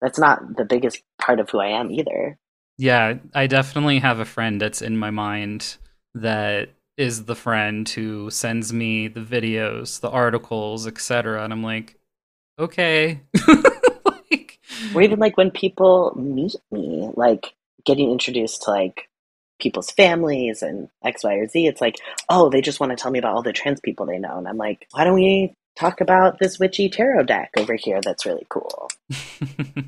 that's 0.00 0.18
not 0.18 0.56
the 0.56 0.64
biggest 0.64 1.02
part 1.18 1.40
of 1.40 1.50
who 1.50 1.58
I 1.58 1.68
am 1.68 1.90
either. 1.90 2.38
Yeah, 2.78 3.14
I 3.34 3.48
definitely 3.48 3.98
have 3.98 4.20
a 4.20 4.24
friend 4.24 4.60
that's 4.60 4.82
in 4.82 4.96
my 4.96 5.10
mind 5.10 5.78
that 6.16 6.70
is 6.96 7.24
the 7.24 7.34
friend 7.34 7.88
who 7.88 8.30
sends 8.30 8.72
me 8.72 9.06
the 9.06 9.20
videos, 9.20 10.00
the 10.00 10.10
articles, 10.10 10.86
etc. 10.86 11.44
And 11.44 11.52
I'm 11.52 11.62
like, 11.62 11.98
okay. 12.58 13.20
or 14.94 15.02
even 15.02 15.18
like 15.18 15.36
when 15.36 15.50
people 15.50 16.14
meet 16.16 16.54
me, 16.70 17.10
like 17.14 17.54
getting 17.84 18.10
introduced 18.10 18.62
to 18.62 18.70
like 18.70 19.08
people's 19.60 19.90
families 19.90 20.62
and 20.62 20.88
X, 21.04 21.22
Y, 21.22 21.34
or 21.34 21.46
Z, 21.48 21.66
it's 21.66 21.82
like, 21.82 21.96
oh, 22.30 22.48
they 22.48 22.62
just 22.62 22.80
want 22.80 22.90
to 22.90 22.96
tell 22.96 23.10
me 23.10 23.18
about 23.18 23.34
all 23.34 23.42
the 23.42 23.52
trans 23.52 23.80
people 23.80 24.06
they 24.06 24.18
know. 24.18 24.38
And 24.38 24.48
I'm 24.48 24.56
like, 24.56 24.86
why 24.92 25.04
don't 25.04 25.14
we 25.14 25.54
talk 25.76 26.00
about 26.00 26.38
this 26.38 26.58
witchy 26.58 26.88
tarot 26.88 27.24
deck 27.24 27.50
over 27.58 27.74
here 27.74 28.00
that's 28.00 28.24
really 28.24 28.46
cool? 28.48 28.88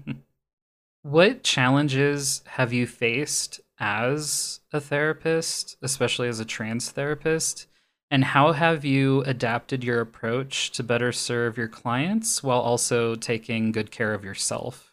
what 1.02 1.42
challenges 1.42 2.42
have 2.46 2.74
you 2.74 2.86
faced 2.86 3.60
as 3.80 4.60
a 4.72 4.80
therapist, 4.80 5.76
especially 5.82 6.28
as 6.28 6.40
a 6.40 6.44
trans 6.44 6.90
therapist? 6.90 7.66
And 8.10 8.24
how 8.24 8.52
have 8.52 8.84
you 8.84 9.22
adapted 9.22 9.84
your 9.84 10.00
approach 10.00 10.70
to 10.72 10.82
better 10.82 11.12
serve 11.12 11.58
your 11.58 11.68
clients 11.68 12.42
while 12.42 12.60
also 12.60 13.14
taking 13.14 13.70
good 13.70 13.90
care 13.90 14.14
of 14.14 14.24
yourself? 14.24 14.92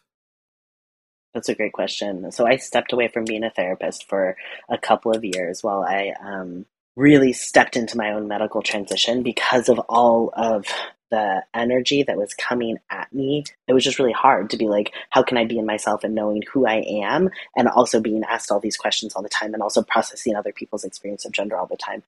That's 1.32 1.48
a 1.48 1.54
great 1.54 1.72
question. 1.72 2.30
So 2.32 2.46
I 2.46 2.56
stepped 2.56 2.92
away 2.92 3.08
from 3.08 3.24
being 3.24 3.44
a 3.44 3.50
therapist 3.50 4.08
for 4.08 4.36
a 4.68 4.78
couple 4.78 5.12
of 5.12 5.24
years 5.24 5.62
while 5.62 5.82
I 5.82 6.14
um, 6.20 6.66
really 6.96 7.32
stepped 7.32 7.76
into 7.76 7.96
my 7.96 8.12
own 8.12 8.26
medical 8.26 8.62
transition 8.62 9.22
because 9.22 9.68
of 9.68 9.78
all 9.80 10.32
of 10.34 10.66
the 11.10 11.42
energy 11.54 12.02
that 12.02 12.16
was 12.16 12.34
coming 12.34 12.78
at 12.90 13.12
me. 13.12 13.44
It 13.68 13.72
was 13.72 13.84
just 13.84 13.98
really 13.98 14.12
hard 14.12 14.50
to 14.50 14.56
be 14.56 14.66
like, 14.66 14.92
how 15.10 15.22
can 15.22 15.36
I 15.36 15.44
be 15.44 15.58
in 15.58 15.66
myself 15.66 16.02
and 16.02 16.14
knowing 16.14 16.42
who 16.52 16.66
I 16.66 16.82
am 17.04 17.30
and 17.54 17.68
also 17.68 18.00
being 18.00 18.24
asked 18.28 18.50
all 18.50 18.60
these 18.60 18.76
questions 18.76 19.14
all 19.14 19.22
the 19.22 19.28
time 19.28 19.54
and 19.54 19.62
also 19.62 19.82
processing 19.82 20.34
other 20.34 20.52
people's 20.52 20.84
experience 20.84 21.24
of 21.24 21.32
gender 21.32 21.56
all 21.56 21.66
the 21.66 21.76
time. 21.76 22.02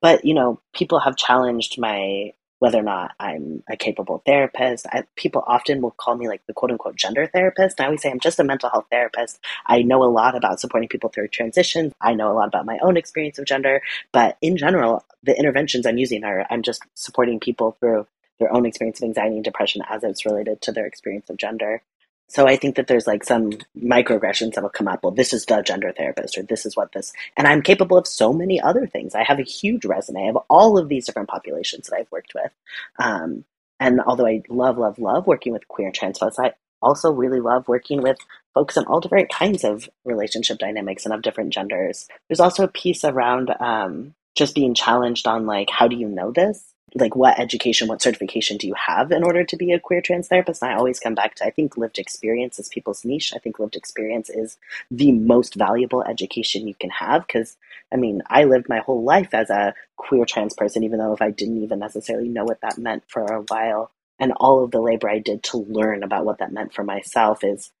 But, 0.00 0.24
you 0.24 0.34
know, 0.34 0.60
people 0.74 1.00
have 1.00 1.16
challenged 1.16 1.78
my 1.78 2.32
whether 2.64 2.78
or 2.78 2.82
not 2.82 3.12
I'm 3.20 3.62
a 3.68 3.76
capable 3.76 4.22
therapist. 4.24 4.86
I, 4.86 5.04
people 5.16 5.44
often 5.46 5.82
will 5.82 5.90
call 5.90 6.16
me 6.16 6.28
like 6.28 6.40
the 6.46 6.54
quote 6.54 6.70
unquote 6.70 6.96
gender 6.96 7.26
therapist. 7.26 7.78
I 7.78 7.84
always 7.84 8.00
say 8.00 8.10
I'm 8.10 8.20
just 8.20 8.40
a 8.40 8.44
mental 8.44 8.70
health 8.70 8.86
therapist. 8.90 9.38
I 9.66 9.82
know 9.82 10.02
a 10.02 10.08
lot 10.08 10.34
about 10.34 10.60
supporting 10.60 10.88
people 10.88 11.10
through 11.10 11.28
transitions. 11.28 11.92
I 12.00 12.14
know 12.14 12.32
a 12.32 12.32
lot 12.32 12.48
about 12.48 12.64
my 12.64 12.78
own 12.80 12.96
experience 12.96 13.38
of 13.38 13.44
gender, 13.44 13.82
but 14.12 14.38
in 14.40 14.56
general, 14.56 15.04
the 15.22 15.38
interventions 15.38 15.84
I'm 15.84 15.98
using 15.98 16.24
are 16.24 16.46
I'm 16.48 16.62
just 16.62 16.80
supporting 16.94 17.38
people 17.38 17.76
through 17.80 18.06
their 18.38 18.50
own 18.50 18.64
experience 18.64 18.98
of 18.98 19.08
anxiety 19.08 19.34
and 19.36 19.44
depression 19.44 19.82
as 19.90 20.02
it's 20.02 20.24
related 20.24 20.62
to 20.62 20.72
their 20.72 20.86
experience 20.86 21.28
of 21.28 21.36
gender. 21.36 21.82
So 22.28 22.46
I 22.46 22.56
think 22.56 22.76
that 22.76 22.86
there's 22.86 23.06
like 23.06 23.22
some 23.24 23.50
microaggressions 23.78 24.54
that'll 24.54 24.70
come 24.70 24.88
up. 24.88 25.02
Well, 25.02 25.12
this 25.12 25.32
is 25.32 25.44
the 25.44 25.62
gender 25.62 25.92
therapist, 25.92 26.38
or 26.38 26.42
this 26.42 26.66
is 26.66 26.76
what 26.76 26.92
this, 26.92 27.12
and 27.36 27.46
I'm 27.46 27.62
capable 27.62 27.96
of 27.96 28.06
so 28.06 28.32
many 28.32 28.60
other 28.60 28.86
things. 28.86 29.14
I 29.14 29.24
have 29.24 29.38
a 29.38 29.42
huge 29.42 29.84
resume. 29.84 30.26
Have 30.26 30.38
all 30.48 30.78
of 30.78 30.88
these 30.88 31.06
different 31.06 31.28
populations 31.28 31.88
that 31.88 31.96
I've 31.96 32.10
worked 32.10 32.34
with. 32.34 32.50
Um, 32.98 33.44
and 33.80 34.00
although 34.00 34.26
I 34.26 34.42
love, 34.48 34.78
love, 34.78 34.98
love 34.98 35.26
working 35.26 35.52
with 35.52 35.68
queer 35.68 35.88
and 35.88 35.94
trans 35.94 36.18
folks, 36.18 36.38
I 36.38 36.54
also 36.80 37.10
really 37.10 37.40
love 37.40 37.68
working 37.68 38.02
with 38.02 38.18
folks 38.52 38.76
in 38.76 38.84
all 38.84 39.00
different 39.00 39.32
kinds 39.32 39.64
of 39.64 39.88
relationship 40.04 40.58
dynamics 40.58 41.04
and 41.04 41.14
of 41.14 41.22
different 41.22 41.52
genders. 41.52 42.08
There's 42.28 42.40
also 42.40 42.64
a 42.64 42.68
piece 42.68 43.04
around 43.04 43.54
um, 43.60 44.14
just 44.34 44.54
being 44.54 44.74
challenged 44.74 45.26
on 45.26 45.46
like, 45.46 45.70
how 45.70 45.88
do 45.88 45.96
you 45.96 46.08
know 46.08 46.30
this? 46.30 46.73
Like 46.94 47.16
what 47.16 47.38
education, 47.40 47.88
what 47.88 48.00
certification 48.00 48.56
do 48.56 48.68
you 48.68 48.74
have 48.74 49.10
in 49.10 49.24
order 49.24 49.44
to 49.44 49.56
be 49.56 49.72
a 49.72 49.80
queer 49.80 50.00
trans 50.00 50.28
therapist? 50.28 50.62
And 50.62 50.70
I 50.70 50.76
always 50.76 51.00
come 51.00 51.14
back 51.14 51.34
to 51.36 51.44
I 51.44 51.50
think 51.50 51.76
lived 51.76 51.98
experience 51.98 52.58
is 52.58 52.68
people's 52.68 53.04
niche. 53.04 53.32
I 53.34 53.38
think 53.38 53.58
lived 53.58 53.74
experience 53.74 54.30
is 54.30 54.56
the 54.90 55.10
most 55.12 55.56
valuable 55.56 56.04
education 56.04 56.68
you 56.68 56.74
can 56.74 56.90
have 56.90 57.26
because 57.26 57.56
I 57.92 57.96
mean, 57.96 58.22
I 58.28 58.44
lived 58.44 58.68
my 58.68 58.78
whole 58.78 59.02
life 59.02 59.34
as 59.34 59.50
a 59.50 59.74
queer 59.96 60.24
trans 60.24 60.54
person, 60.54 60.84
even 60.84 60.98
though 60.98 61.12
if 61.12 61.22
I 61.22 61.30
didn't 61.30 61.62
even 61.62 61.80
necessarily 61.80 62.28
know 62.28 62.44
what 62.44 62.60
that 62.60 62.78
meant 62.78 63.04
for 63.08 63.24
a 63.24 63.42
while. 63.42 63.90
And 64.20 64.32
all 64.36 64.62
of 64.62 64.70
the 64.70 64.80
labor 64.80 65.08
I 65.10 65.18
did 65.18 65.42
to 65.44 65.58
learn 65.58 66.04
about 66.04 66.24
what 66.24 66.38
that 66.38 66.52
meant 66.52 66.72
for 66.72 66.84
myself 66.84 67.42
is 67.42 67.72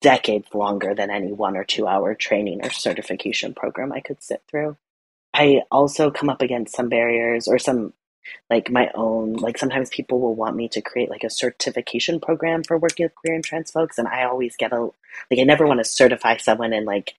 decades 0.00 0.48
longer 0.54 0.94
than 0.94 1.10
any 1.10 1.32
one 1.32 1.56
or 1.56 1.64
two 1.64 1.86
hour 1.86 2.14
training 2.14 2.64
or 2.64 2.70
certification 2.70 3.54
program 3.54 3.92
I 3.92 4.00
could 4.00 4.22
sit 4.22 4.42
through. 4.48 4.76
I 5.34 5.62
also 5.70 6.10
come 6.10 6.30
up 6.30 6.42
against 6.42 6.74
some 6.74 6.88
barriers 6.88 7.46
or 7.46 7.58
some 7.58 7.92
like 8.50 8.70
my 8.70 8.90
own 8.94 9.34
like 9.34 9.58
sometimes 9.58 9.90
people 9.90 10.20
will 10.20 10.34
want 10.34 10.56
me 10.56 10.68
to 10.68 10.80
create 10.80 11.10
like 11.10 11.24
a 11.24 11.30
certification 11.30 12.20
program 12.20 12.62
for 12.62 12.78
working 12.78 13.04
with 13.04 13.14
queer 13.14 13.34
and 13.34 13.44
trans 13.44 13.70
folks 13.70 13.98
and 13.98 14.08
i 14.08 14.24
always 14.24 14.56
get 14.56 14.72
a 14.72 14.80
like 15.30 15.40
i 15.40 15.42
never 15.42 15.66
want 15.66 15.78
to 15.78 15.84
certify 15.84 16.36
someone 16.36 16.72
in 16.72 16.84
like 16.84 17.14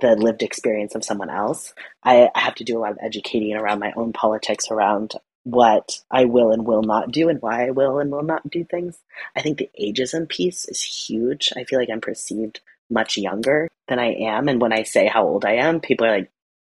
the 0.00 0.16
lived 0.16 0.42
experience 0.42 0.96
of 0.96 1.04
someone 1.04 1.30
else. 1.30 1.72
I, 2.02 2.28
I 2.34 2.40
have 2.40 2.56
to 2.56 2.64
do 2.64 2.76
a 2.76 2.80
lot 2.80 2.90
of 2.90 2.98
educating 3.00 3.54
around 3.54 3.78
my 3.78 3.92
own 3.96 4.12
politics 4.12 4.66
around 4.70 5.12
what 5.44 6.00
i 6.10 6.24
will 6.24 6.50
and 6.52 6.66
will 6.66 6.82
not 6.82 7.12
do 7.12 7.28
and 7.28 7.40
why 7.42 7.66
i 7.66 7.70
will 7.70 7.98
and 7.98 8.10
will 8.10 8.22
not 8.22 8.48
do 8.50 8.64
things. 8.64 8.98
I 9.36 9.42
think 9.42 9.58
the 9.58 9.70
ageism 9.80 10.26
piece 10.28 10.64
is 10.64 10.82
huge. 10.82 11.52
I 11.54 11.64
feel 11.64 11.78
like 11.78 11.90
i'm 11.92 12.00
perceived 12.00 12.60
much 12.90 13.18
younger 13.18 13.68
than 13.88 13.98
i 13.98 14.12
am 14.12 14.48
and 14.48 14.60
when 14.60 14.72
i 14.72 14.82
say 14.82 15.06
how 15.06 15.26
old 15.26 15.44
i 15.44 15.52
am 15.52 15.80
people 15.80 16.06
are 16.06 16.18
like 16.18 16.30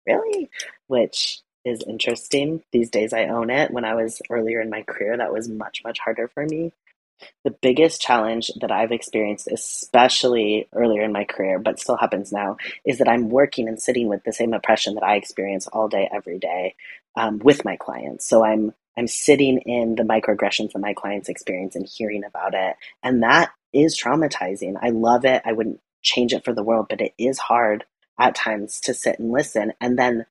really? 0.09 0.51
Which 0.87 1.41
is 1.65 1.83
interesting. 1.87 2.63
These 2.73 2.91
days 2.91 3.13
I 3.13 3.27
own 3.27 3.51
it. 3.51 3.71
When 3.71 3.85
I 3.85 3.95
was 3.95 4.23
earlier 4.31 4.61
in 4.61 4.71
my 4.71 4.83
career, 4.83 5.17
that 5.17 5.33
was 5.33 5.49
much, 5.49 5.83
much 5.85 5.99
harder 5.99 6.29
for 6.29 6.45
me. 6.45 6.73
The 7.45 7.51
biggest 7.51 8.01
challenge 8.01 8.51
that 8.61 8.71
I've 8.71 8.93
experienced, 8.93 9.49
especially 9.49 10.69
earlier 10.73 11.03
in 11.03 11.13
my 11.13 11.25
career, 11.25 11.59
but 11.59 11.81
still 11.81 11.97
happens 11.97 12.31
now, 12.33 12.59
is 12.85 12.99
that 12.99 13.09
I'm 13.09 13.29
working 13.29 13.69
and 13.69 13.81
sitting 13.81 14.09
with 14.09 14.23
the 14.25 14.33
same 14.33 14.53
oppression 14.53 14.95
that 14.95 15.03
I 15.03 15.17
experience 15.17 15.67
all 15.67 15.89
day, 15.89 16.09
every 16.13 16.39
day 16.39 16.77
um, 17.17 17.41
with 17.41 17.65
my 17.65 17.77
clients. 17.77 18.27
So 18.27 18.45
I'm 18.45 18.73
I'm 18.97 19.07
sitting 19.07 19.59
in 19.59 19.95
the 19.95 20.03
microaggressions 20.03 20.73
that 20.73 20.81
my 20.81 20.93
clients 20.93 21.29
experience 21.29 21.77
and 21.77 21.87
hearing 21.87 22.25
about 22.25 22.55
it. 22.55 22.75
And 23.01 23.23
that 23.23 23.53
is 23.73 23.97
traumatizing. 23.97 24.75
I 24.83 24.91
love 24.91 25.25
it. 25.25 25.41
I 25.45 25.53
wouldn't 25.53 25.81
change 26.03 26.33
it 26.33 26.45
for 26.45 26.53
the 26.53 26.65
world, 26.65 26.87
but 26.91 27.01
it 27.01 27.15
is 27.17 27.39
hard 27.39 27.85
at 28.19 28.35
times 28.35 28.81
to 28.81 28.95
sit 28.95 29.21
and 29.21 29.31
listen. 29.31 29.73
And 29.81 29.97
then 29.97 30.27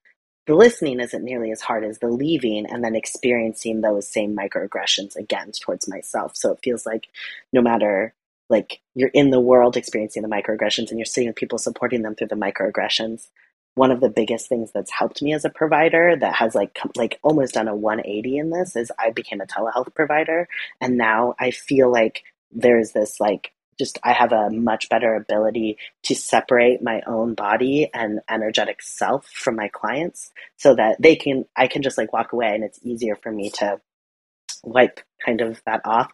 the 0.48 0.56
listening 0.56 1.00
isn't 1.02 1.24
nearly 1.24 1.52
as 1.52 1.62
hard 1.62 1.84
as 1.84 2.00
the 2.00 2.08
leaving 2.08 2.66
and 2.66 2.84
then 2.84 2.96
experiencing 2.96 3.82
those 3.82 4.08
same 4.08 4.36
microaggressions 4.36 5.16
again 5.18 5.52
towards 5.52 5.88
myself. 5.90 6.36
So 6.36 6.52
it 6.54 6.60
feels 6.64 6.86
like 6.86 7.08
no 7.52 7.62
matter 7.62 8.14
like 8.50 8.80
you're 8.96 9.10
in 9.10 9.30
the 9.30 9.42
world 9.42 9.76
experiencing 9.76 10.24
the 10.24 10.30
microaggressions 10.30 10.90
and 10.90 10.98
you're 10.98 11.06
seeing 11.06 11.34
people 11.34 11.58
supporting 11.58 12.02
them 12.02 12.16
through 12.16 12.28
the 12.28 12.36
microaggressions. 12.36 13.28
One 13.76 13.92
of 13.92 14.00
the 14.00 14.10
biggest 14.10 14.48
things 14.48 14.72
that's 14.74 14.90
helped 14.90 15.22
me 15.22 15.34
as 15.34 15.44
a 15.44 15.50
provider 15.50 16.16
that 16.16 16.36
has 16.36 16.56
like 16.56 16.80
like 16.96 17.20
almost 17.24 17.56
done 17.56 17.68
a 17.68 17.76
180 17.76 18.38
in 18.38 18.50
this 18.50 18.78
is 18.78 18.90
I 18.98 19.12
became 19.12 19.42
a 19.42 19.46
telehealth 19.46 19.94
provider 19.94 20.48
and 20.80 20.98
now 20.98 21.36
I 21.40 21.52
feel 21.52 21.92
like 21.92 22.24
there's 22.52 22.94
this 22.94 23.20
like 23.20 23.52
just 23.78 24.00
I 24.04 24.14
have 24.14 24.32
a 24.32 24.50
much 24.50 24.90
better 24.90 25.16
ability 25.16 25.78
to 26.04 26.16
separate 26.16 26.82
my 26.82 27.02
own 27.08 27.34
body 27.34 27.90
and 27.94 28.20
energetic 28.30 28.82
self 28.82 29.28
from 29.28 29.56
my 29.56 29.70
clients 29.70 30.32
so 30.58 30.76
that 30.76 31.02
they 31.02 31.16
can 31.16 31.46
I 31.56 31.68
can 31.68 31.82
just 31.82 31.98
like 31.98 32.14
walk 32.14 32.34
away 32.34 32.54
and 32.54 32.64
it's 32.64 32.80
easier 32.84 33.16
for 33.16 33.32
me 33.32 33.50
to 33.52 33.80
wipe 34.64 35.00
kind 35.26 35.42
of 35.42 35.62
that 35.66 35.82
off. 35.86 36.12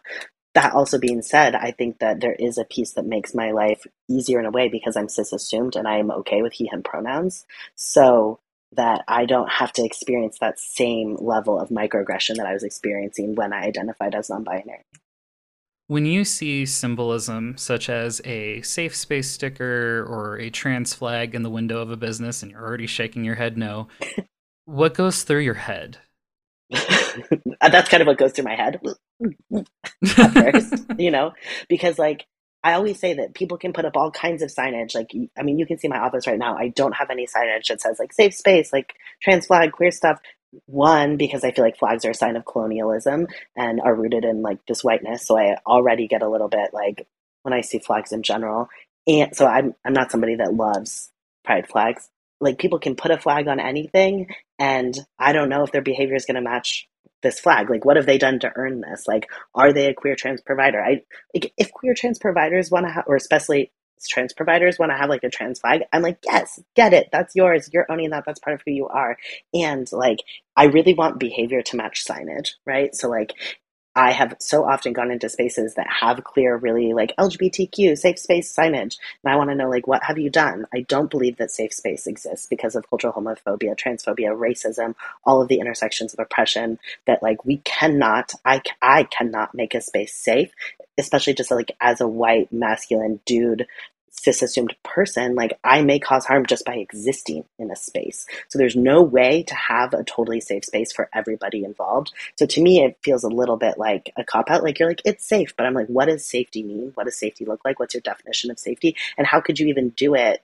That 0.54 0.72
also 0.72 0.98
being 0.98 1.22
said, 1.22 1.56
I 1.56 1.72
think 1.72 1.98
that 1.98 2.20
there 2.20 2.36
is 2.38 2.58
a 2.58 2.64
piece 2.64 2.92
that 2.92 3.06
makes 3.06 3.34
my 3.34 3.50
life 3.50 3.84
easier 4.08 4.38
in 4.38 4.46
a 4.46 4.52
way 4.52 4.68
because 4.68 4.96
I'm 4.96 5.08
cis 5.08 5.32
assumed 5.32 5.74
and 5.74 5.88
I 5.88 5.98
am 5.98 6.12
okay 6.12 6.42
with 6.42 6.52
he 6.52 6.66
him 6.66 6.82
pronouns. 6.82 7.44
So 7.74 8.38
that 8.76 9.04
I 9.08 9.24
don't 9.24 9.50
have 9.50 9.72
to 9.74 9.84
experience 9.84 10.38
that 10.40 10.58
same 10.58 11.16
level 11.20 11.60
of 11.60 11.68
microaggression 11.68 12.36
that 12.36 12.46
I 12.46 12.52
was 12.52 12.64
experiencing 12.64 13.34
when 13.34 13.52
I 13.52 13.62
identified 13.62 14.14
as 14.14 14.30
non 14.30 14.44
binary. 14.44 14.84
When 15.86 16.06
you 16.06 16.24
see 16.24 16.64
symbolism 16.64 17.58
such 17.58 17.90
as 17.90 18.22
a 18.24 18.62
safe 18.62 18.96
space 18.96 19.30
sticker 19.30 20.04
or 20.08 20.38
a 20.38 20.48
trans 20.48 20.94
flag 20.94 21.34
in 21.34 21.42
the 21.42 21.50
window 21.50 21.80
of 21.80 21.90
a 21.90 21.96
business 21.96 22.42
and 22.42 22.50
you're 22.50 22.62
already 22.62 22.86
shaking 22.86 23.24
your 23.24 23.34
head 23.34 23.58
no, 23.58 23.88
what 24.64 24.94
goes 24.94 25.24
through 25.24 25.40
your 25.40 25.54
head? 25.54 25.98
That's 27.60 27.88
kind 27.88 28.00
of 28.00 28.06
what 28.06 28.16
goes 28.16 28.32
through 28.32 28.44
my 28.44 28.56
head 28.56 28.80
at 30.16 30.32
first, 30.32 30.84
you 30.98 31.10
know, 31.10 31.32
because 31.68 31.98
like 31.98 32.24
I 32.62 32.72
always 32.72 32.98
say 32.98 33.12
that 33.14 33.34
people 33.34 33.58
can 33.58 33.74
put 33.74 33.84
up 33.84 33.94
all 33.94 34.10
kinds 34.10 34.42
of 34.42 34.48
signage. 34.48 34.94
Like, 34.94 35.10
I 35.38 35.42
mean, 35.42 35.58
you 35.58 35.66
can 35.66 35.78
see 35.78 35.88
my 35.88 35.98
office 35.98 36.26
right 36.26 36.38
now. 36.38 36.56
I 36.56 36.68
don't 36.68 36.94
have 36.94 37.10
any 37.10 37.26
signage 37.26 37.66
that 37.68 37.82
says 37.82 37.98
like 37.98 38.14
safe 38.14 38.34
space, 38.34 38.72
like 38.72 38.94
trans 39.22 39.46
flag, 39.46 39.72
queer 39.72 39.90
stuff 39.90 40.18
one 40.66 41.16
because 41.16 41.44
i 41.44 41.50
feel 41.50 41.64
like 41.64 41.78
flags 41.78 42.04
are 42.04 42.10
a 42.10 42.14
sign 42.14 42.36
of 42.36 42.44
colonialism 42.44 43.26
and 43.56 43.80
are 43.80 43.94
rooted 43.94 44.24
in 44.24 44.42
like 44.42 44.58
this 44.66 44.82
whiteness. 44.82 45.26
So 45.26 45.38
i 45.38 45.56
already 45.66 46.08
get 46.08 46.22
a 46.22 46.28
little 46.28 46.48
bit 46.48 46.70
like 46.72 47.06
when 47.42 47.54
i 47.54 47.60
see 47.60 47.78
flags 47.78 48.12
in 48.12 48.22
general. 48.22 48.68
And 49.06 49.34
so 49.36 49.46
i'm 49.46 49.74
i'm 49.84 49.92
not 49.92 50.10
somebody 50.10 50.36
that 50.36 50.54
loves 50.54 51.10
pride 51.44 51.68
flags. 51.68 52.08
Like 52.40 52.58
people 52.58 52.78
can 52.78 52.96
put 52.96 53.10
a 53.10 53.18
flag 53.18 53.48
on 53.48 53.60
anything 53.60 54.28
and 54.58 54.94
i 55.18 55.32
don't 55.32 55.48
know 55.48 55.64
if 55.64 55.72
their 55.72 55.82
behavior 55.82 56.16
is 56.16 56.26
going 56.26 56.36
to 56.36 56.40
match 56.40 56.88
this 57.22 57.40
flag. 57.40 57.70
Like 57.70 57.84
what 57.84 57.96
have 57.96 58.06
they 58.06 58.18
done 58.18 58.38
to 58.40 58.52
earn 58.54 58.80
this? 58.80 59.04
Like 59.06 59.28
are 59.54 59.72
they 59.72 59.86
a 59.86 59.94
queer 59.94 60.16
trans 60.16 60.40
provider? 60.40 60.82
I 60.82 61.02
like 61.34 61.52
if 61.56 61.72
queer 61.72 61.94
trans 61.94 62.18
providers 62.18 62.70
want 62.70 62.86
to 62.86 62.92
have 62.92 63.04
or 63.06 63.16
especially 63.16 63.72
trans 64.08 64.32
providers 64.32 64.78
want 64.78 64.92
to 64.92 64.96
have 64.96 65.10
like 65.10 65.24
a 65.24 65.30
trans 65.30 65.60
flag, 65.60 65.82
I'm 65.92 66.02
like, 66.02 66.18
yes, 66.24 66.60
get 66.74 66.92
it. 66.92 67.08
That's 67.12 67.34
yours. 67.34 67.70
You're 67.72 67.90
owning 67.90 68.10
that. 68.10 68.24
That's 68.26 68.40
part 68.40 68.54
of 68.54 68.62
who 68.64 68.72
you 68.72 68.88
are. 68.88 69.16
And 69.52 69.90
like, 69.92 70.18
I 70.56 70.64
really 70.64 70.94
want 70.94 71.18
behavior 71.18 71.62
to 71.62 71.76
match 71.76 72.04
signage, 72.04 72.50
right? 72.66 72.94
So 72.94 73.08
like, 73.08 73.32
I 73.96 74.10
have 74.10 74.36
so 74.40 74.64
often 74.64 74.92
gone 74.92 75.12
into 75.12 75.28
spaces 75.28 75.74
that 75.74 75.86
have 76.00 76.24
clear, 76.24 76.56
really 76.56 76.94
like 76.94 77.14
LGBTQ 77.16 77.96
safe 77.96 78.18
space 78.18 78.54
signage. 78.54 78.96
And 79.22 79.32
I 79.32 79.36
want 79.36 79.50
to 79.50 79.54
know, 79.54 79.68
like, 79.68 79.86
what 79.86 80.02
have 80.02 80.18
you 80.18 80.30
done? 80.30 80.66
I 80.74 80.80
don't 80.80 81.10
believe 81.10 81.36
that 81.36 81.52
safe 81.52 81.72
space 81.72 82.06
exists 82.06 82.46
because 82.46 82.74
of 82.74 82.88
cultural 82.90 83.12
homophobia, 83.12 83.76
transphobia, 83.76 84.36
racism, 84.36 84.94
all 85.24 85.40
of 85.40 85.48
the 85.48 85.60
intersections 85.60 86.12
of 86.12 86.18
oppression 86.18 86.78
that, 87.06 87.22
like, 87.22 87.44
we 87.44 87.58
cannot, 87.58 88.32
I, 88.44 88.62
I 88.82 89.04
cannot 89.04 89.54
make 89.54 89.74
a 89.74 89.80
space 89.80 90.14
safe, 90.14 90.50
especially 90.98 91.34
just 91.34 91.52
like 91.52 91.70
as 91.80 92.00
a 92.00 92.08
white 92.08 92.52
masculine 92.52 93.20
dude 93.24 93.66
cis 94.14 94.42
assumed 94.42 94.74
person, 94.82 95.34
like 95.34 95.58
I 95.64 95.82
may 95.82 95.98
cause 95.98 96.24
harm 96.24 96.46
just 96.46 96.64
by 96.64 96.74
existing 96.74 97.44
in 97.58 97.70
a 97.70 97.76
space. 97.76 98.26
So 98.48 98.58
there's 98.58 98.76
no 98.76 99.02
way 99.02 99.42
to 99.44 99.54
have 99.54 99.92
a 99.92 100.04
totally 100.04 100.40
safe 100.40 100.64
space 100.64 100.92
for 100.92 101.08
everybody 101.12 101.64
involved. 101.64 102.12
So 102.36 102.46
to 102.46 102.62
me, 102.62 102.82
it 102.82 102.98
feels 103.02 103.24
a 103.24 103.28
little 103.28 103.56
bit 103.56 103.78
like 103.78 104.12
a 104.16 104.24
cop 104.24 104.50
out. 104.50 104.62
Like 104.62 104.78
you're 104.78 104.88
like, 104.88 105.02
it's 105.04 105.26
safe, 105.26 105.54
but 105.56 105.66
I'm 105.66 105.74
like, 105.74 105.88
what 105.88 106.06
does 106.06 106.24
safety 106.24 106.62
mean? 106.62 106.92
What 106.94 107.04
does 107.04 107.16
safety 107.16 107.44
look 107.44 107.64
like? 107.64 107.78
What's 107.78 107.94
your 107.94 108.00
definition 108.00 108.50
of 108.50 108.58
safety? 108.58 108.96
And 109.18 109.26
how 109.26 109.40
could 109.40 109.58
you 109.58 109.68
even 109.68 109.90
do 109.90 110.14
it? 110.14 110.42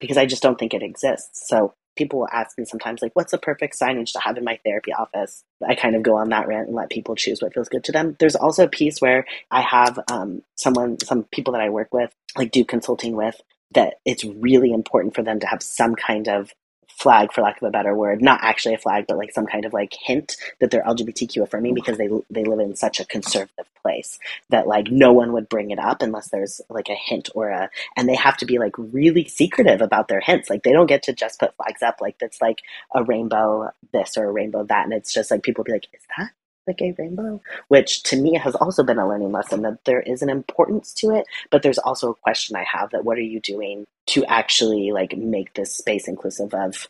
Because 0.00 0.16
I 0.16 0.26
just 0.26 0.42
don't 0.42 0.58
think 0.58 0.74
it 0.74 0.82
exists. 0.82 1.48
So 1.48 1.74
people 1.96 2.20
will 2.20 2.28
ask 2.32 2.56
me 2.58 2.64
sometimes 2.64 3.02
like 3.02 3.12
what's 3.14 3.32
the 3.32 3.38
perfect 3.38 3.78
signage 3.78 4.12
to 4.12 4.20
have 4.20 4.36
in 4.36 4.44
my 4.44 4.58
therapy 4.64 4.92
office? 4.92 5.42
I 5.66 5.74
kind 5.74 5.96
of 5.96 6.02
go 6.02 6.16
on 6.16 6.28
that 6.30 6.46
rant 6.46 6.68
and 6.68 6.76
let 6.76 6.90
people 6.90 7.16
choose 7.16 7.40
what 7.42 7.54
feels 7.54 7.68
good 7.68 7.84
to 7.84 7.92
them. 7.92 8.16
There's 8.18 8.36
also 8.36 8.64
a 8.64 8.68
piece 8.68 9.00
where 9.00 9.24
i 9.50 9.60
have 9.60 9.98
um, 10.10 10.42
someone 10.56 10.98
some 11.00 11.24
people 11.24 11.52
that 11.52 11.62
i 11.62 11.70
work 11.70 11.92
with 11.92 12.10
like 12.36 12.50
do 12.50 12.64
consulting 12.64 13.16
with 13.16 13.40
that 13.72 13.94
it's 14.04 14.24
really 14.24 14.72
important 14.72 15.14
for 15.14 15.22
them 15.22 15.40
to 15.40 15.46
have 15.46 15.62
some 15.62 15.94
kind 15.94 16.28
of 16.28 16.52
flag 16.98 17.32
for 17.32 17.42
lack 17.42 17.60
of 17.60 17.68
a 17.68 17.70
better 17.70 17.94
word 17.94 18.22
not 18.22 18.40
actually 18.42 18.74
a 18.74 18.78
flag 18.78 19.04
but 19.06 19.16
like 19.18 19.32
some 19.32 19.46
kind 19.46 19.64
of 19.64 19.72
like 19.72 19.94
hint 20.00 20.36
that 20.60 20.70
they're 20.70 20.82
lgbtq 20.84 21.42
affirming 21.42 21.74
because 21.74 21.98
they 21.98 22.08
they 22.30 22.44
live 22.44 22.60
in 22.60 22.74
such 22.74 23.00
a 23.00 23.04
conservative 23.04 23.66
place 23.86 24.18
that 24.50 24.66
like 24.66 24.90
no 24.90 25.12
one 25.12 25.32
would 25.32 25.48
bring 25.48 25.70
it 25.70 25.78
up 25.78 26.02
unless 26.02 26.28
there's 26.30 26.60
like 26.68 26.88
a 26.88 26.94
hint 26.94 27.28
or 27.34 27.50
a 27.50 27.70
and 27.96 28.08
they 28.08 28.16
have 28.16 28.36
to 28.36 28.44
be 28.44 28.58
like 28.58 28.72
really 28.78 29.24
secretive 29.24 29.80
about 29.80 30.08
their 30.08 30.20
hints. 30.20 30.50
Like 30.50 30.62
they 30.62 30.72
don't 30.72 30.88
get 30.88 31.04
to 31.04 31.12
just 31.12 31.38
put 31.38 31.54
flags 31.56 31.82
up 31.82 32.00
like 32.00 32.18
that's 32.18 32.40
like 32.40 32.62
a 32.94 33.04
rainbow 33.04 33.70
this 33.92 34.16
or 34.16 34.24
a 34.24 34.32
rainbow 34.32 34.64
that 34.64 34.84
and 34.84 34.92
it's 34.92 35.12
just 35.14 35.30
like 35.30 35.42
people 35.42 35.64
be 35.64 35.72
like 35.72 35.86
is 35.92 36.02
that 36.16 36.30
the 36.66 36.74
gay 36.74 36.94
rainbow, 36.98 37.40
which 37.68 38.02
to 38.04 38.16
me 38.16 38.34
has 38.34 38.54
also 38.56 38.82
been 38.82 38.98
a 38.98 39.08
learning 39.08 39.32
lesson 39.32 39.62
that 39.62 39.84
there 39.84 40.00
is 40.00 40.22
an 40.22 40.28
importance 40.28 40.92
to 40.94 41.10
it, 41.10 41.26
but 41.50 41.62
there's 41.62 41.78
also 41.78 42.10
a 42.10 42.14
question 42.14 42.56
I 42.56 42.64
have 42.64 42.90
that 42.90 43.04
what 43.04 43.18
are 43.18 43.22
you 43.22 43.40
doing 43.40 43.84
to 44.08 44.24
actually 44.26 44.92
like 44.92 45.16
make 45.16 45.54
this 45.54 45.74
space 45.74 46.08
inclusive 46.08 46.52
of 46.54 46.88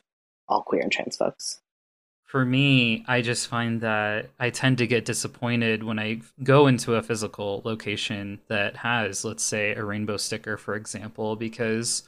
all 0.49 0.63
queer 0.63 0.83
and 0.83 0.93
trans 0.93 1.17
folks? 1.17 1.61
For 2.25 2.45
me, 2.45 3.05
I 3.07 3.23
just 3.23 3.47
find 3.47 3.81
that 3.83 4.31
I 4.41 4.51
tend 4.51 4.79
to 4.79 4.87
get 4.87 5.05
disappointed 5.05 5.85
when 5.85 5.99
I 5.99 6.23
go 6.43 6.67
into 6.67 6.97
a 6.97 7.03
physical 7.03 7.63
location 7.65 8.41
that 8.49 8.77
has, 8.79 9.25
let's 9.25 9.45
say, 9.45 9.75
a 9.75 9.85
rainbow 9.85 10.17
sticker, 10.17 10.57
for 10.57 10.75
example, 10.75 11.37
because 11.37 12.03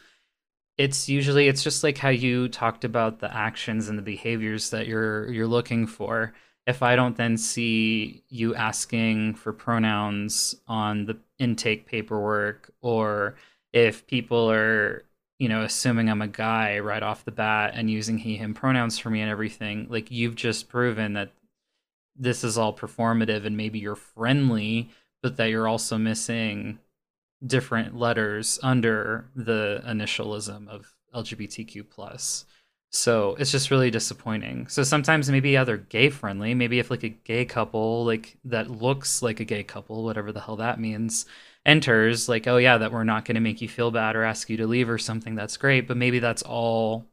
it's 0.76 1.08
usually 1.08 1.48
it's 1.48 1.62
just 1.62 1.84
like 1.84 1.98
how 1.98 2.08
you 2.08 2.48
talked 2.48 2.84
about 2.84 3.20
the 3.20 3.34
actions 3.34 3.88
and 3.88 3.96
the 3.96 4.02
behaviors 4.02 4.70
that 4.70 4.86
you're 4.86 5.30
you're 5.30 5.46
looking 5.46 5.86
for 5.86 6.32
if 6.68 6.82
I 6.82 6.96
don't 6.96 7.16
then 7.16 7.38
see 7.38 8.22
you 8.28 8.54
asking 8.54 9.36
for 9.36 9.54
pronouns 9.54 10.54
on 10.68 11.06
the 11.06 11.16
intake 11.38 11.86
paperwork, 11.86 12.70
or 12.82 13.36
if 13.72 14.06
people 14.06 14.50
are, 14.50 15.02
you 15.38 15.48
know, 15.48 15.62
assuming 15.62 16.10
I'm 16.10 16.20
a 16.20 16.28
guy 16.28 16.78
right 16.80 17.02
off 17.02 17.24
the 17.24 17.30
bat 17.30 17.72
and 17.74 17.90
using 17.90 18.18
he, 18.18 18.36
him 18.36 18.52
pronouns 18.52 18.98
for 18.98 19.08
me 19.08 19.22
and 19.22 19.30
everything, 19.30 19.86
like 19.88 20.10
you've 20.10 20.34
just 20.34 20.68
proven 20.68 21.14
that 21.14 21.32
this 22.14 22.44
is 22.44 22.58
all 22.58 22.76
performative 22.76 23.46
and 23.46 23.56
maybe 23.56 23.78
you're 23.78 23.96
friendly, 23.96 24.90
but 25.22 25.38
that 25.38 25.46
you're 25.46 25.68
also 25.68 25.96
missing 25.96 26.80
different 27.46 27.96
letters 27.96 28.58
under 28.62 29.30
the 29.34 29.82
initialism 29.86 30.68
of 30.68 30.94
LGBTQ 31.14 31.88
plus. 31.88 32.44
So 32.90 33.36
it's 33.38 33.52
just 33.52 33.70
really 33.70 33.90
disappointing. 33.90 34.68
So 34.68 34.82
sometimes 34.82 35.30
maybe 35.30 35.50
yeah, 35.50 35.64
they're 35.64 35.76
gay 35.76 36.08
friendly. 36.08 36.54
Maybe 36.54 36.78
if 36.78 36.90
like 36.90 37.02
a 37.02 37.10
gay 37.10 37.44
couple 37.44 38.04
like 38.04 38.38
that 38.44 38.70
looks 38.70 39.22
like 39.22 39.40
a 39.40 39.44
gay 39.44 39.62
couple, 39.62 40.04
whatever 40.04 40.32
the 40.32 40.40
hell 40.40 40.56
that 40.56 40.80
means, 40.80 41.26
enters, 41.66 42.28
like, 42.28 42.46
oh 42.46 42.56
yeah, 42.56 42.78
that 42.78 42.92
we're 42.92 43.04
not 43.04 43.24
gonna 43.26 43.40
make 43.40 43.60
you 43.60 43.68
feel 43.68 43.90
bad 43.90 44.16
or 44.16 44.24
ask 44.24 44.48
you 44.48 44.56
to 44.58 44.66
leave 44.66 44.88
or 44.88 44.98
something, 44.98 45.34
that's 45.34 45.58
great. 45.58 45.86
But 45.86 45.98
maybe 45.98 46.18
that's 46.18 46.42
all 46.42 47.06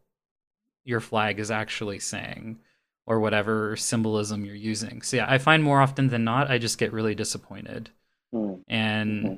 your 0.86 1.02
flag 1.02 1.40
is 1.40 1.52
actually 1.52 2.00
saying 2.00 2.60
or 3.06 3.20
whatever 3.20 3.76
symbolism 3.76 4.46
you're 4.46 4.56
using. 4.56 5.02
So 5.02 5.18
yeah, 5.18 5.26
I 5.30 5.38
find 5.40 5.62
more 5.62 5.82
often 5.82 6.08
than 6.08 6.24
not 6.24 6.50
I 6.50 6.58
just 6.58 6.78
get 6.78 6.94
really 6.94 7.16
disappointed. 7.16 7.90
Mm. 8.34 8.62
And 8.68 9.26
mm-hmm. 9.26 9.36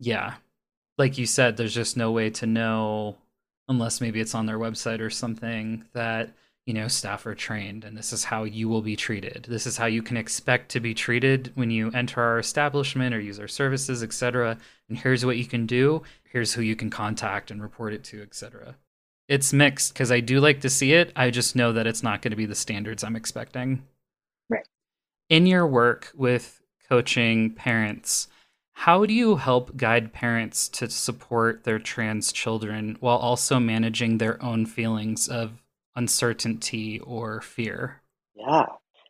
yeah, 0.00 0.34
like 0.98 1.18
you 1.18 1.26
said, 1.26 1.56
there's 1.56 1.74
just 1.74 1.96
no 1.96 2.10
way 2.10 2.30
to 2.30 2.46
know 2.46 3.16
unless 3.70 4.00
maybe 4.00 4.20
it's 4.20 4.34
on 4.34 4.46
their 4.46 4.58
website 4.58 5.00
or 5.00 5.08
something 5.08 5.84
that 5.94 6.34
you 6.66 6.74
know 6.74 6.88
staff 6.88 7.24
are 7.24 7.34
trained 7.34 7.84
and 7.84 7.96
this 7.96 8.12
is 8.12 8.24
how 8.24 8.44
you 8.44 8.68
will 8.68 8.82
be 8.82 8.96
treated. 8.96 9.46
This 9.48 9.66
is 9.66 9.78
how 9.78 9.86
you 9.86 10.02
can 10.02 10.18
expect 10.18 10.70
to 10.72 10.80
be 10.80 10.92
treated 10.92 11.52
when 11.54 11.70
you 11.70 11.90
enter 11.92 12.20
our 12.20 12.38
establishment 12.38 13.14
or 13.14 13.20
use 13.20 13.40
our 13.40 13.48
services 13.48 14.02
etc 14.02 14.58
and 14.88 14.98
here's 14.98 15.24
what 15.24 15.38
you 15.38 15.46
can 15.46 15.64
do. 15.64 16.02
Here's 16.24 16.52
who 16.52 16.62
you 16.62 16.76
can 16.76 16.90
contact 16.90 17.50
and 17.50 17.62
report 17.62 17.94
it 17.94 18.04
to 18.04 18.20
etc 18.20 18.74
it's 19.28 19.52
mixed 19.52 19.94
because 19.94 20.10
i 20.10 20.18
do 20.18 20.40
like 20.40 20.60
to 20.60 20.68
see 20.68 20.92
it. 20.92 21.12
I 21.14 21.30
just 21.30 21.54
know 21.54 21.72
that 21.72 21.86
it's 21.86 22.02
not 22.02 22.20
going 22.20 22.32
to 22.32 22.36
be 22.36 22.46
the 22.46 22.54
standards 22.54 23.04
i'm 23.04 23.16
expecting. 23.16 23.84
Right. 24.50 24.66
In 25.28 25.46
your 25.46 25.66
work 25.66 26.10
with 26.16 26.60
coaching 26.88 27.54
parents 27.54 28.26
how 28.80 29.04
do 29.04 29.12
you 29.12 29.36
help 29.36 29.76
guide 29.76 30.10
parents 30.10 30.66
to 30.66 30.88
support 30.88 31.64
their 31.64 31.78
trans 31.78 32.32
children 32.32 32.96
while 33.00 33.18
also 33.18 33.60
managing 33.60 34.16
their 34.16 34.42
own 34.42 34.64
feelings 34.64 35.28
of 35.28 35.52
uncertainty 35.94 36.98
or 37.00 37.42
fear? 37.42 38.00
Yeah. 38.34 38.64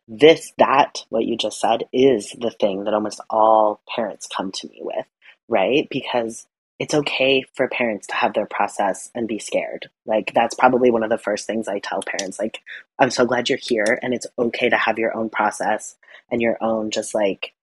This, 0.09 0.51
that, 0.57 1.05
what 1.07 1.23
you 1.23 1.37
just 1.37 1.61
said, 1.61 1.85
is 1.93 2.35
the 2.37 2.51
thing 2.51 2.83
that 2.83 2.93
almost 2.93 3.21
all 3.29 3.81
parents 3.95 4.27
come 4.27 4.51
to 4.51 4.67
me 4.67 4.79
with, 4.81 5.05
right? 5.47 5.87
Because 5.89 6.45
it's 6.77 6.93
okay 6.93 7.45
for 7.53 7.69
parents 7.69 8.07
to 8.07 8.15
have 8.15 8.33
their 8.33 8.47
process 8.47 9.09
and 9.15 9.25
be 9.25 9.39
scared. 9.39 9.89
Like, 10.05 10.33
that's 10.33 10.53
probably 10.53 10.91
one 10.91 11.03
of 11.03 11.09
the 11.09 11.17
first 11.17 11.47
things 11.47 11.69
I 11.69 11.79
tell 11.79 12.01
parents. 12.01 12.37
Like, 12.37 12.59
I'm 12.99 13.09
so 13.09 13.25
glad 13.25 13.47
you're 13.47 13.57
here, 13.57 13.97
and 14.03 14.13
it's 14.13 14.27
okay 14.37 14.67
to 14.67 14.75
have 14.75 14.99
your 14.99 15.15
own 15.15 15.29
process 15.29 15.95
and 16.29 16.41
your 16.41 16.57
own, 16.59 16.91
just 16.91 17.15
like, 17.15 17.53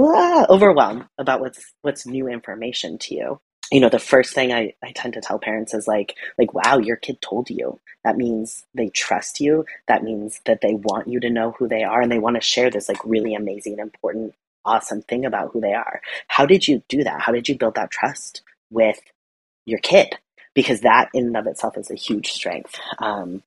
ah, 0.00 0.46
overwhelmed 0.48 1.06
about 1.18 1.40
what's 1.40 1.72
what's 1.82 2.06
new 2.06 2.28
information 2.28 2.98
to 2.98 3.14
you. 3.14 3.40
You 3.72 3.80
know 3.80 3.88
the 3.88 3.98
first 3.98 4.34
thing 4.34 4.52
I, 4.52 4.74
I 4.82 4.92
tend 4.92 5.14
to 5.14 5.20
tell 5.20 5.38
parents 5.38 5.74
is 5.74 5.88
like 5.88 6.14
like 6.38 6.54
wow 6.54 6.78
your 6.78 6.96
kid 6.96 7.20
told 7.20 7.50
you. 7.50 7.80
That 8.04 8.16
means 8.16 8.64
they 8.74 8.90
trust 8.90 9.40
you. 9.40 9.64
That 9.88 10.02
means 10.02 10.40
that 10.46 10.60
they 10.60 10.74
want 10.74 11.08
you 11.08 11.20
to 11.20 11.30
know 11.30 11.52
who 11.58 11.68
they 11.68 11.82
are 11.84 12.00
and 12.00 12.12
they 12.12 12.18
want 12.18 12.36
to 12.36 12.42
share 12.42 12.70
this 12.70 12.88
like 12.88 13.04
really 13.04 13.34
amazing 13.34 13.78
important 13.78 14.34
awesome 14.64 15.02
thing 15.02 15.24
about 15.24 15.50
who 15.52 15.60
they 15.60 15.74
are. 15.74 16.00
How 16.28 16.46
did 16.46 16.66
you 16.66 16.82
do 16.88 17.04
that? 17.04 17.20
How 17.20 17.32
did 17.32 17.48
you 17.48 17.56
build 17.58 17.74
that 17.76 17.90
trust 17.90 18.42
with 18.70 19.00
your 19.66 19.78
kid? 19.78 20.18
Because 20.54 20.80
that 20.80 21.10
in 21.14 21.26
and 21.26 21.36
of 21.36 21.46
itself 21.46 21.76
is 21.76 21.90
a 21.90 21.96
huge 21.96 22.30
strength. 22.32 22.78
Um, 22.98 23.42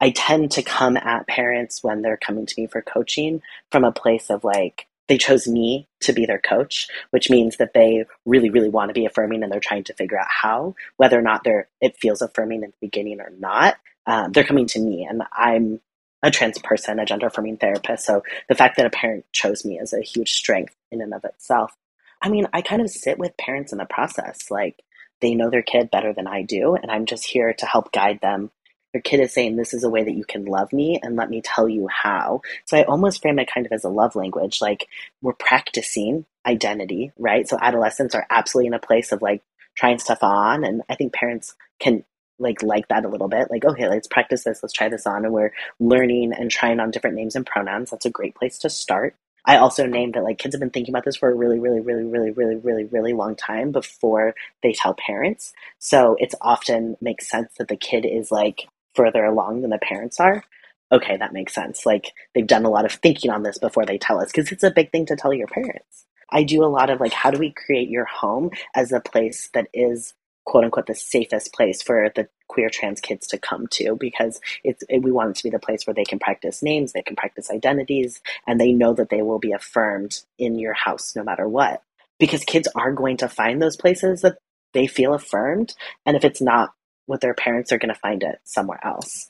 i 0.00 0.10
tend 0.10 0.52
to 0.52 0.62
come 0.62 0.96
at 0.96 1.26
parents 1.26 1.82
when 1.82 2.02
they're 2.02 2.18
coming 2.18 2.46
to 2.46 2.54
me 2.60 2.66
for 2.68 2.82
coaching 2.82 3.42
from 3.70 3.84
a 3.84 3.92
place 3.92 4.30
of 4.30 4.44
like 4.44 4.86
they 5.08 5.18
chose 5.18 5.48
me 5.48 5.88
to 6.00 6.12
be 6.12 6.26
their 6.26 6.38
coach, 6.38 6.88
which 7.10 7.30
means 7.30 7.56
that 7.56 7.72
they 7.74 8.04
really, 8.24 8.50
really 8.50 8.68
want 8.68 8.90
to 8.90 8.94
be 8.94 9.06
affirming 9.06 9.42
and 9.42 9.50
they're 9.50 9.60
trying 9.60 9.84
to 9.84 9.94
figure 9.94 10.18
out 10.18 10.26
how, 10.28 10.74
whether 10.96 11.18
or 11.18 11.22
not 11.22 11.44
they're 11.44 11.68
it 11.80 11.96
feels 11.96 12.22
affirming 12.22 12.62
in 12.62 12.70
the 12.70 12.86
beginning 12.86 13.20
or 13.20 13.32
not. 13.38 13.76
Um, 14.06 14.32
they're 14.32 14.44
coming 14.44 14.66
to 14.68 14.80
me, 14.80 15.06
and 15.08 15.22
I'm 15.32 15.80
a 16.22 16.30
trans 16.30 16.58
person, 16.58 16.98
a 16.98 17.04
gender 17.04 17.26
affirming 17.26 17.58
therapist. 17.58 18.04
So 18.04 18.22
the 18.48 18.54
fact 18.54 18.76
that 18.76 18.86
a 18.86 18.90
parent 18.90 19.26
chose 19.32 19.64
me 19.64 19.78
is 19.78 19.92
a 19.92 20.00
huge 20.00 20.32
strength 20.32 20.74
in 20.90 21.00
and 21.00 21.12
of 21.14 21.24
itself. 21.24 21.76
I 22.22 22.28
mean, 22.28 22.46
I 22.52 22.62
kind 22.62 22.82
of 22.82 22.90
sit 22.90 23.18
with 23.18 23.36
parents 23.36 23.72
in 23.72 23.78
the 23.78 23.84
process, 23.84 24.50
like 24.50 24.82
they 25.20 25.34
know 25.34 25.50
their 25.50 25.62
kid 25.62 25.90
better 25.90 26.12
than 26.12 26.26
I 26.26 26.42
do, 26.42 26.74
and 26.74 26.90
I'm 26.90 27.06
just 27.06 27.24
here 27.24 27.52
to 27.52 27.66
help 27.66 27.92
guide 27.92 28.20
them 28.20 28.50
your 28.94 29.02
kid 29.02 29.20
is 29.20 29.32
saying 29.32 29.56
this 29.56 29.74
is 29.74 29.84
a 29.84 29.90
way 29.90 30.02
that 30.02 30.14
you 30.14 30.24
can 30.24 30.44
love 30.44 30.72
me 30.72 30.98
and 31.02 31.16
let 31.16 31.30
me 31.30 31.42
tell 31.42 31.68
you 31.68 31.88
how. 31.88 32.40
So 32.64 32.76
i 32.76 32.84
almost 32.84 33.22
frame 33.22 33.38
it 33.38 33.50
kind 33.52 33.66
of 33.66 33.72
as 33.72 33.84
a 33.84 33.88
love 33.88 34.16
language 34.16 34.60
like 34.60 34.88
we're 35.22 35.34
practicing 35.34 36.24
identity 36.46 37.12
right? 37.18 37.48
So 37.48 37.58
adolescents 37.60 38.14
are 38.14 38.26
absolutely 38.30 38.68
in 38.68 38.74
a 38.74 38.78
place 38.78 39.12
of 39.12 39.22
like 39.22 39.42
trying 39.76 39.98
stuff 39.98 40.22
on 40.22 40.64
and 40.64 40.82
i 40.88 40.96
think 40.96 41.12
parents 41.12 41.54
can 41.78 42.04
like 42.40 42.62
like 42.62 42.88
that 42.88 43.04
a 43.04 43.08
little 43.08 43.28
bit 43.28 43.48
like 43.50 43.64
okay 43.64 43.88
let's 43.88 44.08
practice 44.08 44.44
this 44.44 44.60
let's 44.62 44.72
try 44.72 44.88
this 44.88 45.06
on 45.06 45.24
and 45.24 45.32
we're 45.32 45.52
learning 45.80 46.32
and 46.32 46.50
trying 46.50 46.80
on 46.80 46.90
different 46.90 47.16
names 47.16 47.36
and 47.36 47.46
pronouns. 47.46 47.90
That's 47.90 48.06
a 48.06 48.10
great 48.10 48.34
place 48.34 48.58
to 48.58 48.70
start. 48.70 49.14
I 49.44 49.56
also 49.56 49.86
named 49.86 50.14
that 50.14 50.24
like 50.24 50.38
kids 50.38 50.54
have 50.54 50.60
been 50.60 50.70
thinking 50.70 50.92
about 50.92 51.04
this 51.04 51.16
for 51.16 51.30
a 51.30 51.34
really, 51.34 51.58
really, 51.58 51.80
really, 51.80 52.04
really, 52.04 52.30
really, 52.30 52.56
really, 52.56 52.84
really 52.84 53.12
long 53.14 53.34
time 53.34 53.72
before 53.72 54.34
they 54.62 54.72
tell 54.72 54.94
parents. 54.94 55.52
So 55.78 56.16
it's 56.18 56.34
often 56.40 56.96
makes 57.00 57.30
sense 57.30 57.52
that 57.58 57.68
the 57.68 57.76
kid 57.76 58.04
is 58.04 58.30
like 58.30 58.66
further 58.98 59.24
along 59.24 59.60
than 59.60 59.70
the 59.70 59.78
parents 59.78 60.18
are, 60.18 60.42
okay, 60.90 61.16
that 61.16 61.32
makes 61.32 61.54
sense. 61.54 61.86
Like 61.86 62.12
they've 62.34 62.46
done 62.46 62.64
a 62.64 62.70
lot 62.70 62.84
of 62.84 62.92
thinking 62.92 63.30
on 63.30 63.44
this 63.44 63.58
before 63.58 63.86
they 63.86 63.96
tell 63.96 64.20
us 64.20 64.32
because 64.32 64.50
it's 64.50 64.64
a 64.64 64.72
big 64.72 64.90
thing 64.90 65.06
to 65.06 65.16
tell 65.16 65.32
your 65.32 65.46
parents. 65.46 66.04
I 66.30 66.42
do 66.42 66.64
a 66.64 66.66
lot 66.66 66.90
of 66.90 67.00
like, 67.00 67.12
how 67.12 67.30
do 67.30 67.38
we 67.38 67.52
create 67.52 67.88
your 67.88 68.04
home 68.04 68.50
as 68.74 68.90
a 68.92 69.00
place 69.00 69.50
that 69.54 69.68
is 69.72 70.14
quote 70.44 70.64
unquote 70.64 70.86
the 70.86 70.94
safest 70.94 71.54
place 71.54 71.80
for 71.80 72.10
the 72.16 72.28
queer 72.48 72.70
trans 72.70 73.00
kids 73.00 73.26
to 73.28 73.38
come 73.38 73.66
to 73.68 73.96
because 74.00 74.40
it's 74.64 74.82
it, 74.88 75.02
we 75.02 75.12
want 75.12 75.30
it 75.30 75.36
to 75.36 75.44
be 75.44 75.50
the 75.50 75.58
place 75.58 75.86
where 75.86 75.94
they 75.94 76.04
can 76.04 76.18
practice 76.18 76.62
names, 76.62 76.92
they 76.92 77.02
can 77.02 77.16
practice 77.16 77.50
identities, 77.50 78.20
and 78.46 78.60
they 78.60 78.72
know 78.72 78.94
that 78.94 79.10
they 79.10 79.22
will 79.22 79.38
be 79.38 79.52
affirmed 79.52 80.22
in 80.38 80.58
your 80.58 80.74
house 80.74 81.14
no 81.14 81.22
matter 81.22 81.46
what. 81.46 81.82
Because 82.18 82.42
kids 82.44 82.66
are 82.74 82.92
going 82.92 83.18
to 83.18 83.28
find 83.28 83.62
those 83.62 83.76
places 83.76 84.22
that 84.22 84.38
they 84.72 84.86
feel 84.86 85.14
affirmed, 85.14 85.74
and 86.04 86.16
if 86.16 86.24
it's 86.24 86.40
not 86.40 86.72
with 87.08 87.20
their 87.20 87.34
parents 87.34 87.72
are 87.72 87.78
going 87.78 87.92
to 87.92 88.00
find 88.00 88.22
it 88.22 88.38
somewhere 88.44 88.78
else. 88.84 89.28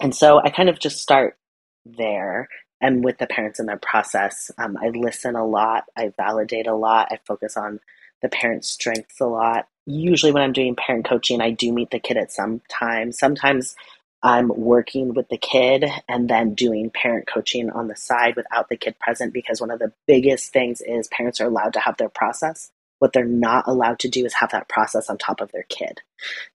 And 0.00 0.14
so 0.14 0.40
I 0.42 0.50
kind 0.50 0.70
of 0.70 0.78
just 0.78 0.98
start 0.98 1.36
there 1.84 2.48
and 2.80 3.04
with 3.04 3.18
the 3.18 3.26
parents 3.26 3.60
in 3.60 3.66
their 3.66 3.78
process. 3.78 4.50
Um, 4.58 4.76
I 4.80 4.88
listen 4.88 5.36
a 5.36 5.46
lot, 5.46 5.84
I 5.96 6.12
validate 6.16 6.66
a 6.66 6.74
lot, 6.74 7.08
I 7.10 7.18
focus 7.26 7.56
on 7.56 7.80
the 8.22 8.28
parents' 8.28 8.68
strengths 8.68 9.20
a 9.20 9.26
lot. 9.26 9.68
Usually, 9.86 10.32
when 10.32 10.42
I'm 10.42 10.52
doing 10.52 10.74
parent 10.74 11.04
coaching, 11.04 11.40
I 11.40 11.50
do 11.50 11.72
meet 11.72 11.90
the 11.90 12.00
kid 12.00 12.16
at 12.16 12.32
some 12.32 12.60
time. 12.68 13.12
Sometimes 13.12 13.76
I'm 14.22 14.48
working 14.48 15.14
with 15.14 15.28
the 15.28 15.38
kid 15.38 15.84
and 16.08 16.28
then 16.28 16.54
doing 16.54 16.90
parent 16.90 17.28
coaching 17.32 17.70
on 17.70 17.88
the 17.88 17.96
side 17.96 18.34
without 18.34 18.68
the 18.68 18.76
kid 18.76 18.98
present 18.98 19.32
because 19.32 19.60
one 19.60 19.70
of 19.70 19.78
the 19.78 19.92
biggest 20.06 20.52
things 20.52 20.80
is 20.80 21.08
parents 21.08 21.40
are 21.40 21.46
allowed 21.46 21.74
to 21.74 21.80
have 21.80 21.96
their 21.98 22.08
process. 22.08 22.70
What 22.98 23.12
they're 23.12 23.24
not 23.24 23.68
allowed 23.68 24.00
to 24.00 24.08
do 24.08 24.24
is 24.24 24.34
have 24.34 24.50
that 24.52 24.68
process 24.68 25.10
on 25.10 25.18
top 25.18 25.40
of 25.40 25.52
their 25.52 25.66
kid. 25.68 26.00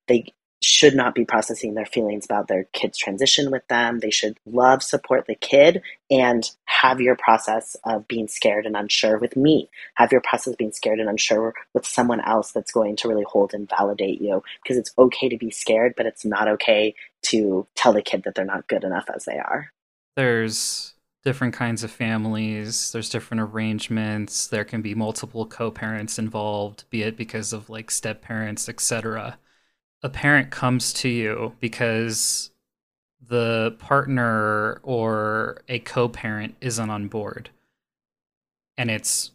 They 0.07 0.33
should 0.63 0.95
not 0.95 1.15
be 1.15 1.25
processing 1.25 1.73
their 1.73 1.85
feelings 1.85 2.25
about 2.25 2.47
their 2.47 2.65
kid's 2.73 2.97
transition 2.97 3.49
with 3.49 3.67
them. 3.67 3.99
They 3.99 4.11
should 4.11 4.37
love, 4.45 4.83
support 4.83 5.25
the 5.25 5.35
kid, 5.35 5.81
and 6.09 6.49
have 6.65 7.01
your 7.01 7.15
process 7.15 7.75
of 7.83 8.07
being 8.07 8.27
scared 8.27 8.65
and 8.65 8.75
unsure 8.75 9.17
with 9.17 9.35
me. 9.35 9.69
Have 9.95 10.11
your 10.11 10.21
process 10.21 10.53
of 10.53 10.57
being 10.57 10.71
scared 10.71 10.99
and 10.99 11.09
unsure 11.09 11.53
with 11.73 11.85
someone 11.85 12.21
else 12.21 12.51
that's 12.51 12.71
going 12.71 12.95
to 12.97 13.07
really 13.07 13.25
hold 13.27 13.53
and 13.53 13.69
validate 13.69 14.21
you. 14.21 14.43
Because 14.61 14.77
it's 14.77 14.93
okay 14.97 15.29
to 15.29 15.37
be 15.37 15.49
scared, 15.49 15.93
but 15.97 16.05
it's 16.05 16.25
not 16.25 16.47
okay 16.47 16.93
to 17.23 17.67
tell 17.75 17.93
the 17.93 18.01
kid 18.01 18.23
that 18.23 18.35
they're 18.35 18.45
not 18.45 18.67
good 18.67 18.83
enough 18.83 19.05
as 19.13 19.25
they 19.25 19.37
are. 19.37 19.71
There's 20.15 20.93
different 21.23 21.53
kinds 21.53 21.83
of 21.83 21.91
families 21.91 22.91
there's 22.93 23.09
different 23.09 23.41
arrangements 23.41 24.47
there 24.47 24.65
can 24.65 24.81
be 24.81 24.95
multiple 24.95 25.45
co-parents 25.45 26.17
involved 26.17 26.83
be 26.89 27.03
it 27.03 27.15
because 27.15 27.53
of 27.53 27.69
like 27.69 27.91
step 27.91 28.23
parents 28.23 28.67
etc 28.67 29.37
a 30.03 30.09
parent 30.09 30.49
comes 30.51 30.93
to 30.93 31.09
you 31.09 31.53
because 31.59 32.51
the 33.25 33.75
partner 33.79 34.79
or 34.83 35.61
a 35.69 35.79
co-parent 35.79 36.55
isn't 36.59 36.89
on 36.89 37.07
board. 37.07 37.49
And 38.77 38.89
it's 38.89 39.31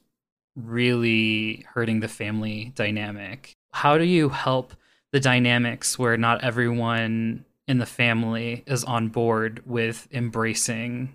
really 0.56 1.64
hurting 1.74 2.00
the 2.00 2.08
family 2.08 2.72
dynamic. 2.74 3.52
How 3.72 3.96
do 3.98 4.04
you 4.04 4.30
help 4.30 4.74
the 5.12 5.20
dynamics 5.20 5.98
where 5.98 6.16
not 6.16 6.42
everyone 6.42 7.44
in 7.68 7.78
the 7.78 7.86
family 7.86 8.64
is 8.66 8.84
on 8.84 9.08
board 9.08 9.62
with 9.66 10.08
embracing 10.10 11.14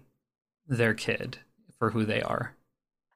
their 0.67 0.93
kid 0.93 1.39
for 1.77 1.89
who 1.91 2.05
they 2.05 2.21
are? 2.21 2.55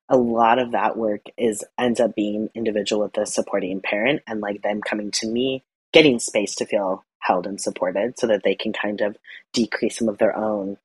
A 0.10 0.18
lot 0.18 0.60
of 0.60 0.72
that 0.74 0.98
work 0.98 1.22
is 1.38 1.64
ends 1.80 2.00
up 2.00 2.16
being 2.16 2.50
individual 2.54 3.04
with 3.04 3.14
the 3.14 3.26
supporting 3.26 3.82
parent 3.82 4.22
and 4.28 4.42
like 4.42 4.62
them 4.62 4.82
coming 4.82 5.12
to 5.12 5.28
me 5.28 5.64
getting 5.96 6.20
space 6.20 6.54
to 6.56 6.66
feel 6.66 7.06
held 7.20 7.48
and 7.48 7.62
supported 7.62 8.20
so 8.20 8.28
that 8.28 8.44
they 8.44 8.54
can 8.54 8.74
kind 8.74 9.00
of 9.00 9.16
decrease 9.54 9.98
some 9.98 10.10
of 10.10 10.18
their 10.18 10.36
own 10.38 10.76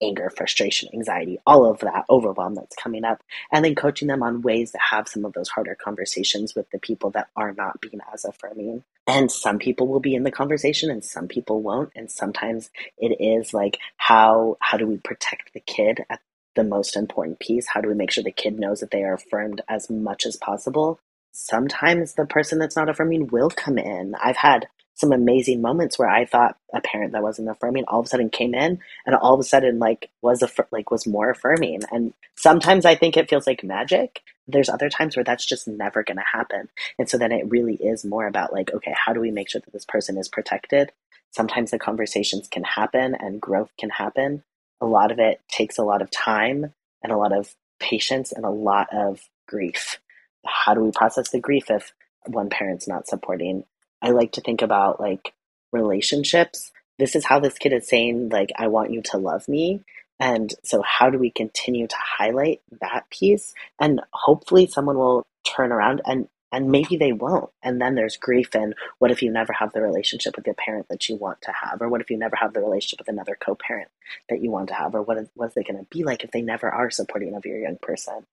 anger, 0.00 0.30
frustration, 0.30 0.88
anxiety, 0.94 1.38
all 1.44 1.68
of 1.68 1.80
that 1.80 2.04
overwhelm 2.08 2.54
that's 2.54 2.76
coming 2.76 3.04
up, 3.04 3.20
and 3.50 3.64
then 3.64 3.74
coaching 3.74 4.06
them 4.06 4.22
on 4.22 4.42
ways 4.42 4.70
to 4.70 4.78
have 4.78 5.08
some 5.08 5.24
of 5.24 5.32
those 5.32 5.48
harder 5.48 5.74
conversations 5.74 6.54
with 6.54 6.70
the 6.70 6.78
people 6.78 7.10
that 7.10 7.26
are 7.34 7.52
not 7.52 7.80
being 7.80 7.98
as 8.12 8.24
affirming. 8.24 8.84
And 9.08 9.28
some 9.28 9.58
people 9.58 9.88
will 9.88 9.98
be 9.98 10.14
in 10.14 10.22
the 10.22 10.30
conversation 10.30 10.88
and 10.88 11.04
some 11.04 11.26
people 11.26 11.60
won't. 11.60 11.90
And 11.96 12.08
sometimes 12.08 12.70
it 12.96 13.16
is 13.20 13.52
like 13.52 13.78
how 13.96 14.56
how 14.60 14.78
do 14.78 14.86
we 14.86 14.98
protect 14.98 15.52
the 15.52 15.60
kid 15.60 16.04
at 16.08 16.20
the 16.54 16.62
most 16.62 16.94
important 16.96 17.40
piece? 17.40 17.66
How 17.66 17.80
do 17.80 17.88
we 17.88 17.94
make 17.96 18.12
sure 18.12 18.22
the 18.22 18.30
kid 18.30 18.60
knows 18.60 18.78
that 18.80 18.92
they 18.92 19.02
are 19.02 19.14
affirmed 19.14 19.62
as 19.68 19.90
much 19.90 20.26
as 20.26 20.36
possible 20.36 21.00
sometimes 21.34 22.14
the 22.14 22.26
person 22.26 22.58
that's 22.58 22.76
not 22.76 22.88
affirming 22.88 23.26
will 23.26 23.50
come 23.50 23.76
in. 23.76 24.14
I've 24.22 24.36
had 24.36 24.68
some 24.94 25.12
amazing 25.12 25.60
moments 25.60 25.98
where 25.98 26.08
I 26.08 26.24
thought 26.24 26.56
a 26.72 26.80
parent 26.80 27.12
that 27.12 27.22
wasn't 27.22 27.50
affirming 27.50 27.84
all 27.88 27.98
of 28.00 28.06
a 28.06 28.08
sudden 28.08 28.30
came 28.30 28.54
in 28.54 28.78
and 29.04 29.14
all 29.16 29.34
of 29.34 29.40
a 29.40 29.44
sudden 29.44 29.80
like 29.80 30.10
was 30.22 30.42
a 30.42 30.48
like 30.70 30.92
was 30.92 31.06
more 31.06 31.30
affirming. 31.30 31.80
And 31.90 32.14
sometimes 32.36 32.84
I 32.84 32.94
think 32.94 33.16
it 33.16 33.28
feels 33.28 33.46
like 33.46 33.64
magic. 33.64 34.20
There's 34.46 34.68
other 34.68 34.88
times 34.88 35.16
where 35.16 35.24
that's 35.24 35.44
just 35.44 35.66
never 35.66 36.04
going 36.04 36.18
to 36.18 36.22
happen. 36.22 36.68
And 36.98 37.08
so 37.08 37.18
then 37.18 37.32
it 37.32 37.50
really 37.50 37.74
is 37.74 38.04
more 38.04 38.26
about 38.26 38.52
like 38.52 38.72
okay, 38.72 38.94
how 38.94 39.12
do 39.12 39.20
we 39.20 39.32
make 39.32 39.50
sure 39.50 39.60
that 39.60 39.72
this 39.72 39.84
person 39.84 40.16
is 40.16 40.28
protected? 40.28 40.92
Sometimes 41.32 41.72
the 41.72 41.78
conversations 41.80 42.46
can 42.46 42.62
happen 42.62 43.16
and 43.18 43.40
growth 43.40 43.70
can 43.76 43.90
happen. 43.90 44.44
A 44.80 44.86
lot 44.86 45.10
of 45.10 45.18
it 45.18 45.40
takes 45.48 45.78
a 45.78 45.84
lot 45.84 46.02
of 46.02 46.10
time 46.12 46.72
and 47.02 47.12
a 47.12 47.16
lot 47.16 47.36
of 47.36 47.52
patience 47.80 48.30
and 48.30 48.44
a 48.44 48.50
lot 48.50 48.86
of 48.92 49.20
grief 49.48 49.98
how 50.46 50.74
do 50.74 50.80
we 50.80 50.90
process 50.90 51.30
the 51.30 51.40
grief 51.40 51.70
if 51.70 51.92
one 52.26 52.50
parent's 52.50 52.88
not 52.88 53.06
supporting? 53.06 53.64
I 54.02 54.10
like 54.10 54.32
to 54.32 54.40
think 54.40 54.62
about 54.62 55.00
like 55.00 55.32
relationships. 55.72 56.72
This 56.98 57.16
is 57.16 57.24
how 57.24 57.40
this 57.40 57.58
kid 57.58 57.72
is 57.72 57.88
saying, 57.88 58.28
like, 58.28 58.50
I 58.56 58.68
want 58.68 58.92
you 58.92 59.02
to 59.10 59.18
love 59.18 59.48
me. 59.48 59.82
And 60.20 60.54
so, 60.62 60.82
how 60.82 61.10
do 61.10 61.18
we 61.18 61.30
continue 61.30 61.88
to 61.88 61.96
highlight 61.98 62.60
that 62.80 63.10
piece? 63.10 63.52
And 63.80 64.00
hopefully, 64.12 64.68
someone 64.68 64.96
will 64.96 65.24
turn 65.44 65.72
around 65.72 66.02
and 66.06 66.28
and 66.54 66.70
maybe 66.70 66.96
they 66.96 67.12
won't. 67.12 67.50
And 67.64 67.80
then 67.80 67.96
there's 67.96 68.16
grief 68.16 68.54
and 68.54 68.74
what 68.98 69.10
if 69.10 69.22
you 69.22 69.32
never 69.32 69.52
have 69.52 69.72
the 69.72 69.82
relationship 69.82 70.36
with 70.36 70.44
the 70.44 70.54
parent 70.54 70.86
that 70.88 71.08
you 71.08 71.16
want 71.16 71.42
to 71.42 71.52
have? 71.52 71.82
Or 71.82 71.88
what 71.88 72.00
if 72.00 72.10
you 72.10 72.16
never 72.16 72.36
have 72.36 72.52
the 72.52 72.60
relationship 72.60 73.00
with 73.00 73.08
another 73.08 73.36
co 73.38 73.56
parent 73.56 73.88
that 74.28 74.40
you 74.40 74.52
want 74.52 74.68
to 74.68 74.74
have? 74.74 74.94
Or 74.94 75.02
what 75.02 75.18
is, 75.18 75.28
what 75.34 75.48
is 75.48 75.56
it 75.56 75.66
going 75.66 75.80
to 75.80 75.86
be 75.90 76.04
like 76.04 76.22
if 76.22 76.30
they 76.30 76.42
never 76.42 76.70
are 76.70 76.90
supporting 76.90 77.34
of 77.34 77.44
your 77.44 77.58
young 77.58 77.76
person? 77.82 78.24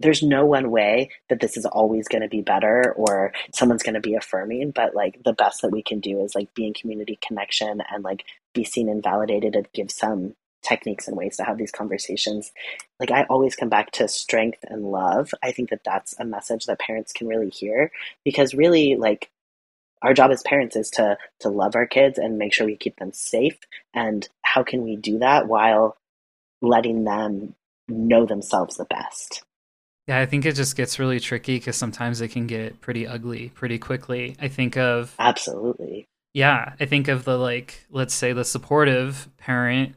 There's 0.00 0.22
no 0.22 0.44
one 0.44 0.70
way 0.70 1.10
that 1.28 1.40
this 1.40 1.56
is 1.56 1.66
always 1.66 2.08
going 2.08 2.22
to 2.22 2.28
be 2.28 2.42
better 2.42 2.92
or 2.96 3.32
someone's 3.54 3.82
going 3.82 3.94
to 3.94 4.00
be 4.00 4.14
affirming 4.14 4.70
but 4.70 4.94
like 4.94 5.22
the 5.24 5.32
best 5.32 5.62
that 5.62 5.70
we 5.70 5.82
can 5.82 6.00
do 6.00 6.22
is 6.24 6.34
like 6.34 6.52
be 6.54 6.66
in 6.66 6.74
community 6.74 7.18
connection 7.26 7.82
and 7.92 8.02
like 8.02 8.24
be 8.54 8.64
seen 8.64 8.88
and 8.88 9.02
validated 9.02 9.54
and 9.54 9.68
give 9.72 9.90
some 9.90 10.34
techniques 10.62 11.08
and 11.08 11.16
ways 11.16 11.36
to 11.36 11.44
have 11.44 11.58
these 11.58 11.70
conversations. 11.70 12.52
Like 12.98 13.10
i 13.10 13.24
always 13.24 13.56
come 13.56 13.68
back 13.68 13.92
to 13.92 14.08
strength 14.08 14.58
and 14.68 14.90
love. 14.90 15.30
I 15.42 15.52
think 15.52 15.70
that 15.70 15.84
that's 15.84 16.14
a 16.18 16.24
message 16.24 16.66
that 16.66 16.78
parents 16.78 17.12
can 17.12 17.28
really 17.28 17.50
hear 17.50 17.90
because 18.24 18.54
really 18.54 18.96
like 18.96 19.30
our 20.02 20.14
job 20.14 20.30
as 20.30 20.42
parents 20.42 20.76
is 20.76 20.90
to 20.90 21.18
to 21.40 21.48
love 21.48 21.76
our 21.76 21.86
kids 21.86 22.18
and 22.18 22.38
make 22.38 22.54
sure 22.54 22.66
we 22.66 22.76
keep 22.76 22.98
them 22.98 23.12
safe. 23.12 23.58
And 23.94 24.28
how 24.42 24.62
can 24.62 24.82
we 24.82 24.96
do 24.96 25.18
that 25.18 25.46
while 25.46 25.96
letting 26.62 27.04
them 27.04 27.54
know 27.88 28.26
themselves 28.26 28.76
the 28.76 28.84
best 28.84 29.42
yeah, 30.10 30.18
I 30.18 30.26
think 30.26 30.44
it 30.44 30.56
just 30.56 30.76
gets 30.76 30.98
really 30.98 31.20
tricky 31.20 31.54
because 31.54 31.76
sometimes 31.76 32.20
it 32.20 32.32
can 32.32 32.48
get 32.48 32.80
pretty 32.80 33.06
ugly 33.06 33.50
pretty 33.50 33.78
quickly. 33.78 34.34
I 34.40 34.48
think 34.48 34.76
of 34.76 35.14
absolutely. 35.20 36.08
Yeah, 36.34 36.72
I 36.80 36.86
think 36.86 37.06
of 37.06 37.22
the 37.22 37.38
like, 37.38 37.86
let's 37.92 38.12
say 38.12 38.32
the 38.32 38.44
supportive 38.44 39.28
parent 39.38 39.94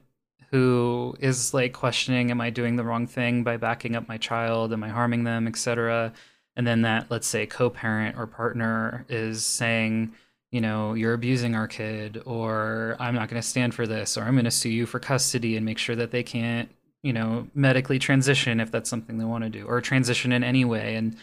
who 0.52 1.16
is 1.20 1.52
like 1.52 1.74
questioning, 1.74 2.30
am 2.30 2.42
I 2.42 2.52
doing 2.52 2.76
the 2.76 2.84
wrong 2.84 3.08
thing 3.08 3.42
by 3.42 3.58
backing 3.58 3.96
up 3.96 4.08
my 4.08 4.18
child? 4.18 4.72
Am 4.72 4.84
I 4.84 4.90
harming 4.90 5.24
them, 5.24 5.48
etc. 5.48 6.14
And 6.56 6.68
then 6.68 6.84
that, 6.84 7.10
let's 7.10 7.26
say, 7.26 7.48
co-parent 7.48 8.16
or 8.16 8.28
partner 8.28 9.08
is 9.10 9.44
saying, 9.44 10.14
you 10.52 10.62
know, 10.62 10.94
you're 10.94 11.16
abusing 11.16 11.56
our 11.56 11.68
kid, 11.68 12.22
or 12.28 12.98
I'm 13.00 13.16
not 13.16 13.30
going 13.30 13.42
to 13.42 13.48
stand 13.48 13.74
for 13.74 13.88
this, 13.88 14.16
or 14.16 14.26
I'm 14.26 14.36
going 14.36 14.46
to 14.46 14.52
sue 14.52 14.70
you 14.70 14.86
for 14.86 15.00
custody 15.00 15.58
and 15.58 15.66
make 15.66 15.80
sure 15.80 15.96
that 15.96 16.12
they 16.12 16.22
can't 16.22 16.70
you 17.04 17.14
know 17.14 17.48
medically 17.54 18.00
transition 18.00 18.60
if 18.60 18.72
that's 18.72 18.90
something 18.90 19.18
they 19.18 19.26
want 19.26 19.44
to 19.44 19.50
do 19.50 19.66
or 19.66 19.82
transition 19.82 20.32
in 20.32 20.44
any 20.44 20.66
way 20.66 20.96
and 20.96 21.16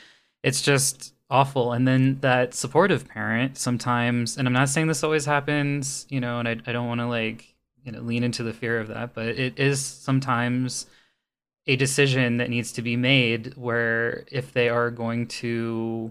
it's 0.42 0.62
just 0.62 1.12
awful. 1.28 1.72
And 1.72 1.86
then 1.86 2.18
that 2.20 2.54
supportive 2.54 3.08
parent 3.08 3.56
sometimes 3.56 4.36
and 4.36 4.46
i'm 4.46 4.52
not 4.52 4.68
saying 4.68 4.86
this 4.88 5.04
always 5.04 5.26
happens 5.26 6.06
you 6.08 6.20
know 6.20 6.38
and 6.38 6.48
i, 6.48 6.52
I 6.66 6.72
don't 6.72 6.88
want 6.88 7.00
to 7.00 7.06
like 7.06 7.54
you 7.84 7.92
know 7.92 8.00
lean 8.00 8.24
into 8.24 8.42
the 8.42 8.52
fear 8.52 8.78
of 8.78 8.88
that 8.88 9.14
but 9.14 9.26
it 9.26 9.58
is 9.58 9.84
sometimes 9.84 10.86
a 11.66 11.76
decision 11.76 12.38
that 12.38 12.50
needs 12.50 12.72
to 12.72 12.82
be 12.82 12.96
made 12.96 13.54
where 13.56 14.24
if 14.30 14.52
they 14.52 14.68
are 14.68 14.90
going 14.90 15.28
to 15.28 16.10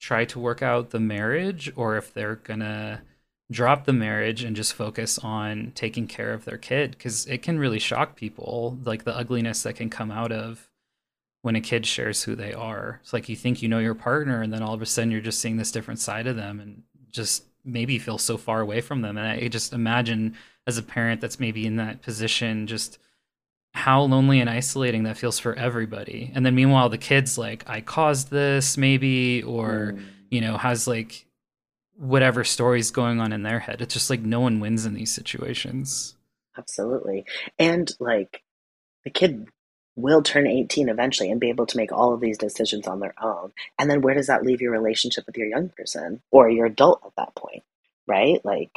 try 0.00 0.24
to 0.26 0.38
work 0.38 0.62
out 0.62 0.90
the 0.90 1.00
marriage 1.00 1.72
or 1.74 1.96
if 1.96 2.14
they're 2.14 2.36
gonna 2.36 3.02
drop 3.50 3.86
the 3.86 3.92
marriage 3.92 4.44
and 4.44 4.54
just 4.54 4.74
focus 4.74 5.18
on 5.18 5.72
taking 5.74 6.06
care 6.06 6.32
of 6.32 6.44
their 6.44 6.58
kid 6.58 6.90
because 6.90 7.24
it 7.26 7.42
can 7.42 7.58
really 7.58 7.78
shock 7.78 8.14
people 8.14 8.78
like 8.84 9.04
the 9.04 9.16
ugliness 9.16 9.62
that 9.62 9.76
can 9.76 9.88
come 9.88 10.10
out 10.10 10.30
of 10.30 10.68
when 11.42 11.56
a 11.56 11.60
kid 11.60 11.86
shares 11.86 12.24
who 12.24 12.34
they 12.34 12.52
are. 12.52 13.00
It's 13.02 13.12
like 13.12 13.28
you 13.28 13.36
think 13.36 13.62
you 13.62 13.68
know 13.68 13.78
your 13.78 13.94
partner 13.94 14.42
and 14.42 14.52
then 14.52 14.62
all 14.62 14.74
of 14.74 14.82
a 14.82 14.86
sudden 14.86 15.10
you're 15.10 15.20
just 15.20 15.40
seeing 15.40 15.56
this 15.56 15.72
different 15.72 16.00
side 16.00 16.26
of 16.26 16.36
them 16.36 16.60
and 16.60 16.82
just 17.10 17.44
maybe 17.64 17.98
feel 17.98 18.18
so 18.18 18.36
far 18.36 18.60
away 18.60 18.82
from 18.82 19.00
them. 19.00 19.16
And 19.16 19.26
i 19.26 19.48
just 19.48 19.72
imagine 19.72 20.36
as 20.66 20.76
a 20.76 20.82
parent 20.82 21.22
that's 21.22 21.40
maybe 21.40 21.66
in 21.66 21.76
that 21.76 22.02
position 22.02 22.66
just 22.66 22.98
how 23.72 24.02
lonely 24.02 24.40
and 24.40 24.50
isolating 24.50 25.04
that 25.04 25.16
feels 25.16 25.38
for 25.38 25.54
everybody. 25.54 26.30
And 26.34 26.44
then 26.44 26.54
meanwhile 26.54 26.90
the 26.90 26.98
kid's 26.98 27.38
like 27.38 27.66
i 27.66 27.80
caused 27.80 28.30
this 28.30 28.76
maybe 28.76 29.42
or 29.42 29.94
mm. 29.94 30.04
you 30.30 30.42
know 30.42 30.58
has 30.58 30.86
like 30.86 31.24
whatever 31.98 32.44
story's 32.44 32.90
going 32.90 33.20
on 33.20 33.32
in 33.32 33.42
their 33.42 33.58
head. 33.58 33.80
It's 33.80 33.94
just 33.94 34.08
like 34.08 34.20
no 34.20 34.40
one 34.40 34.60
wins 34.60 34.86
in 34.86 34.94
these 34.94 35.12
situations. 35.12 36.14
Absolutely. 36.56 37.24
And 37.58 37.90
like 37.98 38.42
the 39.04 39.10
kid 39.10 39.48
will 39.96 40.22
turn 40.22 40.46
18 40.46 40.88
eventually 40.88 41.30
and 41.30 41.40
be 41.40 41.48
able 41.48 41.66
to 41.66 41.76
make 41.76 41.90
all 41.90 42.14
of 42.14 42.20
these 42.20 42.38
decisions 42.38 42.86
on 42.86 43.00
their 43.00 43.14
own. 43.20 43.52
And 43.78 43.90
then 43.90 44.00
where 44.00 44.14
does 44.14 44.28
that 44.28 44.44
leave 44.44 44.60
your 44.60 44.70
relationship 44.70 45.26
with 45.26 45.36
your 45.36 45.48
young 45.48 45.70
person 45.70 46.22
or 46.30 46.48
your 46.48 46.66
adult 46.66 47.02
at 47.04 47.12
that 47.16 47.34
point? 47.34 47.64
Right? 48.06 48.44
Like 48.44 48.70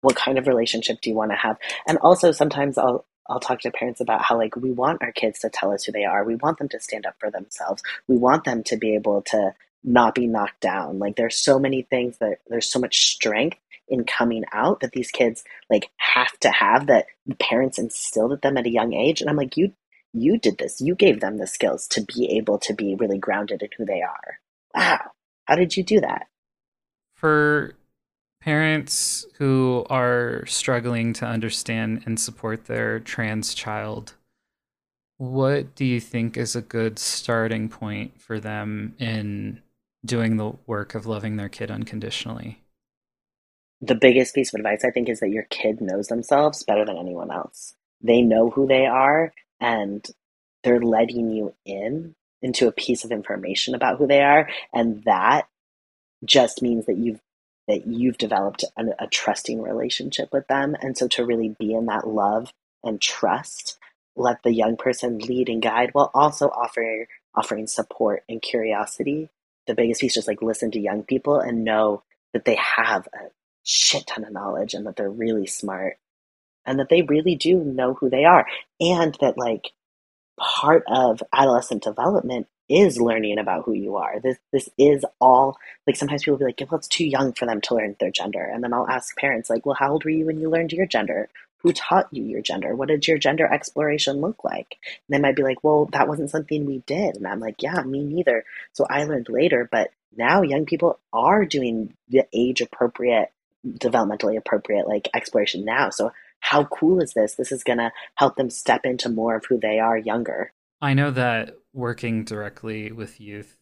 what 0.00 0.16
kind 0.16 0.38
of 0.38 0.46
relationship 0.46 1.00
do 1.00 1.10
you 1.10 1.16
want 1.16 1.32
to 1.32 1.36
have? 1.36 1.58
And 1.86 1.98
also 1.98 2.32
sometimes 2.32 2.78
I'll 2.78 3.04
I'll 3.28 3.40
talk 3.40 3.60
to 3.60 3.70
parents 3.70 4.00
about 4.00 4.22
how 4.22 4.36
like 4.36 4.56
we 4.56 4.72
want 4.72 5.02
our 5.02 5.12
kids 5.12 5.40
to 5.40 5.50
tell 5.50 5.72
us 5.72 5.84
who 5.84 5.92
they 5.92 6.04
are. 6.04 6.24
We 6.24 6.34
want 6.36 6.58
them 6.58 6.68
to 6.70 6.80
stand 6.80 7.06
up 7.06 7.14
for 7.20 7.30
themselves. 7.30 7.82
We 8.08 8.16
want 8.16 8.44
them 8.44 8.64
to 8.64 8.76
be 8.76 8.94
able 8.94 9.22
to 9.22 9.54
not 9.82 10.14
be 10.14 10.26
knocked 10.26 10.60
down. 10.60 10.98
Like 10.98 11.16
there's 11.16 11.36
so 11.36 11.58
many 11.58 11.82
things 11.82 12.18
that 12.18 12.38
there's 12.48 12.70
so 12.70 12.78
much 12.78 13.12
strength 13.12 13.58
in 13.88 14.04
coming 14.04 14.44
out 14.52 14.80
that 14.80 14.92
these 14.92 15.10
kids 15.10 15.42
like 15.68 15.90
have 15.96 16.38
to 16.40 16.50
have 16.50 16.86
that 16.86 17.06
parents 17.38 17.78
instilled 17.78 18.32
at 18.32 18.42
them 18.42 18.56
at 18.56 18.66
a 18.66 18.70
young 18.70 18.92
age. 18.92 19.20
And 19.20 19.28
I'm 19.28 19.36
like, 19.36 19.56
you 19.56 19.72
you 20.12 20.38
did 20.38 20.58
this. 20.58 20.80
You 20.80 20.94
gave 20.94 21.20
them 21.20 21.38
the 21.38 21.46
skills 21.46 21.86
to 21.88 22.02
be 22.02 22.36
able 22.36 22.58
to 22.60 22.74
be 22.74 22.96
really 22.96 23.18
grounded 23.18 23.62
in 23.62 23.68
who 23.76 23.84
they 23.84 24.02
are. 24.02 24.38
Wow. 24.74 25.10
How 25.44 25.54
did 25.54 25.76
you 25.76 25.82
do 25.82 26.00
that? 26.00 26.26
For 27.16 27.74
parents 28.40 29.26
who 29.38 29.84
are 29.90 30.44
struggling 30.46 31.12
to 31.14 31.26
understand 31.26 32.02
and 32.06 32.18
support 32.18 32.64
their 32.64 32.98
trans 32.98 33.54
child, 33.54 34.14
what 35.18 35.74
do 35.74 35.84
you 35.84 36.00
think 36.00 36.36
is 36.36 36.56
a 36.56 36.62
good 36.62 36.98
starting 36.98 37.68
point 37.68 38.20
for 38.20 38.40
them 38.40 38.94
in 38.98 39.60
doing 40.04 40.36
the 40.36 40.52
work 40.66 40.94
of 40.94 41.06
loving 41.06 41.36
their 41.36 41.48
kid 41.48 41.70
unconditionally? 41.70 42.62
The 43.80 43.94
biggest 43.94 44.34
piece 44.34 44.52
of 44.52 44.58
advice 44.58 44.84
I 44.84 44.90
think 44.90 45.08
is 45.08 45.20
that 45.20 45.30
your 45.30 45.44
kid 45.44 45.80
knows 45.80 46.08
themselves 46.08 46.62
better 46.62 46.84
than 46.84 46.98
anyone 46.98 47.30
else. 47.30 47.74
They 48.02 48.22
know 48.22 48.50
who 48.50 48.66
they 48.66 48.86
are 48.86 49.32
and 49.60 50.06
they're 50.62 50.80
letting 50.80 51.30
you 51.30 51.54
in 51.64 52.14
into 52.42 52.66
a 52.66 52.72
piece 52.72 53.04
of 53.04 53.12
information 53.12 53.74
about 53.74 53.98
who 53.98 54.06
they 54.06 54.22
are 54.22 54.48
and 54.72 55.02
that 55.04 55.46
just 56.24 56.62
means 56.62 56.86
that 56.86 56.96
you've 56.96 57.20
that 57.68 57.86
you've 57.86 58.18
developed 58.18 58.64
a, 58.76 58.84
a 58.98 59.06
trusting 59.06 59.60
relationship 59.60 60.32
with 60.32 60.46
them 60.48 60.74
and 60.80 60.96
so 60.96 61.06
to 61.08 61.24
really 61.24 61.54
be 61.58 61.74
in 61.74 61.86
that 61.86 62.06
love 62.06 62.52
and 62.82 63.00
trust 63.00 63.78
let 64.16 64.42
the 64.42 64.52
young 64.52 64.76
person 64.76 65.18
lead 65.18 65.48
and 65.48 65.62
guide 65.62 65.90
while 65.92 66.10
also 66.14 66.48
offering 66.48 67.06
offering 67.34 67.66
support 67.66 68.22
and 68.28 68.42
curiosity 68.42 69.28
the 69.66 69.74
biggest 69.74 70.00
piece 70.00 70.14
just 70.14 70.28
like 70.28 70.42
listen 70.42 70.70
to 70.70 70.80
young 70.80 71.02
people 71.02 71.38
and 71.40 71.64
know 71.64 72.02
that 72.32 72.44
they 72.44 72.56
have 72.56 73.06
a 73.08 73.28
shit 73.64 74.06
ton 74.06 74.24
of 74.24 74.32
knowledge 74.32 74.74
and 74.74 74.86
that 74.86 74.96
they're 74.96 75.10
really 75.10 75.46
smart 75.46 75.98
and 76.66 76.78
that 76.78 76.88
they 76.88 77.02
really 77.02 77.36
do 77.36 77.58
know 77.58 77.94
who 77.94 78.10
they 78.10 78.24
are 78.24 78.46
and 78.80 79.16
that 79.20 79.38
like 79.38 79.72
part 80.38 80.84
of 80.88 81.22
adolescent 81.32 81.82
development 81.82 82.46
is 82.68 83.00
learning 83.00 83.38
about 83.38 83.64
who 83.64 83.72
you 83.72 83.96
are. 83.96 84.20
This 84.20 84.38
this 84.52 84.68
is 84.78 85.04
all 85.20 85.58
like 85.86 85.96
sometimes 85.96 86.22
people 86.22 86.38
be 86.38 86.44
like, 86.44 86.60
well, 86.70 86.78
it's 86.78 86.88
too 86.88 87.06
young 87.06 87.32
for 87.32 87.46
them 87.46 87.60
to 87.62 87.74
learn 87.74 87.96
their 87.98 88.12
gender. 88.12 88.42
And 88.42 88.62
then 88.62 88.72
I'll 88.72 88.88
ask 88.88 89.16
parents, 89.16 89.50
like, 89.50 89.66
well, 89.66 89.76
how 89.78 89.92
old 89.92 90.04
were 90.04 90.10
you 90.10 90.26
when 90.26 90.40
you 90.40 90.48
learned 90.48 90.72
your 90.72 90.86
gender? 90.86 91.28
Who 91.62 91.72
taught 91.72 92.08
you 92.10 92.22
your 92.22 92.42
gender? 92.42 92.74
What 92.74 92.88
did 92.88 93.06
your 93.06 93.18
gender 93.18 93.46
exploration 93.46 94.20
look 94.20 94.44
like? 94.44 94.78
And 94.84 95.14
they 95.14 95.18
might 95.18 95.36
be 95.36 95.42
like, 95.42 95.62
well, 95.62 95.86
that 95.92 96.08
wasn't 96.08 96.30
something 96.30 96.64
we 96.64 96.78
did. 96.86 97.16
And 97.16 97.26
I'm 97.26 97.40
like, 97.40 97.62
yeah, 97.62 97.82
me 97.82 98.02
neither. 98.02 98.44
So 98.72 98.86
I 98.88 99.04
learned 99.04 99.28
later, 99.28 99.68
but 99.70 99.90
now 100.16 100.42
young 100.42 100.66
people 100.66 100.98
are 101.12 101.44
doing 101.44 101.94
the 102.08 102.24
age 102.32 102.60
appropriate, 102.60 103.30
developmentally 103.66 104.36
appropriate 104.36 104.88
like 104.88 105.08
exploration 105.14 105.64
now. 105.64 105.90
So 105.90 106.12
how 106.40 106.64
cool 106.64 107.00
is 107.00 107.12
this? 107.12 107.34
This 107.34 107.52
is 107.52 107.62
going 107.62 107.78
to 107.78 107.92
help 108.14 108.36
them 108.36 108.50
step 108.50 108.84
into 108.84 109.08
more 109.08 109.36
of 109.36 109.44
who 109.44 109.58
they 109.58 109.78
are 109.78 109.96
younger. 109.96 110.52
I 110.80 110.94
know 110.94 111.10
that 111.10 111.56
working 111.72 112.24
directly 112.24 112.90
with 112.90 113.20
youth, 113.20 113.58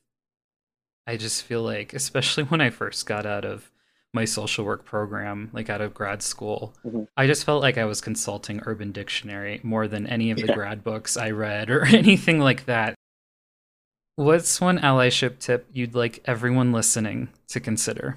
I 1.06 1.16
just 1.16 1.42
feel 1.42 1.62
like, 1.62 1.94
especially 1.94 2.44
when 2.44 2.60
I 2.60 2.70
first 2.70 3.06
got 3.06 3.26
out 3.26 3.44
of 3.44 3.70
my 4.14 4.24
social 4.24 4.64
work 4.64 4.84
program, 4.84 5.50
like 5.52 5.68
out 5.68 5.80
of 5.80 5.94
grad 5.94 6.22
school, 6.22 6.74
mm-hmm. 6.84 7.04
I 7.16 7.26
just 7.26 7.44
felt 7.44 7.62
like 7.62 7.78
I 7.78 7.84
was 7.84 8.00
consulting 8.00 8.60
Urban 8.64 8.92
Dictionary 8.92 9.60
more 9.62 9.86
than 9.86 10.06
any 10.06 10.30
of 10.30 10.38
the 10.38 10.46
yeah. 10.46 10.54
grad 10.54 10.84
books 10.84 11.16
I 11.16 11.30
read 11.30 11.70
or 11.70 11.84
anything 11.86 12.40
like 12.40 12.66
that. 12.66 12.94
What's 14.16 14.60
one 14.60 14.78
allyship 14.78 15.38
tip 15.38 15.66
you'd 15.72 15.94
like 15.94 16.22
everyone 16.24 16.72
listening 16.72 17.28
to 17.48 17.60
consider? 17.60 18.16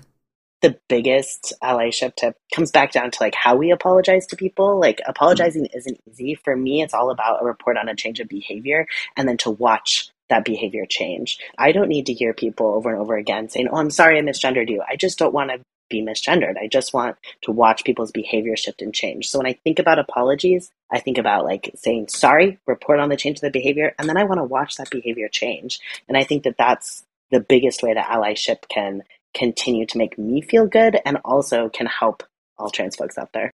the 0.61 0.79
biggest 0.87 1.53
allyship 1.63 2.15
tip 2.15 2.37
comes 2.53 2.71
back 2.71 2.91
down 2.91 3.11
to 3.11 3.17
like 3.21 3.35
how 3.35 3.55
we 3.55 3.71
apologize 3.71 4.27
to 4.27 4.35
people. 4.35 4.79
Like 4.79 5.01
apologizing 5.07 5.65
isn't 5.73 5.99
easy. 6.09 6.35
For 6.35 6.55
me, 6.55 6.81
it's 6.81 6.93
all 6.93 7.09
about 7.09 7.41
a 7.41 7.45
report 7.45 7.77
on 7.77 7.89
a 7.89 7.95
change 7.95 8.19
of 8.19 8.29
behavior 8.29 8.87
and 9.17 9.27
then 9.27 9.37
to 9.37 9.49
watch 9.49 10.09
that 10.29 10.45
behavior 10.45 10.85
change. 10.87 11.39
I 11.57 11.71
don't 11.71 11.89
need 11.89 12.05
to 12.05 12.13
hear 12.13 12.33
people 12.33 12.67
over 12.67 12.91
and 12.91 13.01
over 13.01 13.17
again 13.17 13.49
saying, 13.49 13.69
Oh, 13.71 13.77
I'm 13.77 13.89
sorry 13.89 14.17
I 14.17 14.21
misgendered 14.21 14.69
you. 14.69 14.81
I 14.87 14.95
just 14.95 15.17
don't 15.17 15.33
want 15.33 15.49
to 15.49 15.59
be 15.91 16.01
misgendered. 16.01 16.57
I 16.57 16.67
just 16.67 16.93
want 16.93 17.17
to 17.43 17.51
watch 17.51 17.83
people's 17.83 18.11
behavior 18.11 18.57
shift 18.57 18.81
and 18.81 18.93
change. 18.93 19.29
So 19.29 19.37
when 19.37 19.47
I 19.47 19.53
think 19.63 19.77
about 19.77 19.99
apologies, 19.99 20.71
I 20.91 20.99
think 20.99 21.17
about 21.17 21.45
like 21.45 21.71
saying 21.75 22.07
sorry, 22.07 22.57
report 22.65 22.99
on 22.99 23.09
the 23.09 23.17
change 23.17 23.37
of 23.37 23.41
the 23.41 23.51
behavior, 23.51 23.93
and 23.99 24.09
then 24.09 24.17
I 24.17 24.23
want 24.23 24.39
to 24.39 24.45
watch 24.45 24.77
that 24.77 24.89
behavior 24.89 25.27
change. 25.27 25.79
And 26.07 26.17
I 26.17 26.23
think 26.23 26.43
that 26.43 26.57
that's 26.57 27.03
the 27.29 27.39
biggest 27.39 27.83
way 27.83 27.93
that 27.93 28.09
allyship 28.09 28.67
can 28.69 29.03
continue 29.33 29.85
to 29.85 29.97
make 29.97 30.17
me 30.17 30.41
feel 30.41 30.67
good 30.67 30.99
and 31.05 31.17
also 31.23 31.69
can 31.69 31.85
help 31.85 32.23
all 32.57 32.69
trans 32.69 32.95
folks 32.95 33.17
out 33.17 33.31
there. 33.33 33.51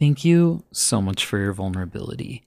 Thank 0.00 0.24
you 0.24 0.64
so 0.72 1.00
much 1.00 1.24
for 1.24 1.38
your 1.38 1.52
vulnerability. 1.52 2.44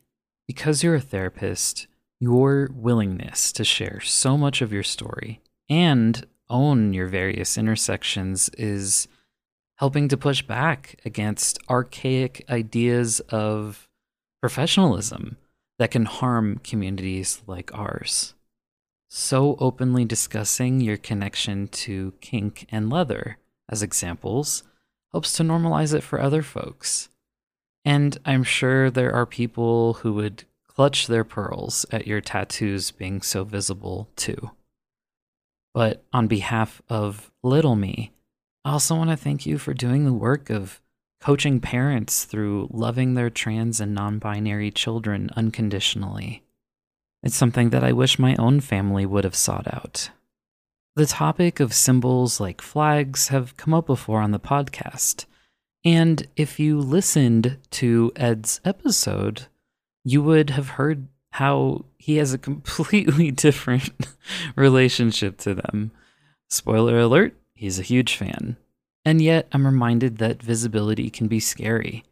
Because 0.48 0.84
you're 0.84 0.96
a 0.96 1.02
therapist, 1.02 1.88
your 2.20 2.70
willingness 2.74 3.52
to 3.54 3.64
share 3.64 4.00
so 4.00 4.38
much 4.38 4.62
of 4.62 4.72
your 4.72 4.84
story 4.84 5.42
and 5.70 6.26
own 6.50 6.94
your 6.94 7.08
various 7.08 7.58
intersections 7.58 8.50
is 8.58 9.08
helping 9.76 10.08
to 10.08 10.18
push 10.18 10.42
back 10.42 11.00
against 11.06 11.60
archaic 11.70 12.44
ideas 12.50 13.20
of 13.30 13.88
professionalism 14.42 15.38
that 15.80 15.92
can 15.92 16.06
harm 16.06 16.60
communities 16.64 17.42
like 17.48 17.74
ours 17.74 18.34
so 19.08 19.56
openly 19.60 20.06
discussing 20.06 20.82
your 20.82 20.98
connection 20.98 21.68
to 21.70 22.14
kink 22.22 22.68
and 22.70 22.90
leather 22.90 23.38
as 23.70 23.82
examples 23.82 24.64
helps 25.12 25.34
to 25.34 25.44
normalize 25.44 25.94
it 25.94 26.04
for 26.04 26.20
other 26.20 26.42
folks. 26.42 27.10
And 27.86 28.18
I'm 28.26 28.44
sure 28.44 28.92
there 28.92 29.14
are 29.14 29.26
people 29.26 29.96
who 29.96 30.14
would 30.14 30.44
clutch 30.68 31.08
their 31.08 31.24
pearls 31.24 31.86
at 31.92 32.06
your 32.06 32.22
tattoos 32.22 32.92
being 32.92 33.22
so 33.22 33.44
visible 33.44 34.10
too. 34.16 34.52
But 35.78 36.04
on 36.12 36.26
behalf 36.26 36.82
of 36.90 37.32
little 37.44 37.76
me, 37.76 38.12
I 38.66 38.72
also 38.72 38.96
want 38.96 39.12
to 39.12 39.16
thank 39.16 39.46
you 39.46 39.60
for 39.60 39.76
doing 39.76 40.06
the 40.06 40.12
work 40.12 40.50
of 40.50 40.82
coaching 41.22 41.60
parents 41.60 42.24
through 42.24 42.70
loving 42.72 43.14
their 43.14 43.30
trans 43.30 43.80
and 43.80 43.94
non 43.94 44.18
binary 44.18 44.72
children 44.72 45.30
unconditionally. 45.36 46.42
It's 47.22 47.36
something 47.36 47.70
that 47.70 47.84
I 47.84 47.92
wish 47.92 48.18
my 48.18 48.36
own 48.38 48.60
family 48.60 49.06
would 49.06 49.24
have 49.24 49.36
sought 49.36 49.72
out. 49.72 50.10
The 50.96 51.06
topic 51.06 51.60
of 51.60 51.76
symbols 51.76 52.40
like 52.40 52.60
flags 52.60 53.28
have 53.28 53.56
come 53.56 53.76
up 53.76 53.86
before 53.86 54.22
on 54.22 54.32
the 54.32 54.40
podcast. 54.40 55.26
And 55.86 56.28
if 56.36 56.60
you 56.60 56.80
listened 56.80 57.60
to 57.74 58.12
Ed's 58.16 58.62
episode, 58.66 59.46
you 60.04 60.24
would 60.24 60.50
have 60.50 60.70
heard 60.70 61.08
how 61.38 61.86
he 62.00 62.16
has 62.16 62.34
a 62.34 62.38
completely 62.40 63.30
different 63.46 63.92
relationship 64.56 65.38
to 65.38 65.54
them. 65.54 65.92
Spoiler 66.50 66.98
alert, 66.98 67.36
he's 67.54 67.78
a 67.78 67.84
huge 67.84 68.16
fan. 68.16 68.58
And 69.06 69.22
yet, 69.22 69.48
I'm 69.52 69.68
reminded 69.68 70.18
that 70.18 70.42
visibility 70.42 71.12
can 71.12 71.28
be 71.28 71.40
scary. 71.40 72.04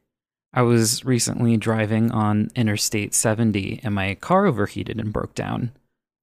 I 0.53 0.61
was 0.61 1.03
recently 1.03 1.57
driving 1.57 2.11
on 2.11 2.51
Interstate 2.55 3.15
70 3.15 3.79
and 3.83 3.95
my 3.95 4.13
car 4.13 4.45
overheated 4.45 4.99
and 4.99 5.11
broke 5.11 5.33
down. 5.33 5.71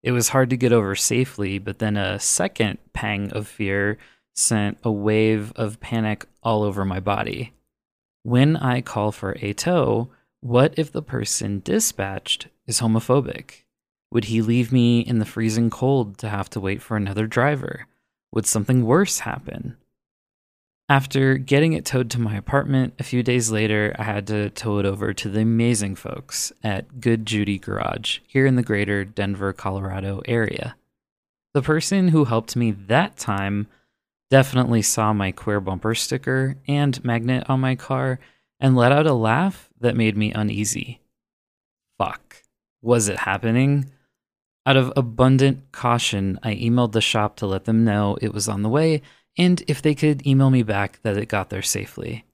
It 0.04 0.12
was 0.12 0.28
hard 0.28 0.48
to 0.50 0.56
get 0.56 0.72
over 0.72 0.94
safely, 0.94 1.58
but 1.58 1.80
then 1.80 1.96
a 1.96 2.20
second 2.20 2.78
pang 2.92 3.32
of 3.32 3.48
fear 3.48 3.98
sent 4.32 4.78
a 4.84 4.92
wave 4.92 5.52
of 5.56 5.80
panic 5.80 6.24
all 6.44 6.62
over 6.62 6.84
my 6.84 7.00
body. 7.00 7.52
When 8.22 8.56
I 8.56 8.80
call 8.80 9.10
for 9.10 9.36
a 9.40 9.52
tow, 9.54 10.08
what 10.40 10.74
if 10.76 10.92
the 10.92 11.02
person 11.02 11.62
dispatched 11.64 12.46
is 12.72 12.80
homophobic? 12.80 13.64
Would 14.10 14.24
he 14.24 14.40
leave 14.40 14.72
me 14.72 15.00
in 15.00 15.18
the 15.18 15.26
freezing 15.26 15.68
cold 15.68 16.16
to 16.18 16.28
have 16.30 16.48
to 16.50 16.60
wait 16.60 16.80
for 16.80 16.96
another 16.96 17.26
driver? 17.26 17.86
Would 18.32 18.46
something 18.46 18.86
worse 18.86 19.20
happen? 19.20 19.76
After 20.88 21.36
getting 21.36 21.74
it 21.74 21.84
towed 21.84 22.10
to 22.10 22.20
my 22.20 22.34
apartment, 22.34 22.94
a 22.98 23.02
few 23.02 23.22
days 23.22 23.50
later, 23.50 23.94
I 23.98 24.04
had 24.04 24.26
to 24.28 24.48
tow 24.50 24.78
it 24.78 24.86
over 24.86 25.12
to 25.12 25.28
the 25.28 25.40
amazing 25.40 25.96
folks 25.96 26.50
at 26.62 27.00
Good 27.00 27.26
Judy 27.26 27.58
Garage 27.58 28.20
here 28.26 28.46
in 28.46 28.56
the 28.56 28.62
greater 28.62 29.04
Denver, 29.04 29.52
Colorado 29.52 30.22
area. 30.26 30.74
The 31.52 31.62
person 31.62 32.08
who 32.08 32.24
helped 32.24 32.56
me 32.56 32.70
that 32.70 33.18
time 33.18 33.66
definitely 34.30 34.80
saw 34.80 35.12
my 35.12 35.30
queer 35.30 35.60
bumper 35.60 35.94
sticker 35.94 36.56
and 36.66 37.04
magnet 37.04 37.44
on 37.50 37.60
my 37.60 37.74
car 37.74 38.18
and 38.58 38.74
let 38.74 38.92
out 38.92 39.06
a 39.06 39.12
laugh 39.12 39.68
that 39.80 39.96
made 39.96 40.16
me 40.16 40.32
uneasy. 40.32 41.00
Fuck. 41.98 42.41
Was 42.82 43.08
it 43.08 43.20
happening? 43.20 43.90
Out 44.66 44.76
of 44.76 44.92
abundant 44.96 45.72
caution, 45.72 46.38
I 46.42 46.54
emailed 46.54 46.92
the 46.92 47.00
shop 47.00 47.36
to 47.36 47.46
let 47.46 47.64
them 47.64 47.84
know 47.84 48.18
it 48.20 48.34
was 48.34 48.48
on 48.48 48.62
the 48.62 48.68
way 48.68 49.02
and 49.38 49.62
if 49.66 49.80
they 49.80 49.94
could 49.94 50.26
email 50.26 50.50
me 50.50 50.62
back 50.62 51.00
that 51.02 51.16
it 51.16 51.26
got 51.26 51.50
there 51.50 51.62
safely. 51.62 52.24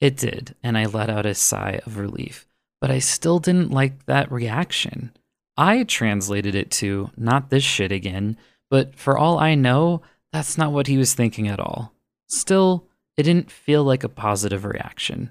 It 0.00 0.16
did, 0.16 0.54
and 0.62 0.76
I 0.76 0.86
let 0.86 1.10
out 1.10 1.26
a 1.26 1.34
sigh 1.34 1.80
of 1.86 1.98
relief, 1.98 2.46
but 2.80 2.90
I 2.90 2.98
still 2.98 3.38
didn't 3.38 3.70
like 3.70 4.06
that 4.06 4.30
reaction. 4.30 5.12
I 5.56 5.84
translated 5.84 6.54
it 6.54 6.70
to, 6.72 7.10
not 7.16 7.50
this 7.50 7.62
shit 7.62 7.92
again, 7.92 8.36
but 8.70 8.96
for 8.96 9.16
all 9.16 9.38
I 9.38 9.54
know, 9.54 10.02
that's 10.32 10.58
not 10.58 10.72
what 10.72 10.88
he 10.88 10.98
was 10.98 11.14
thinking 11.14 11.46
at 11.46 11.60
all. 11.60 11.92
Still, 12.28 12.86
it 13.16 13.22
didn't 13.22 13.50
feel 13.50 13.84
like 13.84 14.02
a 14.02 14.08
positive 14.08 14.64
reaction. 14.64 15.30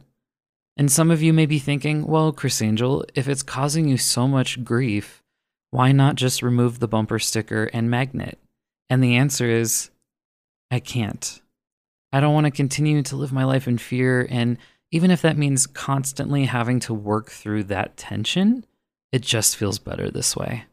And 0.75 0.91
some 0.91 1.11
of 1.11 1.21
you 1.21 1.33
may 1.33 1.45
be 1.45 1.59
thinking, 1.59 2.05
well, 2.05 2.31
Chris 2.31 2.61
Angel, 2.61 3.05
if 3.13 3.27
it's 3.27 3.43
causing 3.43 3.87
you 3.87 3.97
so 3.97 4.27
much 4.27 4.63
grief, 4.63 5.21
why 5.69 5.91
not 5.91 6.15
just 6.15 6.41
remove 6.41 6.79
the 6.79 6.87
bumper 6.87 7.19
sticker 7.19 7.65
and 7.65 7.89
magnet? 7.89 8.39
And 8.89 9.03
the 9.03 9.15
answer 9.15 9.47
is 9.47 9.89
I 10.71 10.79
can't. 10.79 11.41
I 12.11 12.19
don't 12.19 12.33
want 12.33 12.45
to 12.45 12.51
continue 12.51 13.01
to 13.03 13.15
live 13.15 13.31
my 13.31 13.43
life 13.43 13.67
in 13.67 13.77
fear. 13.77 14.27
And 14.29 14.57
even 14.91 15.09
if 15.09 15.21
that 15.23 15.37
means 15.37 15.65
constantly 15.65 16.45
having 16.45 16.79
to 16.81 16.93
work 16.93 17.31
through 17.31 17.63
that 17.65 17.97
tension, 17.97 18.65
it 19.11 19.21
just 19.21 19.57
feels 19.57 19.79
better 19.79 20.09
this 20.09 20.35
way. 20.35 20.65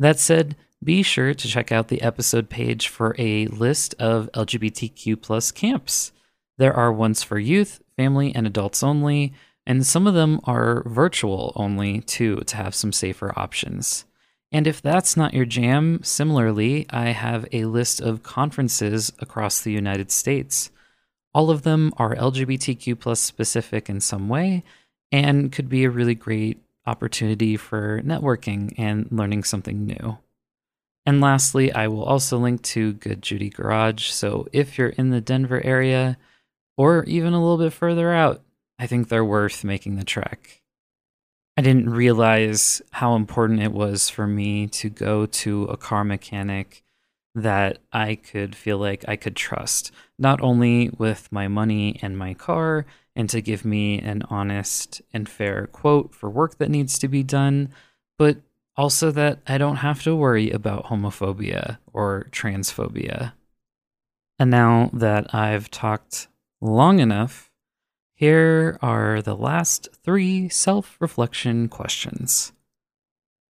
That 0.00 0.18
said, 0.18 0.56
be 0.82 1.02
sure 1.02 1.34
to 1.34 1.48
check 1.48 1.70
out 1.70 1.88
the 1.88 2.02
episode 2.02 2.50
page 2.50 2.88
for 2.88 3.14
a 3.18 3.46
list 3.46 3.94
of 4.00 4.28
LGBTQ 4.34 5.22
plus 5.22 5.52
camps. 5.52 6.12
There 6.58 6.74
are 6.74 6.92
ones 6.92 7.22
for 7.22 7.38
youth, 7.38 7.80
family, 7.96 8.34
and 8.34 8.46
adults 8.46 8.82
only, 8.82 9.32
and 9.66 9.86
some 9.86 10.06
of 10.06 10.14
them 10.14 10.40
are 10.44 10.82
virtual 10.86 11.52
only 11.56 12.00
too 12.00 12.36
to 12.46 12.56
have 12.56 12.74
some 12.74 12.92
safer 12.92 13.32
options. 13.38 14.04
And 14.52 14.66
if 14.66 14.80
that's 14.80 15.16
not 15.16 15.34
your 15.34 15.46
jam, 15.46 16.00
similarly, 16.04 16.86
I 16.90 17.06
have 17.06 17.46
a 17.52 17.64
list 17.64 18.00
of 18.00 18.22
conferences 18.22 19.12
across 19.18 19.60
the 19.60 19.72
United 19.72 20.12
States. 20.12 20.70
All 21.32 21.50
of 21.50 21.62
them 21.62 21.92
are 21.96 22.14
LGBTQ 22.14 23.00
plus 23.00 23.18
specific 23.18 23.88
in 23.88 24.00
some 24.00 24.28
way 24.28 24.62
and 25.10 25.50
could 25.50 25.68
be 25.68 25.84
a 25.84 25.90
really 25.90 26.14
great 26.14 26.62
opportunity 26.86 27.56
for 27.56 28.00
networking 28.02 28.72
and 28.78 29.08
learning 29.10 29.42
something 29.42 29.86
new. 29.86 30.18
And 31.06 31.20
lastly, 31.20 31.72
I 31.72 31.88
will 31.88 32.04
also 32.04 32.38
link 32.38 32.62
to 32.62 32.92
Good 32.94 33.22
Judy 33.22 33.50
Garage. 33.50 34.08
So 34.10 34.46
if 34.52 34.78
you're 34.78 34.90
in 34.90 35.10
the 35.10 35.20
Denver 35.20 35.60
area 35.64 36.16
or 36.76 37.04
even 37.04 37.32
a 37.32 37.40
little 37.40 37.58
bit 37.58 37.72
further 37.72 38.12
out, 38.12 38.42
I 38.78 38.86
think 38.86 39.08
they're 39.08 39.24
worth 39.24 39.64
making 39.64 39.96
the 39.96 40.04
trek. 40.04 40.62
I 41.56 41.62
didn't 41.62 41.90
realize 41.90 42.82
how 42.90 43.14
important 43.14 43.62
it 43.62 43.72
was 43.72 44.08
for 44.08 44.26
me 44.26 44.66
to 44.68 44.90
go 44.90 45.26
to 45.26 45.64
a 45.64 45.76
car 45.76 46.02
mechanic 46.02 46.82
that 47.34 47.78
I 47.92 48.16
could 48.16 48.56
feel 48.56 48.78
like 48.78 49.04
I 49.06 49.16
could 49.16 49.36
trust, 49.36 49.92
not 50.18 50.40
only 50.40 50.90
with 50.98 51.30
my 51.30 51.48
money 51.48 51.98
and 52.02 52.18
my 52.18 52.34
car, 52.34 52.86
and 53.16 53.28
to 53.30 53.40
give 53.40 53.64
me 53.64 54.00
an 54.00 54.22
honest 54.28 55.02
and 55.12 55.28
fair 55.28 55.66
quote 55.68 56.14
for 56.14 56.28
work 56.28 56.58
that 56.58 56.70
needs 56.70 56.98
to 56.98 57.08
be 57.08 57.22
done, 57.22 57.70
but 58.18 58.38
also 58.76 59.10
that 59.12 59.38
I 59.46 59.58
don't 59.58 59.76
have 59.76 60.02
to 60.02 60.16
worry 60.16 60.50
about 60.50 60.86
homophobia 60.86 61.78
or 61.92 62.26
transphobia. 62.32 63.32
And 64.38 64.50
now 64.50 64.90
that 64.92 65.32
I've 65.32 65.70
talked 65.70 66.26
long 66.60 66.98
enough, 67.00 67.50
here 68.14 68.78
are 68.80 69.20
the 69.20 69.36
last 69.36 69.88
three 70.04 70.48
self 70.48 70.96
reflection 71.00 71.68
questions. 71.68 72.52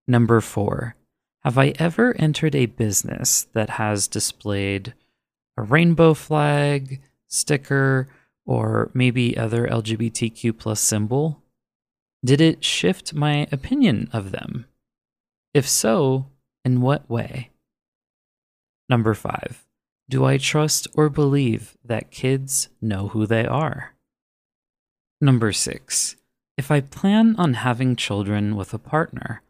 Number 0.08 0.42
four 0.42 0.96
Have 1.44 1.58
I 1.58 1.74
ever 1.80 2.16
entered 2.18 2.56
a 2.56 2.66
business 2.66 3.48
that 3.54 3.72
has 3.72 4.08
displayed 4.08 4.94
a 5.56 5.62
rainbow 5.62 6.14
flag, 6.14 7.02
sticker, 7.28 8.08
or 8.46 8.92
maybe 8.94 9.38
other 9.38 9.68
LGBTQ 9.68 10.58
plus 10.58 10.82
symbol? 10.82 11.42
Did 12.26 12.42
it 12.42 12.64
shift 12.64 13.14
my 13.14 13.48
opinion 13.52 14.10
of 14.12 14.32
them? 14.32 14.66
If 15.54 15.70
so, 15.70 16.26
in 16.66 16.82
what 16.82 17.10
way? 17.10 17.52
Number 18.90 19.14
five, 19.14 19.66
do 20.10 20.26
I 20.26 20.38
trust 20.38 20.88
or 20.96 21.08
believe 21.08 21.78
that 21.86 22.10
kids 22.10 22.70
know 22.82 23.10
who 23.10 23.28
they 23.28 23.46
are? 23.46 23.94
Number 25.22 25.52
six, 25.52 26.16
if 26.58 26.72
I 26.72 26.82
plan 26.82 27.36
on 27.38 27.54
having 27.54 27.96
children 27.96 28.56
with 28.56 28.74
a 28.74 28.80
partner, 28.80 29.44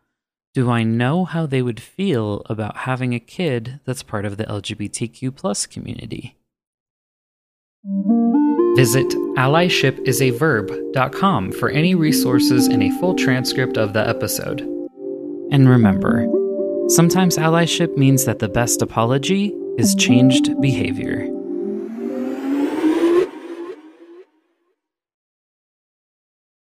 do 0.54 0.70
I 0.70 0.84
know 0.84 1.24
how 1.24 1.46
they 1.46 1.62
would 1.62 1.80
feel 1.80 2.42
about 2.48 2.80
having 2.80 3.14
a 3.14 3.22
kid 3.22 3.80
that's 3.86 4.04
part 4.04 4.26
of 4.26 4.36
the 4.36 4.44
LGBTQ 4.46 5.34
plus 5.34 5.66
community? 5.66 6.36
Visit 8.76 9.08
allyshipisaverb.com 9.38 11.54
for 11.54 11.70
any 11.70 11.96
resources 11.96 12.68
and 12.68 12.84
a 12.84 12.92
full 13.00 13.16
transcript 13.16 13.78
of 13.78 13.94
the 13.94 14.06
episode. 14.06 14.60
And 15.52 15.70
remember, 15.70 16.28
sometimes 16.90 17.38
allyship 17.38 17.96
means 17.96 18.26
that 18.26 18.40
the 18.40 18.50
best 18.50 18.82
apology 18.82 19.56
is 19.80 19.96
changed 19.96 20.60
behavior. 20.60 21.39